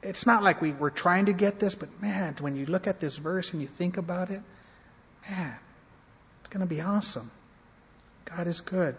it's 0.04 0.26
not 0.26 0.42
like 0.42 0.60
we, 0.60 0.72
we're 0.72 0.90
trying 0.90 1.26
to 1.26 1.32
get 1.32 1.58
this, 1.58 1.74
but 1.74 1.88
man, 2.00 2.36
when 2.40 2.56
you 2.56 2.66
look 2.66 2.86
at 2.86 3.00
this 3.00 3.16
verse 3.16 3.52
and 3.52 3.62
you 3.62 3.68
think 3.68 3.96
about 3.96 4.30
it, 4.30 4.42
man, 5.28 5.56
it's 6.40 6.50
going 6.50 6.60
to 6.60 6.72
be 6.72 6.80
awesome. 6.80 7.30
God 8.24 8.46
is 8.46 8.60
good. 8.60 8.96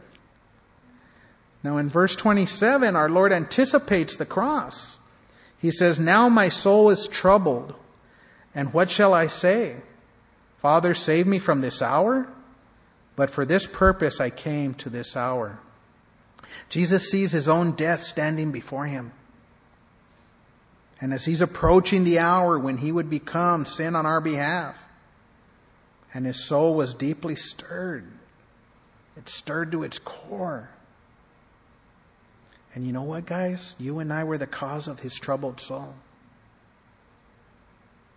Now, 1.63 1.77
in 1.77 1.89
verse 1.89 2.15
27, 2.15 2.95
our 2.95 3.09
Lord 3.09 3.31
anticipates 3.31 4.17
the 4.17 4.25
cross. 4.25 4.97
He 5.59 5.71
says, 5.71 5.99
Now 5.99 6.29
my 6.29 6.49
soul 6.49 6.89
is 6.89 7.07
troubled, 7.07 7.73
and 8.53 8.73
what 8.73 8.89
shall 8.89 9.13
I 9.13 9.27
say? 9.27 9.77
Father, 10.61 10.93
save 10.93 11.27
me 11.27 11.39
from 11.39 11.61
this 11.61 11.81
hour? 11.81 12.27
But 13.15 13.29
for 13.29 13.45
this 13.45 13.67
purpose 13.67 14.19
I 14.19 14.29
came 14.29 14.73
to 14.75 14.89
this 14.89 15.15
hour. 15.15 15.59
Jesus 16.69 17.09
sees 17.09 17.31
his 17.31 17.47
own 17.47 17.71
death 17.71 18.03
standing 18.03 18.51
before 18.51 18.85
him. 18.85 19.11
And 21.01 21.13
as 21.13 21.25
he's 21.25 21.41
approaching 21.41 22.03
the 22.03 22.19
hour 22.19 22.57
when 22.57 22.77
he 22.77 22.91
would 22.91 23.09
become 23.09 23.65
sin 23.65 23.95
on 23.95 24.05
our 24.05 24.21
behalf, 24.21 24.77
and 26.13 26.25
his 26.25 26.45
soul 26.45 26.75
was 26.75 26.93
deeply 26.93 27.35
stirred, 27.35 28.09
it 29.17 29.27
stirred 29.27 29.71
to 29.73 29.83
its 29.83 29.99
core. 29.99 30.69
And 32.73 32.85
you 32.85 32.93
know 32.93 33.03
what, 33.03 33.25
guys? 33.25 33.75
You 33.77 33.99
and 33.99 34.11
I 34.11 34.23
were 34.23 34.37
the 34.37 34.47
cause 34.47 34.87
of 34.87 34.99
his 34.99 35.15
troubled 35.15 35.59
soul. 35.59 35.93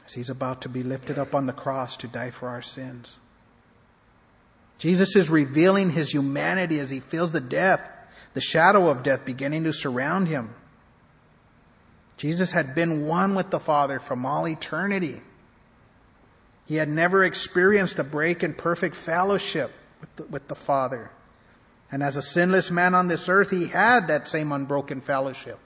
As 0.07 0.15
he's 0.15 0.31
about 0.31 0.63
to 0.63 0.69
be 0.69 0.83
lifted 0.83 1.19
up 1.19 1.35
on 1.35 1.47
the 1.47 1.53
cross 1.53 1.97
to 1.99 2.09
die 2.09 2.31
for 2.31 2.49
our 2.49 2.63
sins. 2.63 3.15
Jesus 4.79 5.17
is 5.17 5.29
revealing 5.29 5.91
his 5.91 6.13
humanity 6.13 6.79
as 6.79 6.91
he 6.91 7.01
feels 7.01 7.33
the 7.33 7.41
death, 7.41 7.81
the 8.35 8.41
shadow 8.41 8.89
of 8.89 9.03
death 9.03 9.25
beginning 9.25 9.65
to 9.65 9.73
surround 9.73 10.29
him. 10.29 10.55
Jesus 12.19 12.51
had 12.51 12.75
been 12.75 13.07
one 13.07 13.35
with 13.35 13.51
the 13.51 13.61
Father 13.61 14.01
from 14.01 14.27
all 14.27 14.47
eternity. 14.47 15.23
He 16.67 16.75
had 16.75 16.89
never 16.89 17.25
experienced 17.25 17.99
a 17.99 18.05
break 18.05 18.43
in 18.43 18.55
perfect 18.55 18.95
fellowship 18.95 19.73
with 20.01 20.17
the, 20.17 20.25
with 20.25 20.49
the 20.49 20.55
Father. 20.55 21.11
And 21.91 22.03
as 22.03 22.17
a 22.17 22.23
sinless 22.23 22.71
man 22.71 22.95
on 22.95 23.09
this 23.09 23.29
earth, 23.29 23.51
he 23.51 23.69
had 23.69 24.09
that 24.09 24.29
same 24.29 24.53
unbroken 24.53 25.01
fellowship. 25.01 25.59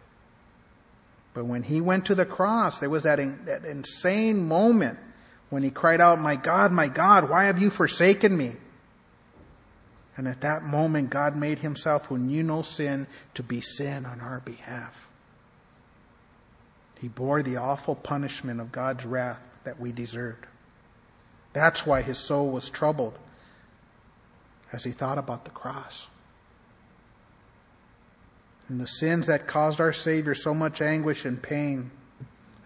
But 1.35 1.47
when 1.47 1.63
he 1.63 1.81
went 1.81 2.07
to 2.07 2.15
the 2.15 2.27
cross, 2.27 2.79
there 2.79 2.91
was 2.91 3.05
that, 3.05 3.19
in, 3.19 3.47
that 3.47 3.65
insane 3.65 4.47
moment 4.47 4.99
when 5.49 5.63
he 5.63 5.71
cried 5.71 6.01
out, 6.01 6.21
My 6.21 6.37
God, 6.37 6.71
my 6.71 6.89
God, 6.89 7.31
why 7.31 7.45
have 7.45 7.61
you 7.61 7.71
forsaken 7.71 8.37
me? 8.37 8.53
And 10.19 10.29
at 10.29 10.43
that 10.43 10.63
moment, 10.63 11.09
God 11.09 11.35
made 11.35 11.61
himself, 11.61 12.07
who 12.07 12.19
knew 12.19 12.43
no 12.43 12.61
sin, 12.61 13.07
to 13.33 13.43
be 13.43 13.63
sin 13.63 14.05
on 14.05 14.21
our 14.21 14.41
behalf. 14.41 15.09
He 17.03 17.09
bore 17.09 17.43
the 17.43 17.57
awful 17.57 17.97
punishment 17.97 18.61
of 18.61 18.73
God's 18.73 19.05
wrath 19.05 19.41
that 19.65 19.79
we 19.79 19.93
deserved. 19.93 20.47
That's 21.53 21.85
why 21.85 22.01
his 22.01 22.17
soul 22.17 22.49
was 22.49 22.71
troubled 22.71 23.19
as 24.73 24.85
he 24.85 24.93
thought 24.93 25.19
about 25.19 25.45
the 25.45 25.51
cross 25.51 26.07
and 28.69 28.81
the 28.81 28.87
sins 28.87 29.27
that 29.27 29.47
caused 29.47 29.81
our 29.81 29.93
Savior 29.93 30.35
so 30.35 30.55
much 30.55 30.81
anguish 30.81 31.27
and 31.27 31.43
pain. 31.43 31.91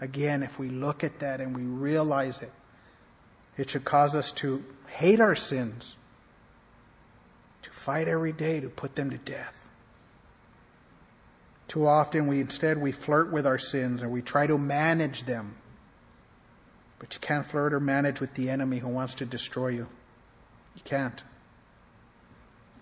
Again, 0.01 0.45
if 0.45 0.59
we 0.59 0.69
look 0.69 1.03
at 1.03 1.19
that 1.19 1.41
and 1.41 1.57
we 1.57 1.63
realize 1.63 2.43
it, 2.43 2.53
it 3.57 3.71
should 3.71 3.85
cause 3.85 4.15
us 4.15 4.31
to 4.33 4.63
hate 4.87 5.19
our 5.19 5.35
sins, 5.35 5.97
to 7.63 7.71
fight 7.71 8.07
every 8.07 8.33
day 8.33 8.61
to 8.61 8.69
put 8.69 8.95
them 8.95 9.11
to 9.11 9.19
death. 9.19 9.66
Too 11.69 11.87
often 11.87 12.27
we 12.27 12.41
instead 12.41 12.79
we 12.79 12.93
flirt 12.93 13.33
with 13.33 13.47
our 13.47 13.59
sins 13.59 14.03
or 14.03 14.09
we 14.09 14.23
try 14.23 14.47
to 14.47 14.57
manage 14.57 15.25
them. 15.25 15.57
But 16.99 17.15
you 17.15 17.21
can't 17.21 17.45
flirt 17.45 17.75
or 17.75 17.81
manage 17.81 18.21
with 18.21 18.35
the 18.35 18.49
enemy 18.49 18.79
who 18.79 18.89
wants 18.89 19.15
to 19.15 19.27
destroy 19.27 19.69
you. 19.69 19.87
You 20.77 20.83
can't. 20.85 21.23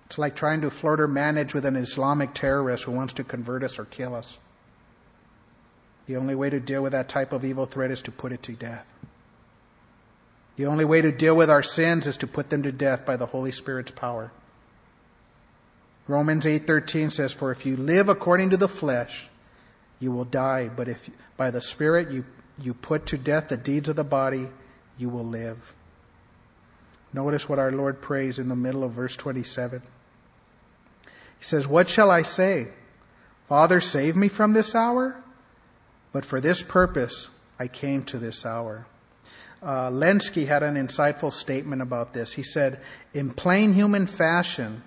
It's 0.06 0.18
like 0.18 0.36
trying 0.36 0.60
to 0.60 0.70
flirt 0.70 1.00
or 1.00 1.08
manage 1.08 1.54
with 1.54 1.64
an 1.64 1.76
Islamic 1.76 2.34
terrorist 2.34 2.84
who 2.84 2.92
wants 2.92 3.14
to 3.14 3.24
convert 3.24 3.64
us 3.64 3.78
or 3.78 3.84
kill 3.84 4.14
us. 4.14 4.38
The 6.06 6.16
only 6.16 6.34
way 6.34 6.50
to 6.50 6.60
deal 6.60 6.82
with 6.82 6.92
that 6.92 7.08
type 7.08 7.32
of 7.32 7.44
evil 7.44 7.66
threat 7.66 7.90
is 7.90 8.02
to 8.02 8.12
put 8.12 8.32
it 8.32 8.42
to 8.42 8.52
death. 8.52 8.86
The 10.56 10.66
only 10.66 10.84
way 10.84 11.00
to 11.00 11.10
deal 11.10 11.34
with 11.34 11.50
our 11.50 11.62
sins 11.62 12.06
is 12.06 12.18
to 12.18 12.26
put 12.26 12.50
them 12.50 12.62
to 12.62 12.70
death 12.70 13.04
by 13.06 13.16
the 13.16 13.26
Holy 13.26 13.50
Spirit's 13.50 13.90
power. 13.90 14.30
Romans 16.06 16.44
8:13 16.44 17.10
says 17.10 17.32
for 17.32 17.50
if 17.50 17.64
you 17.64 17.76
live 17.76 18.08
according 18.08 18.50
to 18.50 18.56
the 18.56 18.68
flesh 18.68 19.28
you 20.00 20.12
will 20.12 20.24
die 20.24 20.68
but 20.68 20.88
if 20.88 21.08
by 21.36 21.50
the 21.50 21.60
spirit 21.60 22.10
you 22.10 22.24
you 22.60 22.74
put 22.74 23.06
to 23.06 23.18
death 23.18 23.48
the 23.48 23.56
deeds 23.56 23.88
of 23.88 23.96
the 23.96 24.04
body 24.04 24.48
you 24.96 25.08
will 25.08 25.24
live. 25.24 25.74
Notice 27.12 27.48
what 27.48 27.58
our 27.58 27.72
Lord 27.72 28.00
prays 28.00 28.38
in 28.38 28.48
the 28.48 28.56
middle 28.56 28.84
of 28.84 28.92
verse 28.92 29.16
27. 29.16 29.82
He 31.38 31.44
says, 31.44 31.66
What 31.66 31.88
shall 31.88 32.10
I 32.10 32.22
say? 32.22 32.68
Father, 33.48 33.80
save 33.80 34.16
me 34.16 34.28
from 34.28 34.52
this 34.52 34.74
hour? 34.74 35.16
But 36.12 36.24
for 36.24 36.40
this 36.40 36.62
purpose 36.62 37.28
I 37.58 37.68
came 37.68 38.04
to 38.04 38.18
this 38.18 38.44
hour. 38.44 38.86
Uh, 39.62 39.90
Lenski 39.90 40.46
had 40.46 40.62
an 40.62 40.74
insightful 40.74 41.32
statement 41.32 41.82
about 41.82 42.12
this. 42.12 42.34
He 42.34 42.42
said, 42.42 42.80
In 43.14 43.30
plain 43.30 43.72
human 43.72 44.06
fashion, 44.06 44.82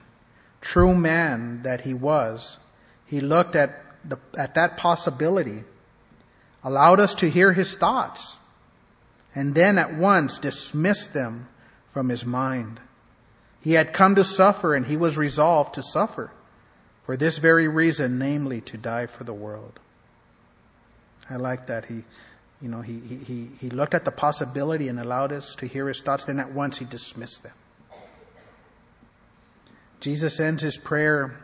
true 0.67 0.93
man 0.93 1.61
that 1.63 1.81
he 1.81 1.93
was, 1.93 2.57
he 3.05 3.21
looked 3.21 3.55
at, 3.55 3.69
the, 4.03 4.19
at 4.37 4.55
that 4.55 4.75
possibility, 4.75 5.63
allowed 6.61 6.99
us 6.99 7.15
to 7.15 7.29
hear 7.29 7.53
his 7.53 7.77
thoughts, 7.77 8.35
and 9.33 9.55
then 9.55 9.77
at 9.77 9.95
once 9.95 10.39
dismissed 10.39 11.13
them 11.13 11.47
from 11.91 12.09
his 12.09 12.25
mind. 12.25 12.81
He 13.61 13.73
had 13.73 13.93
come 13.93 14.15
to 14.15 14.25
suffer, 14.25 14.75
and 14.75 14.85
he 14.85 14.97
was 14.97 15.17
resolved 15.17 15.75
to 15.75 15.83
suffer 15.83 16.31
for 17.05 17.15
this 17.15 17.37
very 17.37 17.69
reason, 17.69 18.19
namely 18.19 18.59
to 18.61 18.77
die 18.77 19.05
for 19.05 19.23
the 19.23 19.33
world. 19.33 19.79
I 21.29 21.37
like 21.37 21.67
that. 21.67 21.85
He, 21.85 22.03
you 22.61 22.67
know, 22.67 22.81
he, 22.81 22.99
he, 22.99 23.49
he 23.61 23.69
looked 23.69 23.93
at 23.93 24.03
the 24.03 24.11
possibility 24.11 24.89
and 24.89 24.99
allowed 24.99 25.31
us 25.31 25.55
to 25.55 25.65
hear 25.65 25.87
his 25.87 26.01
thoughts, 26.01 26.25
then 26.25 26.41
at 26.41 26.51
once 26.51 26.77
he 26.77 26.83
dismissed 26.85 27.43
them. 27.43 27.53
Jesus 29.99 30.39
ends 30.39 30.61
his 30.61 30.77
prayer 30.77 31.39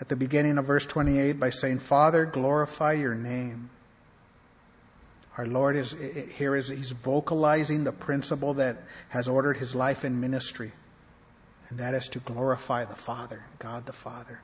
at 0.00 0.08
the 0.08 0.16
beginning 0.16 0.58
of 0.58 0.66
verse 0.66 0.86
28 0.86 1.38
by 1.38 1.50
saying, 1.50 1.78
Father, 1.78 2.24
glorify 2.24 2.92
your 2.92 3.14
name. 3.14 3.70
Our 5.38 5.46
Lord 5.46 5.76
is 5.76 5.96
here 6.36 6.54
is 6.54 6.68
he's 6.68 6.90
vocalizing 6.90 7.84
the 7.84 7.92
principle 7.92 8.54
that 8.54 8.82
has 9.08 9.28
ordered 9.28 9.56
his 9.56 9.74
life 9.74 10.04
and 10.04 10.20
ministry, 10.20 10.72
and 11.70 11.78
that 11.78 11.94
is 11.94 12.08
to 12.08 12.18
glorify 12.18 12.84
the 12.84 12.96
Father, 12.96 13.44
God 13.58 13.86
the 13.86 13.92
Father. 13.92 14.40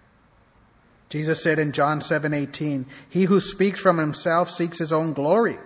Jesus 1.11 1.43
said 1.43 1.59
in 1.59 1.73
John 1.73 2.01
7:18, 2.01 2.87
"He 3.09 3.25
who 3.25 3.41
speaks 3.41 3.81
from 3.81 3.99
himself 3.99 4.49
seeks 4.51 4.79
his 4.79 4.93
own 4.93 5.13
glory, 5.13 5.59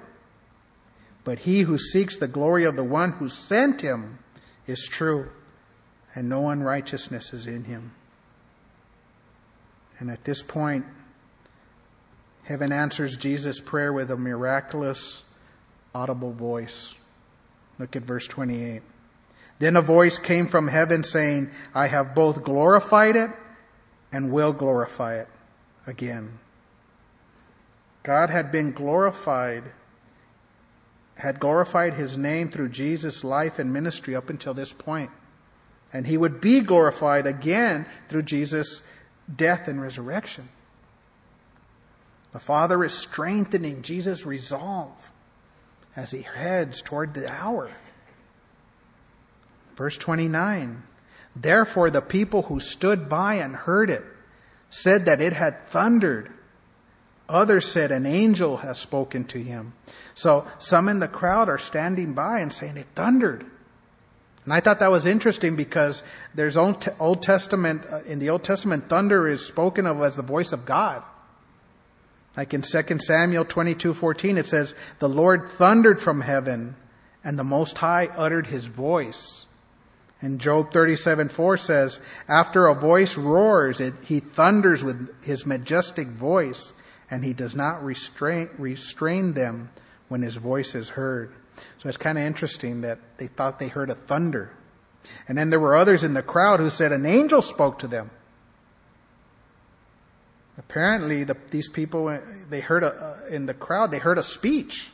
but 1.23 1.41
he 1.41 1.63
who 1.63 1.79
seeks 1.79 2.17
the 2.17 2.29
glory 2.29 2.65
of 2.65 2.75
the 2.75 2.85
one 2.85 3.13
who 3.13 3.29
sent 3.29 3.81
him 3.81 4.19
is 4.67 4.89
true, 4.91 5.31
and 6.15 6.29
no 6.29 6.49
unrighteousness 6.49 7.33
is 7.33 7.47
in 7.47 7.65
him." 7.65 7.93
And 9.99 10.11
at 10.11 10.25
this 10.25 10.43
point, 10.43 10.85
Heaven 12.45 12.73
answers 12.73 13.17
Jesus' 13.17 13.61
prayer 13.61 13.93
with 13.93 14.11
a 14.11 14.17
miraculous, 14.17 15.23
audible 15.95 16.33
voice. 16.33 16.95
Look 17.79 17.95
at 17.95 18.03
verse 18.03 18.27
28. 18.27 18.83
Then 19.59 19.77
a 19.77 19.83
voice 19.83 20.19
came 20.19 20.49
from 20.49 20.69
heaven 20.69 21.05
saying, 21.05 21.51
I 21.75 21.87
have 21.87 22.15
both 22.15 22.43
glorified 22.43 23.15
it 23.15 23.31
and 24.11 24.33
will 24.33 24.53
glorify 24.53 25.21
it 25.21 25.29
again. 25.87 26.41
God 28.03 28.31
had 28.31 28.51
been 28.51 28.73
glorified, 28.73 29.63
had 31.17 31.39
glorified 31.39 31.95
his 31.95 32.19
name 32.19 32.51
through 32.51 32.71
Jesus' 32.71 33.23
life 33.23 33.61
and 33.61 33.73
ministry 33.73 34.17
up 34.17 34.29
until 34.29 34.53
this 34.53 34.73
point. 34.73 35.13
And 35.93 36.07
he 36.07 36.17
would 36.17 36.41
be 36.41 36.61
glorified 36.61 37.27
again 37.27 37.87
through 38.09 38.23
Jesus' 38.23 38.83
death 39.35 39.69
and 39.69 39.81
resurrection. 39.81 40.49
The 42.33 42.41
Father 42.41 42.83
is 42.83 42.95
strengthening 42.95 43.83
Jesus' 43.83 44.25
resolve 44.25 45.13
as 45.95 46.11
he 46.11 46.23
heads 46.23 46.81
toward 46.81 47.13
the 47.13 47.31
hour. 47.31 47.71
Verse 49.77 49.97
29 49.99 50.83
Therefore, 51.35 51.91
the 51.91 52.03
people 52.03 52.43
who 52.43 52.61
stood 52.61 53.09
by 53.09 53.35
and 53.35 53.57
heard 53.57 53.89
it 53.89 54.05
said 54.69 55.07
that 55.07 55.21
it 55.21 55.33
had 55.33 55.67
thundered. 55.69 56.31
Others 57.29 57.71
said 57.71 57.91
an 57.91 58.05
angel 58.05 58.59
has 58.59 58.79
spoken 58.79 59.25
to 59.25 59.39
him. 59.39 59.73
So 60.15 60.47
some 60.59 60.89
in 60.89 60.99
the 60.99 61.09
crowd 61.09 61.49
are 61.49 61.59
standing 61.59 62.13
by 62.13 62.41
and 62.41 62.53
saying 62.53 62.77
it 62.77 62.89
thundered. 62.95 63.47
And 64.45 64.53
I 64.53 64.61
thought 64.61 64.81
that 64.81 64.91
was 64.91 65.07
interesting 65.07 65.55
because 65.55 66.03
there's 66.35 66.57
Old 66.57 67.23
Testament, 67.23 67.83
uh, 67.91 68.01
in 68.07 68.19
the 68.19 68.31
Old 68.31 68.43
Testament, 68.43 68.89
thunder 68.89 69.29
is 69.29 69.47
spoken 69.47 69.87
of 69.87 70.01
as 70.03 70.17
the 70.17 70.23
voice 70.23 70.53
of 70.53 70.67
God. 70.67 71.03
Like 72.37 72.55
in 72.55 72.63
2 72.63 73.01
Samuel 73.01 73.45
22:14 73.45 74.39
it 74.39 74.47
says, 74.47 74.75
"The 74.99 75.09
Lord 75.09 75.49
thundered 75.49 76.01
from 76.01 76.23
heaven, 76.23 76.77
and 77.23 77.39
the 77.39 77.45
Most 77.45 77.79
High 77.79 78.09
uttered 78.17 78.49
his 78.49 78.67
voice." 78.67 79.47
And 80.21 80.41
Job 80.41 80.73
37, 80.73 81.29
4 81.29 81.57
says, 81.57 81.99
"After 82.29 82.67
a 82.67 82.75
voice 82.75 83.17
roars, 83.17 83.81
it, 83.81 83.95
he 84.05 84.21
thunders 84.21 84.83
with 84.83 85.09
his 85.23 85.45
majestic 85.45 86.09
voice, 86.09 86.73
and 87.11 87.25
he 87.25 87.33
does 87.33 87.55
not 87.55 87.85
restrain, 87.85 88.49
restrain 88.57 89.35
them 89.35 89.71
when 90.09 90.23
his 90.23 90.37
voice 90.37 90.75
is 90.75 90.91
heard." 90.91 91.33
So 91.79 91.89
it's 91.89 91.99
kind 91.99 92.19
of 92.19 92.25
interesting 92.25 92.83
that 92.83 92.99
they 93.19 93.27
thought 93.27 93.59
they 93.59 93.69
heard 93.69 93.91
a 93.91 93.95
thunder. 93.95 94.53
And 95.29 95.37
then 95.37 95.51
there 95.51 95.61
were 95.61 95.77
others 95.77 96.03
in 96.03 96.15
the 96.15 96.23
crowd 96.23 96.61
who 96.61 96.71
said 96.71 96.93
an 96.93 97.07
angel 97.07 97.43
spoke 97.43 97.81
to 97.81 97.89
them. 97.89 98.11
Apparently, 100.59 101.25
the, 101.25 101.37
these 101.51 101.69
people, 101.69 102.21
they 102.49 102.61
heard 102.61 102.85
a, 102.85 102.93
uh, 102.93 103.27
in 103.31 103.47
the 103.47 103.55
crowd, 103.55 103.91
they 103.91 103.99
heard 103.99 104.19
a 104.19 104.23
speech. 104.23 104.91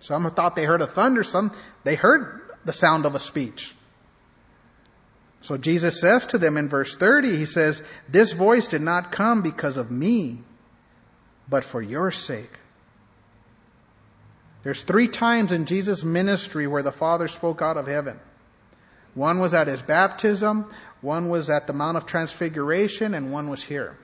Some 0.00 0.28
thought 0.30 0.56
they 0.56 0.64
heard 0.64 0.82
a 0.82 0.86
thunder, 0.86 1.22
some, 1.22 1.52
they 1.84 1.94
heard 1.94 2.40
the 2.64 2.72
sound 2.72 3.06
of 3.06 3.14
a 3.14 3.20
speech. 3.20 3.74
So 5.42 5.56
Jesus 5.56 6.00
says 6.00 6.26
to 6.28 6.38
them 6.38 6.56
in 6.56 6.68
verse 6.68 6.96
30, 6.96 7.36
He 7.36 7.46
says, 7.46 7.82
This 8.08 8.32
voice 8.32 8.68
did 8.68 8.82
not 8.82 9.12
come 9.12 9.42
because 9.42 9.76
of 9.76 9.90
me, 9.90 10.42
but 11.48 11.64
for 11.64 11.80
your 11.80 12.10
sake. 12.10 12.59
There's 14.62 14.82
three 14.82 15.08
times 15.08 15.52
in 15.52 15.64
Jesus' 15.64 16.04
ministry 16.04 16.66
where 16.66 16.82
the 16.82 16.92
Father 16.92 17.28
spoke 17.28 17.62
out 17.62 17.76
of 17.76 17.86
heaven. 17.86 18.20
One 19.14 19.38
was 19.40 19.54
at 19.54 19.66
his 19.66 19.82
baptism, 19.82 20.70
one 21.00 21.28
was 21.28 21.50
at 21.50 21.66
the 21.66 21.72
Mount 21.72 21.96
of 21.96 22.06
Transfiguration, 22.06 23.14
and 23.14 23.32
one 23.32 23.48
was 23.48 23.64
here. 23.64 23.96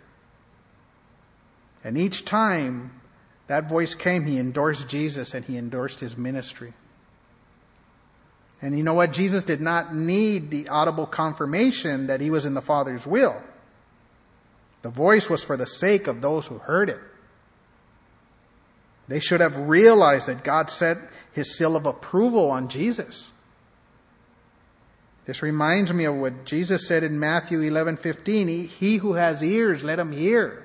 And 1.85 1.97
each 1.97 2.25
time 2.25 3.01
that 3.47 3.69
voice 3.69 3.95
came, 3.95 4.25
he 4.25 4.39
endorsed 4.39 4.89
Jesus 4.89 5.35
and 5.35 5.45
he 5.45 5.57
endorsed 5.57 6.01
his 6.01 6.17
ministry. 6.17 6.73
And 8.61 8.77
you 8.77 8.83
know 8.83 8.95
what? 8.95 9.13
Jesus 9.13 9.45
did 9.45 9.61
not 9.61 9.95
need 9.95 10.51
the 10.51 10.69
audible 10.69 11.07
confirmation 11.07 12.09
that 12.09 12.21
he 12.21 12.31
was 12.31 12.47
in 12.47 12.55
the 12.55 12.63
Father's 12.63 13.07
will. 13.07 13.41
The 14.83 14.89
voice 14.89 15.29
was 15.29 15.45
for 15.45 15.57
the 15.57 15.67
sake 15.67 16.07
of 16.07 16.23
those 16.23 16.47
who 16.47 16.59
heard 16.59 16.89
it. 16.91 16.99
They 19.09 19.21
should 19.21 19.41
have 19.41 19.57
realized 19.57 20.27
that 20.27 20.43
God 20.43 20.71
set 20.71 20.99
his 21.33 21.57
seal 21.57 21.77
of 21.77 21.87
approval 21.87 22.51
on 22.51 22.69
Jesus. 22.69 23.29
This 25.27 25.43
reminds 25.43 25.93
me 25.93 26.05
of 26.05 26.15
what 26.15 26.45
Jesus 26.45 26.87
said 26.87 27.03
in 27.03 27.19
Matthew 27.19 27.61
11:15, 27.61 28.69
he 28.69 28.97
who 28.99 29.15
has 29.15 29.43
ears 29.43 29.83
let 29.85 29.99
him 29.99 30.13
hear. 30.13 30.65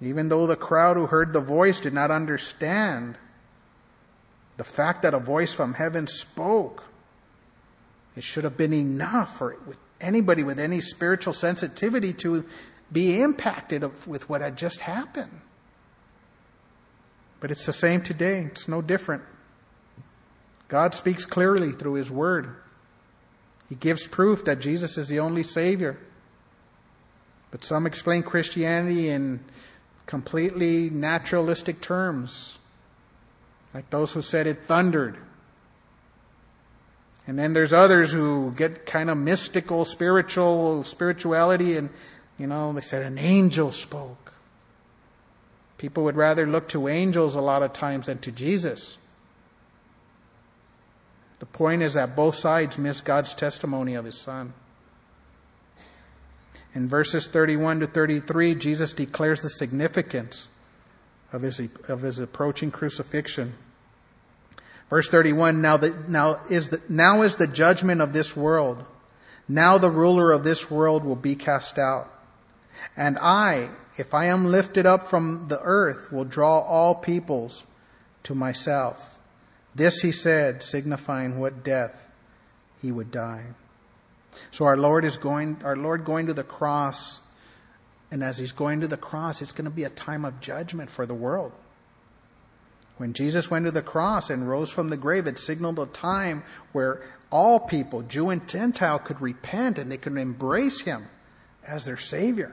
Even 0.00 0.28
though 0.28 0.48
the 0.48 0.56
crowd 0.56 0.96
who 0.96 1.06
heard 1.06 1.32
the 1.32 1.40
voice 1.40 1.80
did 1.80 1.92
not 1.92 2.10
understand 2.10 3.16
the 4.56 4.64
fact 4.64 5.02
that 5.02 5.14
a 5.14 5.20
voice 5.20 5.52
from 5.52 5.74
heaven 5.74 6.08
spoke, 6.08 6.84
it 8.16 8.24
should 8.24 8.44
have 8.44 8.56
been 8.56 8.74
enough 8.74 9.38
for 9.38 9.56
anybody 10.00 10.42
with 10.42 10.58
any 10.58 10.80
spiritual 10.80 11.32
sensitivity 11.32 12.12
to 12.12 12.44
be 12.92 13.20
impacted 13.20 14.06
with 14.06 14.28
what 14.28 14.40
had 14.40 14.56
just 14.56 14.80
happened. 14.80 15.40
But 17.40 17.50
it's 17.50 17.66
the 17.66 17.72
same 17.72 18.02
today. 18.02 18.42
It's 18.42 18.68
no 18.68 18.82
different. 18.82 19.22
God 20.68 20.94
speaks 20.94 21.24
clearly 21.24 21.72
through 21.72 21.94
His 21.94 22.10
Word. 22.10 22.54
He 23.68 23.74
gives 23.74 24.06
proof 24.06 24.44
that 24.44 24.60
Jesus 24.60 24.98
is 24.98 25.08
the 25.08 25.20
only 25.20 25.42
Savior. 25.42 25.98
But 27.50 27.64
some 27.64 27.86
explain 27.86 28.22
Christianity 28.22 29.08
in 29.08 29.40
completely 30.06 30.90
naturalistic 30.90 31.80
terms, 31.80 32.58
like 33.74 33.88
those 33.90 34.12
who 34.12 34.22
said 34.22 34.46
it 34.46 34.64
thundered. 34.64 35.16
And 37.26 37.38
then 37.38 37.52
there's 37.52 37.72
others 37.72 38.12
who 38.12 38.52
get 38.56 38.84
kind 38.84 39.08
of 39.08 39.16
mystical, 39.16 39.84
spiritual, 39.84 40.84
spirituality, 40.84 41.76
and, 41.76 41.90
you 42.38 42.46
know, 42.46 42.72
they 42.72 42.80
said 42.80 43.02
an 43.02 43.18
angel 43.18 43.72
spoke. 43.72 44.32
People 45.78 46.04
would 46.04 46.16
rather 46.16 46.46
look 46.46 46.68
to 46.68 46.88
angels 46.88 47.34
a 47.34 47.40
lot 47.40 47.62
of 47.62 47.72
times 47.72 48.06
than 48.06 48.18
to 48.18 48.30
Jesus. 48.30 48.96
The 51.40 51.46
point 51.46 51.82
is 51.82 51.94
that 51.94 52.14
both 52.14 52.36
sides 52.36 52.78
miss 52.78 53.00
God's 53.00 53.34
testimony 53.34 53.94
of 53.94 54.04
His 54.04 54.16
Son. 54.16 54.52
In 56.74 56.88
verses 56.88 57.26
31 57.26 57.80
to 57.80 57.86
33, 57.86 58.54
Jesus 58.54 58.92
declares 58.92 59.42
the 59.42 59.50
significance 59.50 60.48
of 61.32 61.42
his, 61.42 61.60
of 61.88 62.02
his 62.02 62.18
approaching 62.18 62.70
crucifixion. 62.70 63.54
Verse 64.88 65.08
31, 65.08 65.60
now, 65.60 65.76
the, 65.76 65.90
now, 66.08 66.40
is 66.48 66.68
the, 66.68 66.80
now 66.88 67.22
is 67.22 67.36
the 67.36 67.46
judgment 67.46 68.00
of 68.00 68.12
this 68.12 68.36
world. 68.36 68.84
Now 69.48 69.78
the 69.78 69.90
ruler 69.90 70.32
of 70.32 70.44
this 70.44 70.70
world 70.70 71.04
will 71.04 71.16
be 71.16 71.34
cast 71.34 71.78
out. 71.78 72.10
And 72.96 73.18
I, 73.18 73.70
if 73.96 74.14
I 74.14 74.26
am 74.26 74.46
lifted 74.46 74.86
up 74.86 75.08
from 75.08 75.48
the 75.48 75.60
earth, 75.60 76.12
will 76.12 76.24
draw 76.24 76.60
all 76.60 76.94
peoples 76.94 77.64
to 78.24 78.34
myself. 78.34 79.18
This 79.74 80.00
he 80.00 80.12
said, 80.12 80.62
signifying 80.62 81.38
what 81.38 81.64
death 81.64 81.94
he 82.80 82.92
would 82.92 83.10
die. 83.10 83.44
So 84.50 84.64
our 84.64 84.76
Lord 84.76 85.04
is 85.04 85.16
going, 85.16 85.60
our 85.64 85.76
Lord 85.76 86.04
going 86.04 86.26
to 86.26 86.34
the 86.34 86.44
cross, 86.44 87.20
and 88.10 88.22
as 88.22 88.38
he's 88.38 88.52
going 88.52 88.80
to 88.80 88.88
the 88.88 88.96
cross, 88.96 89.40
it's 89.40 89.52
going 89.52 89.64
to 89.64 89.70
be 89.70 89.84
a 89.84 89.90
time 89.90 90.24
of 90.24 90.40
judgment 90.40 90.90
for 90.90 91.06
the 91.06 91.14
world. 91.14 91.52
When 92.98 93.14
Jesus 93.14 93.50
went 93.50 93.64
to 93.64 93.70
the 93.70 93.82
cross 93.82 94.30
and 94.30 94.48
rose 94.48 94.70
from 94.70 94.90
the 94.90 94.96
grave, 94.96 95.26
it 95.26 95.38
signaled 95.38 95.78
a 95.78 95.86
time 95.86 96.44
where 96.72 97.02
all 97.30 97.58
people, 97.58 98.02
Jew 98.02 98.28
and 98.28 98.46
Gentile, 98.46 98.98
could 98.98 99.20
repent 99.20 99.78
and 99.78 99.90
they 99.90 99.96
could 99.96 100.16
embrace 100.16 100.82
him 100.82 101.08
as 101.66 101.84
their 101.84 101.96
Savior. 101.96 102.52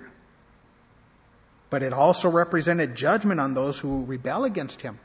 But 1.70 1.84
it 1.84 1.94
also 1.94 2.30
represented 2.30 2.96
judgment 2.96 3.40
on 3.40 3.54
those 3.54 3.80
who 3.80 4.06
rebel 4.06 4.44
against 4.44 4.82
him, 4.82 5.00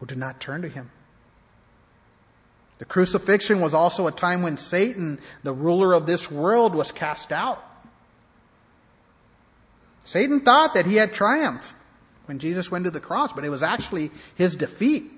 who 0.00 0.06
did 0.06 0.18
not 0.18 0.40
turn 0.40 0.62
to 0.62 0.68
him. 0.68 0.90
The 2.78 2.84
crucifixion 2.84 3.60
was 3.60 3.72
also 3.72 4.06
a 4.06 4.12
time 4.12 4.42
when 4.42 4.56
Satan, 4.58 5.20
the 5.42 5.52
ruler 5.52 5.94
of 5.94 6.06
this 6.06 6.30
world, 6.30 6.74
was 6.74 6.92
cast 6.92 7.32
out. 7.32 7.62
Satan 10.04 10.40
thought 10.40 10.74
that 10.74 10.86
he 10.86 10.96
had 10.96 11.12
triumphed 11.12 11.74
when 12.26 12.38
Jesus 12.38 12.70
went 12.70 12.84
to 12.84 12.90
the 12.90 13.00
cross, 13.00 13.32
but 13.32 13.44
it 13.44 13.48
was 13.48 13.62
actually 13.62 14.10
his 14.34 14.56
defeat. 14.56 15.10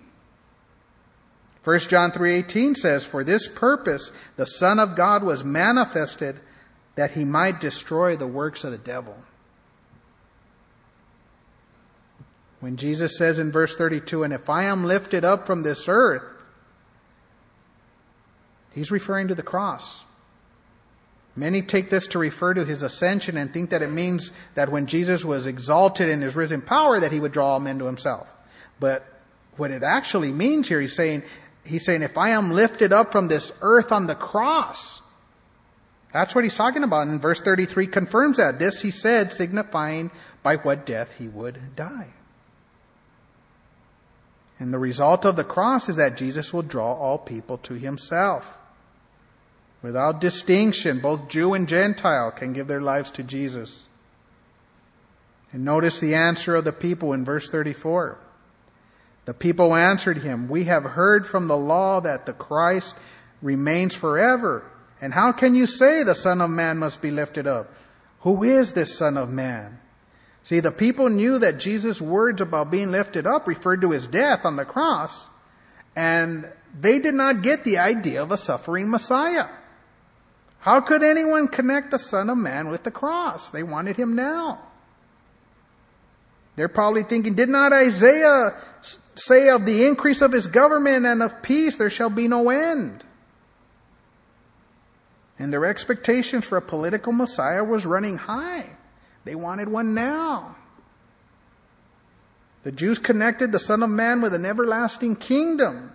1 1.65 1.81
John 1.89 2.13
3:18 2.13 2.75
says, 2.75 3.05
"For 3.05 3.25
this 3.25 3.49
purpose 3.49 4.13
the 4.37 4.47
Son 4.47 4.79
of 4.79 4.95
God 4.97 5.23
was 5.23 5.45
manifested 5.45 6.41
that 6.99 7.13
he 7.13 7.25
might 7.25 7.61
destroy 7.61 8.17
the 8.17 8.27
works 8.27 8.65
of 8.65 8.73
the 8.73 8.79
devil." 8.79 9.17
When 12.59 12.77
Jesus 12.77 13.17
says 13.17 13.39
in 13.39 13.53
verse 13.53 13.77
32, 13.77 14.25
"And 14.25 14.33
if 14.33 14.51
I 14.51 14.65
am 14.65 14.85
lifted 14.85 15.25
up 15.25 15.47
from 15.47 15.63
this 15.63 15.89
earth, 15.89 16.25
He's 18.79 18.91
referring 18.91 19.29
to 19.29 19.35
the 19.35 19.43
cross. 19.43 20.05
Many 21.35 21.63
take 21.63 21.91
this 21.91 22.07
to 22.09 22.19
refer 22.19 22.55
to 22.55 22.65
his 22.65 22.83
ascension 22.83 23.37
and 23.37 23.53
think 23.53 23.71
that 23.71 23.83
it 23.83 23.91
means 23.91 24.33
that 24.55 24.71
when 24.71 24.87
Jesus 24.87 25.25
was 25.25 25.47
exalted 25.47 26.09
in 26.09 26.21
his 26.21 26.35
risen 26.35 26.63
power 26.63 26.99
that 27.01 27.13
he 27.13 27.21
would 27.21 27.33
draw 27.33 27.53
all 27.53 27.61
men 27.61 27.79
to 27.79 27.87
himself. 27.87 28.33
But 28.81 29.05
what 29.57 29.71
it 29.71 29.83
actually 29.83 30.33
means 30.33 30.69
here, 30.69 30.81
he's 30.81 30.97
saying, 30.97 31.23
he's 31.65 31.85
saying, 31.85 32.03
if 32.03 32.17
I 32.17 32.31
am 32.31 32.53
lifted 32.53 32.93
up 32.93 33.13
from 33.13 33.29
this 33.29 33.53
earth 33.63 33.93
on 33.93 34.07
the 34.07 34.15
cross, 34.15 34.98
that's 36.13 36.35
what 36.35 36.45
he's 36.45 36.55
talking 36.55 36.85
about. 36.85 37.07
And 37.07 37.21
verse 37.21 37.41
33 37.41 37.87
confirms 37.87 38.39
that. 38.39 38.59
This 38.59 38.81
he 38.81 38.91
said, 38.91 39.33
signifying 39.33 40.11
by 40.43 40.57
what 40.57 40.87
death 40.87 41.19
he 41.19 41.29
would 41.29 41.77
die. 41.77 42.09
And 44.59 44.73
the 44.73 44.79
result 44.79 45.25
of 45.25 45.37
the 45.37 45.45
cross 45.45 45.89
is 45.89 45.97
that 45.97 46.17
Jesus 46.17 46.53
will 46.53 46.63
draw 46.63 46.93
all 46.93 47.19
people 47.19 47.59
to 47.59 47.75
himself. 47.75 48.59
Without 49.83 50.21
distinction, 50.21 50.99
both 50.99 51.29
Jew 51.29 51.55
and 51.55 51.69
Gentile 51.69 52.33
can 52.33 52.53
give 52.53 52.67
their 52.67 52.81
lives 52.81 53.13
to 53.13 53.23
Jesus. 53.23 53.85
And 55.53 55.65
notice 55.65 56.01
the 56.01 56.15
answer 56.15 56.57
of 56.57 56.65
the 56.65 56.73
people 56.73 57.13
in 57.13 57.25
verse 57.25 57.49
34. 57.49 58.19
The 59.27 59.35
people 59.35 59.75
answered 59.75 60.19
him, 60.19 60.49
We 60.49 60.65
have 60.65 60.83
heard 60.85 61.27
from 61.27 61.47
the 61.47 61.57
law 61.57 62.01
that 62.01 62.27
the 62.27 62.33
Christ 62.33 62.97
remains 63.41 63.95
forever. 63.95 64.65
And 65.01 65.13
how 65.13 65.33
can 65.33 65.55
you 65.55 65.67
say 65.67 66.03
the 66.03 66.15
Son 66.15 66.41
of 66.41 66.51
Man 66.51 66.79
must 66.79 67.01
be 67.01 67.11
lifted 67.11 67.47
up? 67.47 67.73
Who 68.21 68.43
is 68.43 68.73
this 68.73 68.97
Son 68.97 69.17
of 69.17 69.31
Man? 69.31 69.79
See, 70.43 70.61
the 70.61 70.73
people 70.73 71.09
knew 71.09 71.39
that 71.39 71.59
Jesus' 71.59 72.01
words 72.01 72.41
about 72.41 72.71
being 72.71 72.91
lifted 72.91 73.27
up 73.27 73.47
referred 73.47 73.83
to 73.83 73.91
his 73.91 74.07
death 74.07 74.45
on 74.45 74.57
the 74.57 74.65
cross, 74.65 75.29
and 75.95 76.51
they 76.79 76.99
did 76.99 77.15
not 77.15 77.43
get 77.43 77.65
the 77.65 77.79
idea 77.79 78.23
of 78.23 78.33
a 78.33 78.37
suffering 78.37 78.91
Messiah. 78.91 79.47
How 80.61 80.81
could 80.81 81.03
anyone 81.03 81.49
connect 81.49 81.91
the 81.91 81.99
Son 81.99 82.31
of 82.31 82.39
Man 82.39 82.69
with 82.69 82.83
the 82.83 82.91
cross? 82.91 83.51
They 83.51 83.63
wanted 83.63 83.97
him 83.97 84.17
now. 84.17 84.61
They're 86.57 86.69
probably 86.69 87.05
thinking, 87.05 87.35
did 87.35 87.49
not 87.49 87.73
Isaiah 87.73 88.55
say 89.15 89.49
of 89.51 89.65
the 89.65 89.87
increase 89.87 90.23
of 90.23 90.33
his 90.33 90.49
government 90.49 91.07
and 91.07 91.23
of 91.23 91.41
peace 91.43 91.77
there 91.77 91.91
shall 91.91 92.11
be 92.11 92.27
no 92.27 92.51
end? 92.51 93.05
And 95.39 95.53
their 95.53 95.67
expectations 95.67 96.45
for 96.45 96.59
a 96.59 96.63
political 96.63 97.13
Messiah 97.13 97.63
was 97.63 97.87
running 97.87 98.17
high. 98.17 98.71
They 99.25 99.35
wanted 99.35 99.69
one 99.69 99.95
now. 99.95 100.57
The 102.65 102.73
Jews 102.73 102.99
connected 102.99 103.53
the 103.53 103.59
Son 103.59 103.83
of 103.83 103.91
Man 103.91 104.21
with 104.21 104.35
an 104.35 104.45
everlasting 104.45 105.17
kingdom. 105.17 105.93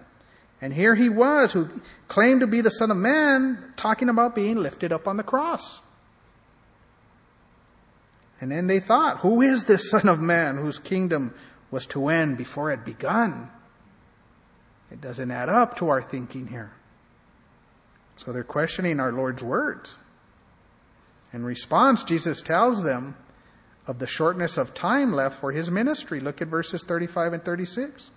And 0.61 0.73
here 0.73 0.95
he 0.95 1.09
was, 1.09 1.51
who 1.51 1.69
claimed 2.07 2.41
to 2.41 2.47
be 2.47 2.61
the 2.61 2.71
Son 2.71 2.89
of 2.89 2.95
Man, 2.97 3.73
talking 3.75 4.07
about 4.07 4.33
being 4.33 4.57
lifted 4.57 4.93
up 4.93 5.07
on 5.07 5.17
the 5.17 5.23
cross. 5.23 5.81
And 8.39 8.51
then 8.51 8.67
they 8.67 8.79
thought, 8.79 9.19
who 9.19 9.41
is 9.41 9.65
this 9.65 9.89
Son 9.89 10.07
of 10.07 10.19
Man 10.19 10.57
whose 10.57 10.79
kingdom 10.79 11.33
was 11.69 11.85
to 11.87 12.07
end 12.07 12.37
before 12.37 12.71
it 12.71 12.85
begun? 12.85 13.49
It 14.89 15.01
doesn't 15.01 15.31
add 15.31 15.49
up 15.49 15.77
to 15.77 15.89
our 15.89 16.01
thinking 16.01 16.47
here. 16.47 16.71
So 18.17 18.31
they're 18.31 18.43
questioning 18.43 18.99
our 18.99 19.11
Lord's 19.11 19.43
words. 19.43 19.97
In 21.33 21.43
response, 21.43 22.03
Jesus 22.03 22.41
tells 22.41 22.83
them 22.83 23.15
of 23.87 23.99
the 23.99 24.07
shortness 24.07 24.57
of 24.57 24.73
time 24.73 25.11
left 25.11 25.39
for 25.39 25.51
his 25.51 25.69
ministry. 25.71 26.19
Look 26.19 26.41
at 26.41 26.47
verses 26.47 26.83
35 26.83 27.33
and 27.33 27.43
36. 27.43 28.11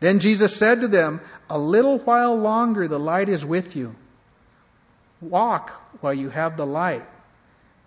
Then 0.00 0.18
Jesus 0.18 0.56
said 0.56 0.80
to 0.80 0.88
them, 0.88 1.20
A 1.48 1.58
little 1.58 1.98
while 1.98 2.36
longer 2.36 2.88
the 2.88 2.98
light 2.98 3.28
is 3.28 3.44
with 3.44 3.76
you. 3.76 3.94
Walk 5.20 5.70
while 6.00 6.14
you 6.14 6.30
have 6.30 6.56
the 6.56 6.66
light, 6.66 7.04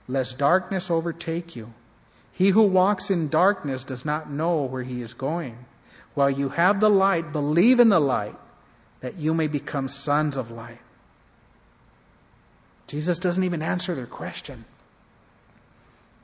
lest 0.07 0.37
darkness 0.37 0.89
overtake 0.89 1.55
you. 1.55 1.73
He 2.31 2.49
who 2.49 2.63
walks 2.63 3.09
in 3.09 3.27
darkness 3.27 3.83
does 3.83 4.05
not 4.05 4.31
know 4.31 4.63
where 4.63 4.83
he 4.83 5.01
is 5.01 5.13
going. 5.13 5.57
While 6.13 6.29
you 6.29 6.49
have 6.49 6.79
the 6.79 6.89
light, 6.89 7.33
believe 7.33 7.81
in 7.81 7.89
the 7.89 7.99
light, 7.99 8.35
that 9.01 9.15
you 9.15 9.33
may 9.33 9.47
become 9.47 9.89
sons 9.89 10.37
of 10.37 10.51
light. 10.51 10.79
Jesus 12.87 13.17
doesn't 13.17 13.43
even 13.43 13.61
answer 13.61 13.95
their 13.95 14.05
question, 14.05 14.65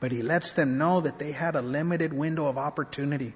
but 0.00 0.12
he 0.12 0.22
lets 0.22 0.52
them 0.52 0.78
know 0.78 1.00
that 1.00 1.18
they 1.18 1.32
had 1.32 1.56
a 1.56 1.62
limited 1.62 2.12
window 2.12 2.46
of 2.46 2.58
opportunity 2.58 3.34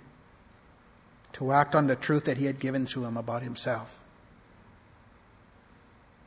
to 1.32 1.52
act 1.52 1.74
on 1.74 1.86
the 1.86 1.96
truth 1.96 2.24
that 2.24 2.36
he 2.36 2.46
had 2.46 2.58
given 2.58 2.86
to 2.86 3.00
them 3.00 3.16
about 3.16 3.42
himself. 3.42 4.00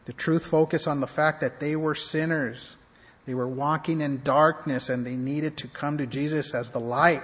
The 0.06 0.14
truth 0.14 0.46
focused 0.46 0.88
on 0.88 1.00
the 1.02 1.08
fact 1.08 1.42
that 1.42 1.60
they 1.60 1.76
were 1.76 1.96
sinners. 1.96 2.76
They 3.26 3.34
were 3.34 3.48
walking 3.48 4.02
in 4.02 4.24
darkness 4.24 4.90
and 4.90 5.06
they 5.06 5.16
needed 5.16 5.58
to 5.58 5.68
come 5.68 6.00
to 6.00 6.08
Jesus 6.08 6.54
as 6.54 6.72
the 6.72 6.80
light. 6.80 7.24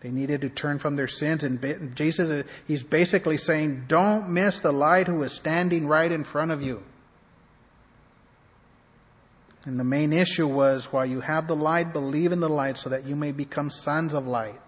They 0.00 0.10
needed 0.10 0.40
to 0.42 0.48
turn 0.48 0.78
from 0.78 0.96
their 0.96 1.08
sins. 1.08 1.44
And 1.44 1.94
Jesus, 1.94 2.44
he's 2.66 2.82
basically 2.82 3.36
saying, 3.36 3.84
don't 3.88 4.30
miss 4.30 4.60
the 4.60 4.72
light 4.72 5.06
who 5.06 5.22
is 5.22 5.32
standing 5.32 5.86
right 5.86 6.10
in 6.10 6.24
front 6.24 6.50
of 6.50 6.62
you. 6.62 6.82
And 9.64 9.78
the 9.78 9.84
main 9.84 10.12
issue 10.12 10.48
was, 10.48 10.92
while 10.92 11.06
you 11.06 11.20
have 11.20 11.46
the 11.46 11.56
light, 11.56 11.92
believe 11.92 12.32
in 12.32 12.40
the 12.40 12.48
light 12.48 12.78
so 12.78 12.90
that 12.90 13.06
you 13.06 13.14
may 13.14 13.30
become 13.30 13.70
sons 13.70 14.12
of 14.12 14.26
light. 14.26 14.60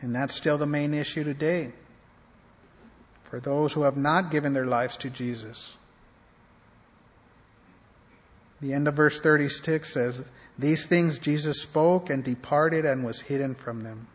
And 0.00 0.14
that's 0.14 0.34
still 0.34 0.58
the 0.58 0.66
main 0.66 0.94
issue 0.94 1.24
today 1.24 1.72
for 3.24 3.40
those 3.40 3.72
who 3.72 3.82
have 3.82 3.96
not 3.96 4.30
given 4.30 4.52
their 4.52 4.66
lives 4.66 4.96
to 4.98 5.10
Jesus. 5.10 5.76
The 8.60 8.74
end 8.74 8.86
of 8.86 8.94
verse 8.94 9.18
36 9.18 9.92
says, 9.92 10.28
These 10.56 10.86
things 10.86 11.18
Jesus 11.18 11.62
spoke 11.62 12.10
and 12.10 12.22
departed 12.22 12.84
and 12.84 13.04
was 13.04 13.20
hidden 13.20 13.54
from 13.54 13.82
them. 13.82 14.06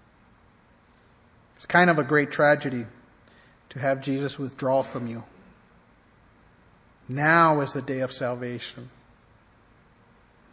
It's 1.55 1.65
kind 1.65 1.89
of 1.89 1.99
a 1.99 2.03
great 2.03 2.31
tragedy 2.31 2.85
to 3.69 3.79
have 3.79 4.01
Jesus 4.01 4.39
withdraw 4.39 4.83
from 4.83 5.07
you. 5.07 5.23
Now 7.09 7.61
is 7.61 7.73
the 7.73 7.81
day 7.81 7.99
of 7.99 8.13
salvation. 8.13 8.89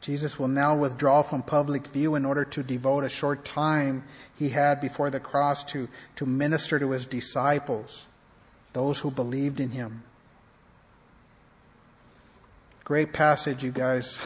Jesus 0.05 0.39
will 0.39 0.49
now 0.49 0.77
withdraw 0.77 1.23
from 1.23 1.43
public 1.43 1.87
view 1.87 2.15
in 2.15 2.27
order 2.27 2.45
to 2.45 2.63
devote 2.63 3.05
a 3.05 3.09
short 3.09 3.43
time 3.43 4.05
he 4.39 4.51
had 4.51 4.79
before 4.79 5.09
the 5.09 5.19
cross 5.19 5.65
to, 5.65 5.89
to 6.17 6.27
minister 6.27 6.79
to 6.79 6.91
his 6.91 7.07
disciples, 7.07 8.05
those 8.75 8.99
who 8.99 9.11
believed 9.11 9.61
in 9.61 9.71
him. 9.71 10.03
Great 12.85 13.15
passage, 13.15 13.65
you 13.65 13.73
guys. 13.73 14.19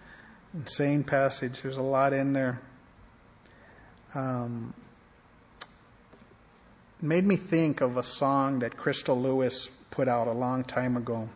Insane 0.54 1.02
passage. 1.02 1.62
There's 1.62 1.78
a 1.78 1.82
lot 1.82 2.12
in 2.12 2.32
there. 2.32 2.60
Um, 4.14 4.72
made 7.02 7.26
me 7.26 7.34
think 7.34 7.80
of 7.80 7.96
a 7.96 8.04
song 8.04 8.60
that 8.60 8.76
Crystal 8.76 9.20
Lewis 9.20 9.68
put 9.90 10.06
out 10.06 10.28
a 10.28 10.32
long 10.32 10.62
time 10.62 10.96
ago. 10.96 11.28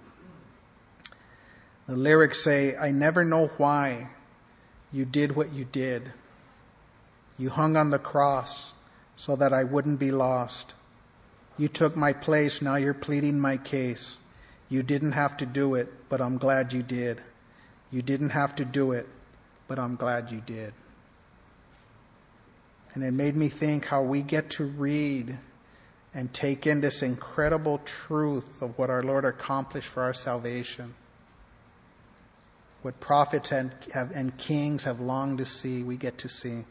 The 1.89 1.97
lyrics 1.97 2.45
say, 2.45 2.77
I 2.77 2.91
never 2.91 3.25
know 3.25 3.47
why 3.57 4.09
you 4.93 5.07
did 5.07 5.35
what 5.35 5.55
you 5.55 5.65
did. 5.65 6.13
You 7.39 7.49
hung 7.49 7.79
on 7.79 7.89
the 7.89 7.99
cross 7.99 8.75
so 9.17 9.37
that 9.37 9.55
I 9.55 9.65
wouldn't 9.65 9.99
be 9.99 10.11
lost. 10.11 10.75
You 11.57 11.67
took 11.67 11.97
my 11.97 12.13
place, 12.13 12.61
now 12.61 12.77
you're 12.77 12.93
pleading 12.93 13.41
my 13.41 13.57
case. 13.57 14.19
You 14.69 14.83
didn't 14.83 15.13
have 15.13 15.39
to 15.39 15.47
do 15.47 15.77
it, 15.77 15.91
but 16.11 16.21
I'm 16.21 16.37
glad 16.37 16.75
you 16.75 16.83
did. 16.83 17.23
You 17.91 18.03
didn't 18.03 18.31
have 18.31 18.55
to 18.57 18.67
do 18.67 18.93
it, 18.93 19.09
but 19.67 19.79
I'm 19.79 19.97
glad 19.97 20.31
you 20.31 20.43
did. 20.45 20.75
And 22.93 23.03
it 23.03 23.13
made 23.13 23.35
me 23.35 23.49
think 23.49 23.87
how 23.87 24.03
we 24.03 24.21
get 24.21 24.51
to 24.51 24.65
read 24.65 25.39
and 26.13 26.35
take 26.35 26.67
in 26.67 26.83
this 26.83 27.03
incredible 27.03 27.79
truth 27.87 28.61
of 28.61 28.77
what 28.77 28.91
our 28.91 29.03
Lord 29.03 29.25
accomplished 29.25 29.89
for 29.89 30.03
our 30.03 30.15
salvation 30.15 30.95
what 32.83 33.01
prophets 33.01 33.53
and, 33.53 33.75
have, 33.93 34.13
and 34.13 34.37
kings 34.39 34.85
have 34.85 35.01
longed 35.01 35.39
to 35.39 35.47
see, 35.47 35.83
we 35.83 35.97
get 35.97 36.19
to 36.19 36.29
see. 36.29 36.65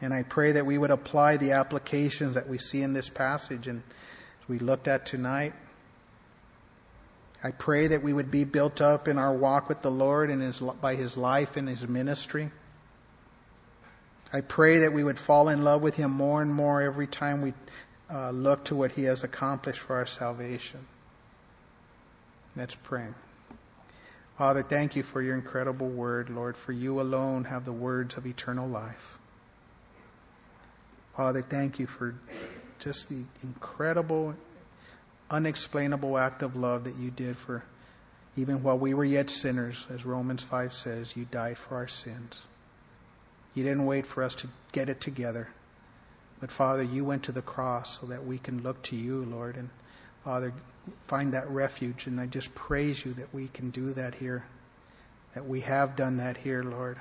And 0.00 0.14
I 0.14 0.22
pray 0.22 0.52
that 0.52 0.64
we 0.64 0.78
would 0.78 0.90
apply 0.90 1.36
the 1.36 1.52
applications 1.52 2.34
that 2.34 2.48
we 2.48 2.58
see 2.58 2.82
in 2.82 2.92
this 2.92 3.08
passage 3.08 3.66
and 3.66 3.82
we 4.48 4.58
looked 4.58 4.88
at 4.88 5.04
tonight. 5.04 5.52
I 7.42 7.50
pray 7.50 7.88
that 7.88 8.02
we 8.02 8.12
would 8.12 8.30
be 8.30 8.44
built 8.44 8.80
up 8.80 9.06
in 9.06 9.18
our 9.18 9.32
walk 9.32 9.68
with 9.68 9.82
the 9.82 9.90
Lord 9.90 10.30
and 10.30 10.42
his, 10.42 10.60
by 10.60 10.96
His 10.96 11.16
life 11.16 11.56
and 11.56 11.68
His 11.68 11.86
ministry. 11.86 12.50
I 14.32 14.40
pray 14.40 14.78
that 14.78 14.92
we 14.92 15.04
would 15.04 15.18
fall 15.18 15.48
in 15.48 15.62
love 15.62 15.82
with 15.82 15.96
Him 15.96 16.10
more 16.10 16.42
and 16.42 16.52
more 16.52 16.82
every 16.82 17.06
time 17.06 17.42
we 17.42 17.54
uh, 18.12 18.30
look 18.30 18.64
to 18.64 18.74
what 18.74 18.92
He 18.92 19.04
has 19.04 19.22
accomplished 19.22 19.80
for 19.80 19.96
our 19.96 20.06
salvation. 20.06 20.86
Let's 22.56 22.74
pray. 22.74 23.06
Father, 24.38 24.62
thank 24.62 24.94
you 24.94 25.02
for 25.02 25.20
your 25.20 25.34
incredible 25.34 25.88
word, 25.88 26.30
Lord, 26.30 26.56
for 26.56 26.70
you 26.70 27.00
alone 27.00 27.42
have 27.44 27.64
the 27.64 27.72
words 27.72 28.16
of 28.16 28.24
eternal 28.24 28.68
life. 28.68 29.18
Father, 31.16 31.42
thank 31.42 31.80
you 31.80 31.88
for 31.88 32.14
just 32.78 33.08
the 33.08 33.24
incredible, 33.42 34.36
unexplainable 35.28 36.16
act 36.16 36.42
of 36.42 36.54
love 36.54 36.84
that 36.84 36.94
you 36.94 37.10
did 37.10 37.36
for 37.36 37.64
Even 38.36 38.62
while 38.62 38.78
we 38.78 38.94
were 38.94 39.04
yet 39.04 39.28
sinners, 39.28 39.84
as 39.92 40.06
Romans 40.06 40.44
5 40.44 40.72
says, 40.72 41.16
you 41.16 41.24
died 41.24 41.58
for 41.58 41.74
our 41.74 41.88
sins. 41.88 42.42
You 43.56 43.64
didn't 43.64 43.86
wait 43.86 44.06
for 44.06 44.22
us 44.22 44.36
to 44.36 44.48
get 44.70 44.88
it 44.88 45.00
together. 45.00 45.48
But 46.38 46.52
Father, 46.52 46.84
you 46.84 47.04
went 47.04 47.24
to 47.24 47.32
the 47.32 47.42
cross 47.42 47.98
so 47.98 48.06
that 48.06 48.24
we 48.24 48.38
can 48.38 48.62
look 48.62 48.80
to 48.84 48.94
you, 48.94 49.24
Lord. 49.24 49.56
And 49.56 49.70
Father, 50.24 50.52
find 51.02 51.32
that 51.32 51.48
refuge. 51.50 52.06
And 52.06 52.20
I 52.20 52.26
just 52.26 52.54
praise 52.54 53.04
you 53.04 53.12
that 53.14 53.32
we 53.32 53.48
can 53.48 53.70
do 53.70 53.92
that 53.94 54.14
here, 54.14 54.44
that 55.34 55.46
we 55.46 55.60
have 55.60 55.96
done 55.96 56.16
that 56.18 56.36
here, 56.36 56.62
Lord. 56.62 56.98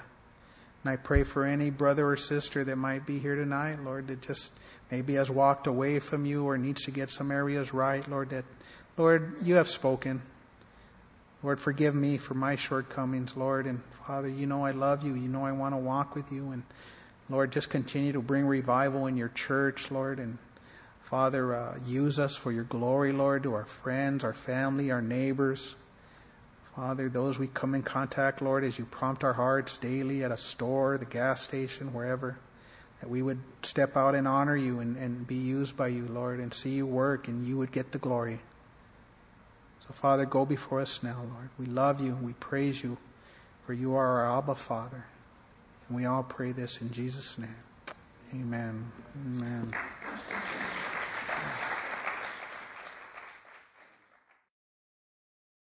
And 0.83 0.91
I 0.91 0.95
pray 0.95 1.23
for 1.23 1.43
any 1.43 1.69
brother 1.69 2.07
or 2.07 2.17
sister 2.17 2.63
that 2.63 2.75
might 2.75 3.05
be 3.05 3.19
here 3.19 3.35
tonight, 3.35 3.83
Lord, 3.83 4.07
that 4.07 4.21
just 4.21 4.53
maybe 4.91 5.15
has 5.15 5.29
walked 5.29 5.67
away 5.67 5.99
from 5.99 6.25
you 6.25 6.45
or 6.45 6.57
needs 6.57 6.83
to 6.83 6.91
get 6.91 7.09
some 7.09 7.31
areas 7.31 7.73
right, 7.73 8.07
Lord, 8.09 8.29
that, 8.29 8.45
Lord, 8.95 9.35
you 9.41 9.55
have 9.55 9.67
spoken. 9.67 10.21
Lord, 11.43 11.59
forgive 11.59 11.93
me 11.93 12.17
for 12.17 12.33
my 12.33 12.55
shortcomings, 12.55 13.35
Lord. 13.35 13.65
And 13.65 13.81
Father, 14.05 14.29
you 14.29 14.47
know 14.47 14.65
I 14.65 14.71
love 14.71 15.03
you. 15.03 15.13
You 15.15 15.27
know 15.27 15.45
I 15.45 15.51
want 15.51 15.73
to 15.73 15.77
walk 15.77 16.15
with 16.15 16.31
you. 16.31 16.51
And 16.51 16.63
Lord, 17.29 17.51
just 17.51 17.69
continue 17.69 18.13
to 18.13 18.21
bring 18.21 18.45
revival 18.45 19.07
in 19.07 19.17
your 19.17 19.29
church, 19.29 19.91
Lord. 19.91 20.19
And 20.19 20.37
Father, 21.09 21.55
uh, 21.55 21.79
use 21.85 22.19
us 22.19 22.35
for 22.35 22.51
your 22.51 22.65
glory, 22.65 23.13
Lord, 23.13 23.43
to 23.43 23.53
our 23.53 23.63
friends, 23.63 24.25
our 24.25 24.33
family, 24.33 24.91
our 24.91 25.01
neighbors. 25.01 25.75
Father, 26.75 27.07
those 27.07 27.39
we 27.39 27.47
come 27.47 27.73
in 27.75 27.81
contact, 27.81 28.41
Lord, 28.41 28.65
as 28.65 28.77
you 28.77 28.83
prompt 28.83 29.23
our 29.23 29.31
hearts 29.31 29.77
daily 29.77 30.25
at 30.25 30.33
a 30.33 30.37
store, 30.37 30.97
the 30.97 31.05
gas 31.05 31.41
station, 31.41 31.93
wherever, 31.93 32.37
that 32.99 33.09
we 33.09 33.21
would 33.21 33.39
step 33.63 33.95
out 33.95 34.15
and 34.15 34.27
honor 34.27 34.57
you 34.57 34.81
and, 34.81 34.97
and 34.97 35.25
be 35.25 35.35
used 35.35 35.77
by 35.77 35.87
you, 35.87 36.05
Lord, 36.07 36.41
and 36.41 36.53
see 36.53 36.71
you 36.71 36.85
work 36.85 37.29
and 37.29 37.47
you 37.47 37.57
would 37.57 37.71
get 37.71 37.93
the 37.93 37.99
glory. 37.99 38.39
So, 39.87 39.93
Father, 39.93 40.25
go 40.25 40.45
before 40.45 40.81
us 40.81 41.01
now, 41.03 41.21
Lord. 41.33 41.49
We 41.57 41.67
love 41.67 42.01
you. 42.01 42.17
and 42.17 42.25
We 42.25 42.33
praise 42.33 42.83
you, 42.83 42.97
for 43.65 43.71
you 43.71 43.95
are 43.95 44.25
our 44.25 44.39
Abba 44.39 44.55
Father. 44.55 45.05
And 45.87 45.95
we 45.95 46.03
all 46.03 46.23
pray 46.23 46.51
this 46.51 46.81
in 46.81 46.91
Jesus' 46.91 47.37
name. 47.37 47.55
Amen. 48.33 48.91
Amen. 49.25 49.73